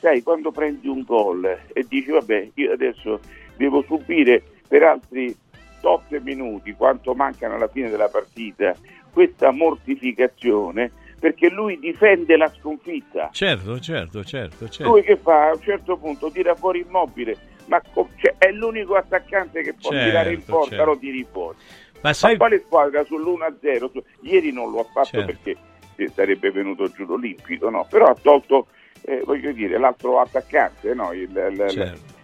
sai, 0.00 0.22
quando 0.22 0.50
prendi 0.50 0.88
un 0.88 1.02
gol 1.02 1.44
e 1.72 1.84
dici 1.88 2.10
vabbè, 2.10 2.50
io 2.54 2.72
adesso 2.72 3.20
devo 3.56 3.82
subire 3.86 4.42
per 4.66 4.82
altri 4.82 5.36
8 5.82 6.20
minuti, 6.22 6.72
quanto 6.72 7.14
mancano 7.14 7.54
alla 7.54 7.68
fine 7.68 7.88
della 7.90 8.08
partita, 8.08 8.74
questa 9.12 9.50
mortificazione 9.50 10.90
perché 11.18 11.50
lui 11.50 11.78
difende 11.78 12.36
la 12.38 12.50
sconfitta. 12.58 13.28
certo 13.32 13.78
certo 13.78 14.24
certo, 14.24 14.68
certo. 14.70 14.90
Lui 14.90 15.02
che 15.02 15.16
fa 15.16 15.48
a 15.48 15.54
un 15.54 15.60
certo 15.60 15.98
punto 15.98 16.30
tira 16.30 16.54
fuori 16.54 16.80
immobile, 16.80 17.36
ma 17.66 17.80
co- 17.92 18.08
cioè, 18.16 18.36
è 18.38 18.50
l'unico 18.50 18.94
attaccante 18.94 19.62
che 19.62 19.74
può 19.74 19.90
Certo, 19.90 20.06
tirare 20.08 20.32
in 20.32 20.42
porta, 20.44 20.68
certo. 20.76 20.84
lo 20.84 20.98
tiri 20.98 21.26
fuori. 21.30 21.58
ma 22.00 22.12
sai 22.14 22.38
quale 22.38 22.60
squadra 22.60 23.02
sull'1-0? 23.02 23.90
Su- 23.90 24.02
Ieri 24.22 24.50
non 24.50 24.70
lo 24.70 24.80
ha 24.80 24.84
fatto 24.84 25.08
Certo. 25.08 25.26
perché 25.26 25.56
eh, 25.96 26.08
sarebbe 26.14 26.50
venuto 26.50 26.88
giù 26.88 27.04
l'Olimpico, 27.04 27.68
no? 27.68 27.86
però 27.90 28.06
ha 28.06 28.14
tolto, 28.14 28.68
eh, 29.02 29.22
voglio 29.24 29.52
dire, 29.52 29.78
l'altro 29.78 30.20
attaccante, 30.20 30.92
no? 30.94 31.12
Il- 31.12 31.30
il- 31.30 31.64
Certo. 31.68 32.18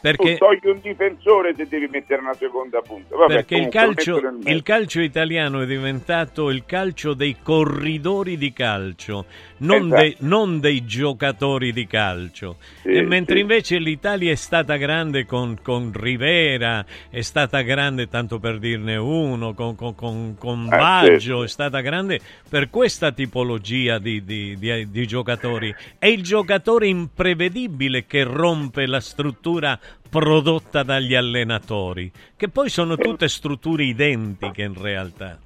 Perché- 0.00 0.36
Tu 0.36 0.44
togli 0.44 0.60
un 0.72 0.80
difensore 0.82 1.54
se 1.56 1.66
devi 1.68 1.88
mettere 1.90 2.20
una 2.20 2.34
seconda 2.34 2.80
punta. 2.80 3.16
Vabbè, 3.16 3.34
perché 3.34 3.54
il 3.56 3.68
comunque, 3.70 4.04
lo 4.04 4.20
calcio, 4.20 4.50
il 4.50 4.62
calcio 4.62 5.00
italiano 5.00 5.60
è 5.60 5.66
diventato 5.66 6.50
il 6.50 6.64
calcio 6.66 7.14
dei 7.14 7.36
corridori 7.42 8.36
di 8.36 8.52
calcio, 8.52 9.26
non, 9.58 9.86
Esatto. 9.86 10.00
dei, 10.00 10.16
non 10.20 10.60
dei 10.60 10.84
giocatori 10.84 11.72
di 11.72 11.86
calcio. 11.86 12.56
Sì, 12.82 13.00
mentre 13.02 13.36
sì. 13.36 13.40
invece 13.42 13.78
l'Italia 13.78 14.30
è 14.32 14.36
stata 14.36 14.76
grande 14.76 15.24
con, 15.26 15.58
con 15.62 15.92
Rivera, 15.94 16.84
è 17.10 17.20
stata 17.22 17.60
grande, 17.62 18.08
tanto 18.08 18.38
per 18.38 18.58
dirne 18.58 18.96
uno, 18.96 19.54
con, 19.54 19.74
con, 19.76 19.94
con, 19.94 20.34
con 20.38 20.68
Ah, 20.70 20.76
Baggio, 21.02 21.42
è 21.44 21.48
stata 21.48 21.80
grande 21.80 22.20
per 22.48 22.70
questa 22.70 23.12
tipologia 23.12 23.98
di, 23.98 24.24
di- 24.24 24.56
di- 24.58 24.90
di 24.90 25.06
giocatori. 25.06 25.74
È 25.98 26.06
il 26.06 26.22
giocatore 26.22 26.86
imprevedibile 26.88 28.06
che 28.06 28.24
rompe 28.24 28.86
la 28.86 29.00
struttura 29.00 29.61
prodotta 30.08 30.82
dagli 30.82 31.14
allenatori, 31.14 32.10
che 32.36 32.48
poi 32.48 32.68
sono 32.68 32.96
tutte 32.96 33.28
strutture 33.28 33.84
identiche 33.84 34.62
in 34.62 34.80
realtà. 34.80 35.38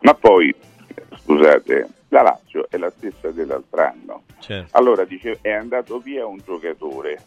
Ma 0.00 0.14
poi, 0.14 0.54
scusate, 1.22 1.88
la 2.08 2.22
Lazio 2.22 2.66
è 2.68 2.76
la 2.76 2.90
stessa 2.96 3.30
dell'altro 3.30 3.82
anno. 3.82 4.22
Certo. 4.40 4.76
Allora 4.76 5.04
dice 5.04 5.38
è 5.40 5.52
andato 5.52 5.98
via 5.98 6.26
un 6.26 6.38
giocatore. 6.44 7.22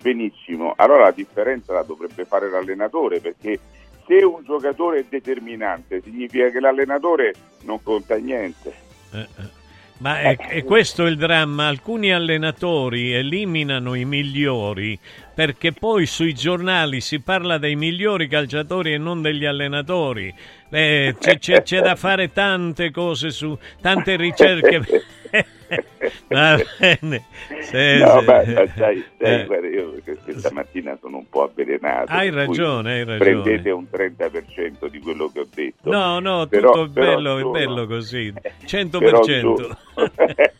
Benissimo, 0.00 0.74
allora 0.76 1.04
la 1.04 1.10
differenza 1.12 1.72
la 1.72 1.82
dovrebbe 1.82 2.24
fare 2.24 2.50
l'allenatore 2.50 3.20
perché 3.20 3.58
se 4.06 4.24
un 4.24 4.42
giocatore 4.44 5.00
è 5.00 5.04
determinante 5.08 6.02
significa 6.02 6.48
che 6.50 6.58
l'allenatore 6.58 7.34
non 7.62 7.80
conta 7.82 8.16
niente. 8.16 8.74
Eh, 9.12 9.20
eh. 9.20 9.61
Ma 10.02 10.20
è, 10.20 10.36
è 10.36 10.64
questo 10.64 11.06
il 11.06 11.16
dramma. 11.16 11.68
Alcuni 11.68 12.12
allenatori 12.12 13.12
eliminano 13.12 13.94
i 13.94 14.04
migliori 14.04 14.98
perché 15.32 15.72
poi 15.72 16.06
sui 16.06 16.34
giornali 16.34 17.00
si 17.00 17.20
parla 17.20 17.56
dei 17.56 17.76
migliori 17.76 18.26
calciatori 18.26 18.92
e 18.94 18.98
non 18.98 19.22
degli 19.22 19.44
allenatori. 19.44 20.34
Eh, 20.70 21.14
c'è, 21.20 21.38
c'è- 21.38 21.62
c'è 21.62 21.80
da 21.80 21.94
fare 21.94 22.32
tante 22.32 22.90
cose 22.90 23.30
su 23.30 23.56
tante 23.80 24.16
ricerche. 24.16 24.82
Va 26.28 26.58
bene. 26.78 27.24
Sì, 27.60 27.98
no, 27.98 28.18
sì. 28.20 28.24
ma, 28.26 28.42
sai, 28.44 28.68
sai, 28.76 29.04
Eh. 29.18 29.44
guarda, 29.46 29.66
io 29.68 29.94
questa 30.24 30.50
mattina 30.52 30.96
sono 31.00 31.18
un 31.18 31.28
po' 31.28 31.44
avvelenato. 31.44 32.12
Hai 32.12 32.30
ragione, 32.30 32.92
hai 32.92 33.04
ragione. 33.04 33.18
Prendete 33.42 33.70
un 33.70 33.86
30% 33.90 34.86
di 34.88 34.98
quello 35.00 35.30
che 35.32 35.40
ho 35.40 35.46
detto. 35.52 35.90
No, 35.90 36.18
no, 36.18 36.48
tutto 36.48 36.48
Però- 36.48 36.84
è 36.84 36.88
però 36.90 37.06
bello, 37.14 37.36
è 37.36 37.40
sono- 37.40 37.50
bello 37.52 37.86
così. 37.86 38.32
Però 38.42 39.20
100%. 39.22 39.76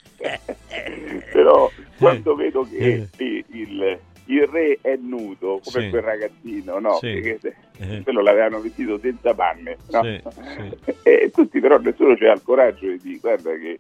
Però 1.33 1.71
quando 1.99 2.35
vedo 2.35 2.67
che 2.69 3.09
il, 3.19 3.45
il- 3.53 3.99
il 4.27 4.47
re 4.47 4.79
è 4.81 4.97
nudo, 4.97 5.61
come 5.63 5.85
Sì. 5.85 5.91
quel 5.91 6.03
ragazzino, 6.03 6.79
no? 6.79 6.95
Sì. 7.01 7.21
Perché 7.21 7.57
Eh. 7.79 8.03
quello 8.03 8.23
l'avevano 8.23 8.61
vestito 8.61 8.99
senza 9.01 9.35
panne, 9.35 9.77
no? 9.91 10.03
Sì. 10.03 10.21
E 11.03 11.31
tutti 11.35 11.59
però 11.61 11.79
nessuno 11.79 12.15
c'ha 12.17 12.33
il 12.33 12.43
coraggio 12.43 12.87
di 12.87 12.99
dire 13.03 13.19
guarda 13.19 13.51
che 13.57 13.79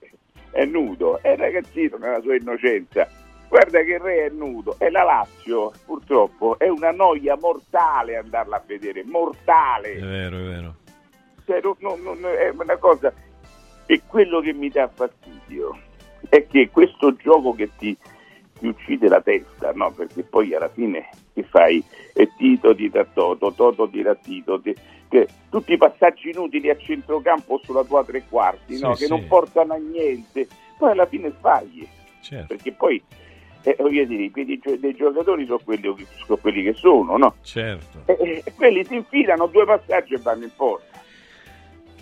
è 0.52 0.64
nudo, 0.64 1.20
è 1.22 1.30
il 1.30 1.38
ragazzino 1.38 1.96
nella 1.96 2.20
sua 2.20 2.36
innocenza. 2.36 3.08
Guarda 3.48 3.82
che 3.82 3.92
il 3.94 4.00
re 4.00 4.26
è 4.26 4.28
nudo 4.30 4.76
e 4.78 4.88
la 4.90 5.02
Lazio 5.02 5.72
purtroppo 5.84 6.58
è 6.58 6.68
una 6.68 6.90
noia 6.90 7.36
mortale 7.38 8.16
andarla 8.16 8.56
a 8.56 8.62
vedere, 8.64 9.04
mortale. 9.04 9.92
È 9.94 10.00
vero, 10.00 10.36
è 10.38 10.42
vero. 10.42 10.74
Cioè, 11.44 11.60
non- 11.80 12.00
non- 12.02 12.24
è 12.24 12.48
una 12.50 12.76
cosa. 12.76 13.12
E 13.84 14.00
quello 14.06 14.40
che 14.40 14.54
mi 14.54 14.70
dà 14.70 14.88
fastidio 14.88 15.76
è 16.30 16.46
che 16.46 16.70
questo 16.70 17.14
gioco 17.16 17.52
che 17.52 17.68
ti, 17.76 17.94
ti 18.58 18.68
uccide 18.68 19.08
la 19.08 19.20
testa, 19.20 19.72
no? 19.74 19.90
Perché 19.90 20.22
poi 20.22 20.54
alla 20.54 20.68
fine 20.68 21.08
che 21.34 21.42
fai? 21.42 21.84
E 22.14 22.30
Tito 22.38 22.74
ti 22.74 22.88
dà 22.88 23.04
Toto, 23.04 23.52
Toto 23.52 23.86
ti 23.88 24.00
dà 24.00 24.14
Tito, 24.14 24.60
ti- 24.60 24.74
che- 25.12 25.28
tutti 25.50 25.74
i 25.74 25.76
passaggi 25.76 26.30
inutili 26.30 26.70
a 26.70 26.76
centrocampo 26.76 27.60
sulla 27.62 27.84
tua 27.84 28.02
tre 28.02 28.24
quarti, 28.28 28.76
Sì, 28.76 28.82
no? 28.82 28.90
Che 28.92 29.04
sì. 29.04 29.08
non 29.08 29.26
portano 29.26 29.74
a 29.74 29.76
niente. 29.76 30.48
Poi 30.78 30.90
alla 30.92 31.04
fine 31.06 31.30
sbagli. 31.36 31.86
Certo. 32.22 32.46
Perché 32.54 32.72
poi, 32.72 33.02
eh, 33.62 33.76
voglio 33.78 34.04
dire, 34.06 34.22
i 34.24 34.30
piedi 34.30 34.58
dei 34.78 34.94
giocatori 34.94 35.44
sono 35.44 35.60
quelli, 35.62 35.94
sono 36.24 36.38
quelli 36.38 36.62
che 36.62 36.72
sono, 36.72 37.18
no? 37.18 37.34
Certo. 37.42 38.04
E, 38.06 38.42
e 38.44 38.52
quelli 38.54 38.82
si 38.86 38.94
infilano 38.94 39.46
due 39.48 39.66
passaggi 39.66 40.14
e 40.14 40.18
vanno 40.22 40.44
in 40.44 40.50
porta. 40.56 41.00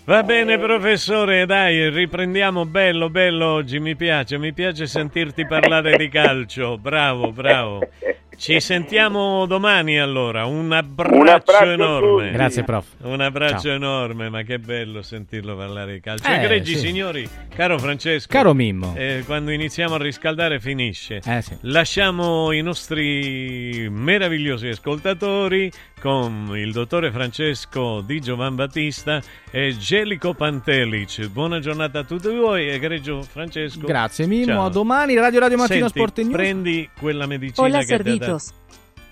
Va 0.05 0.23
bene 0.23 0.57
professore, 0.57 1.45
dai, 1.45 1.89
riprendiamo 1.89 2.65
bello, 2.65 3.09
bello 3.09 3.45
oggi, 3.47 3.79
mi 3.79 3.95
piace, 3.95 4.37
mi 4.39 4.51
piace 4.51 4.87
sentirti 4.87 5.45
parlare 5.45 5.95
di 5.95 6.07
calcio, 6.09 6.77
bravo, 6.77 7.31
bravo. 7.31 7.81
Ci 8.37 8.59
sentiamo 8.59 9.45
domani 9.45 9.99
allora, 9.99 10.45
un 10.45 10.71
abbraccio, 10.71 11.15
Un 11.15 11.27
abbraccio 11.27 11.69
enorme. 11.71 12.31
Grazie, 12.31 12.63
prof. 12.63 12.87
Un 13.03 13.21
abbraccio 13.21 13.67
Ciao. 13.67 13.73
enorme, 13.75 14.29
ma 14.29 14.41
che 14.41 14.57
bello 14.57 15.03
sentirlo 15.03 15.55
parlare 15.55 15.93
di 15.93 15.99
calcio. 15.99 16.27
Eh, 16.27 16.35
Egregi 16.41 16.73
sì. 16.73 16.87
signori, 16.87 17.29
caro 17.53 17.77
Francesco. 17.77 18.27
Caro 18.31 18.53
Mimmo. 18.55 18.95
eh, 18.97 19.21
quando 19.27 19.51
iniziamo 19.51 19.93
a 19.95 19.97
riscaldare 19.99 20.59
finisce. 20.59 21.21
Eh, 21.23 21.41
sì. 21.43 21.55
Lasciamo 21.61 22.51
i 22.51 22.61
nostri 22.61 23.87
meravigliosi 23.91 24.69
ascoltatori 24.69 25.71
con 25.99 26.53
il 26.55 26.71
dottore 26.71 27.11
Francesco 27.11 28.01
Di 28.01 28.19
Giovan 28.21 28.55
Battista 28.55 29.21
e 29.51 29.77
Gelico 29.77 30.33
Pantelic. 30.33 31.27
Buona 31.27 31.59
giornata 31.59 31.99
a 31.99 32.03
tutti 32.03 32.27
voi, 32.29 32.69
egregio 32.69 33.21
Francesco. 33.21 33.85
Grazie 33.85 34.25
Mimmo, 34.25 34.45
Ciao. 34.45 34.65
a 34.65 34.69
domani, 34.69 35.13
Radio 35.15 35.39
Radio 35.41 35.57
Mattino 35.57 35.87
Senti, 35.89 35.93
Sport 35.99 36.17
e 36.17 36.21
News. 36.23 36.33
prendi 36.33 36.89
quella 36.97 37.27
medicina 37.27 37.67
Hola, 37.67 37.83
che 37.83 37.99
ti 38.01 38.17
cerditos. 38.21 38.49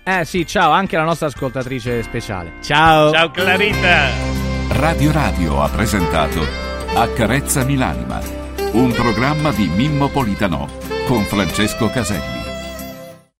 Eh 0.02 0.24
sì, 0.24 0.46
ciao, 0.46 0.70
anche 0.70 0.96
la 0.96 1.04
nostra 1.04 1.26
ascoltatrice 1.26 2.02
speciale. 2.02 2.54
Ciao. 2.62 3.12
Ciao 3.12 3.30
Clarita. 3.30 4.08
Radio 4.70 5.12
Radio 5.12 5.62
ha 5.62 5.68
presentato 5.68 6.40
Accarezzami 6.94 7.76
l'anima, 7.76 8.20
un 8.72 8.92
programma 8.92 9.52
di 9.52 9.66
Mimmo 9.66 10.08
Politano 10.08 10.68
con 11.06 11.22
Francesco 11.24 11.88
Caselli. 11.90 12.39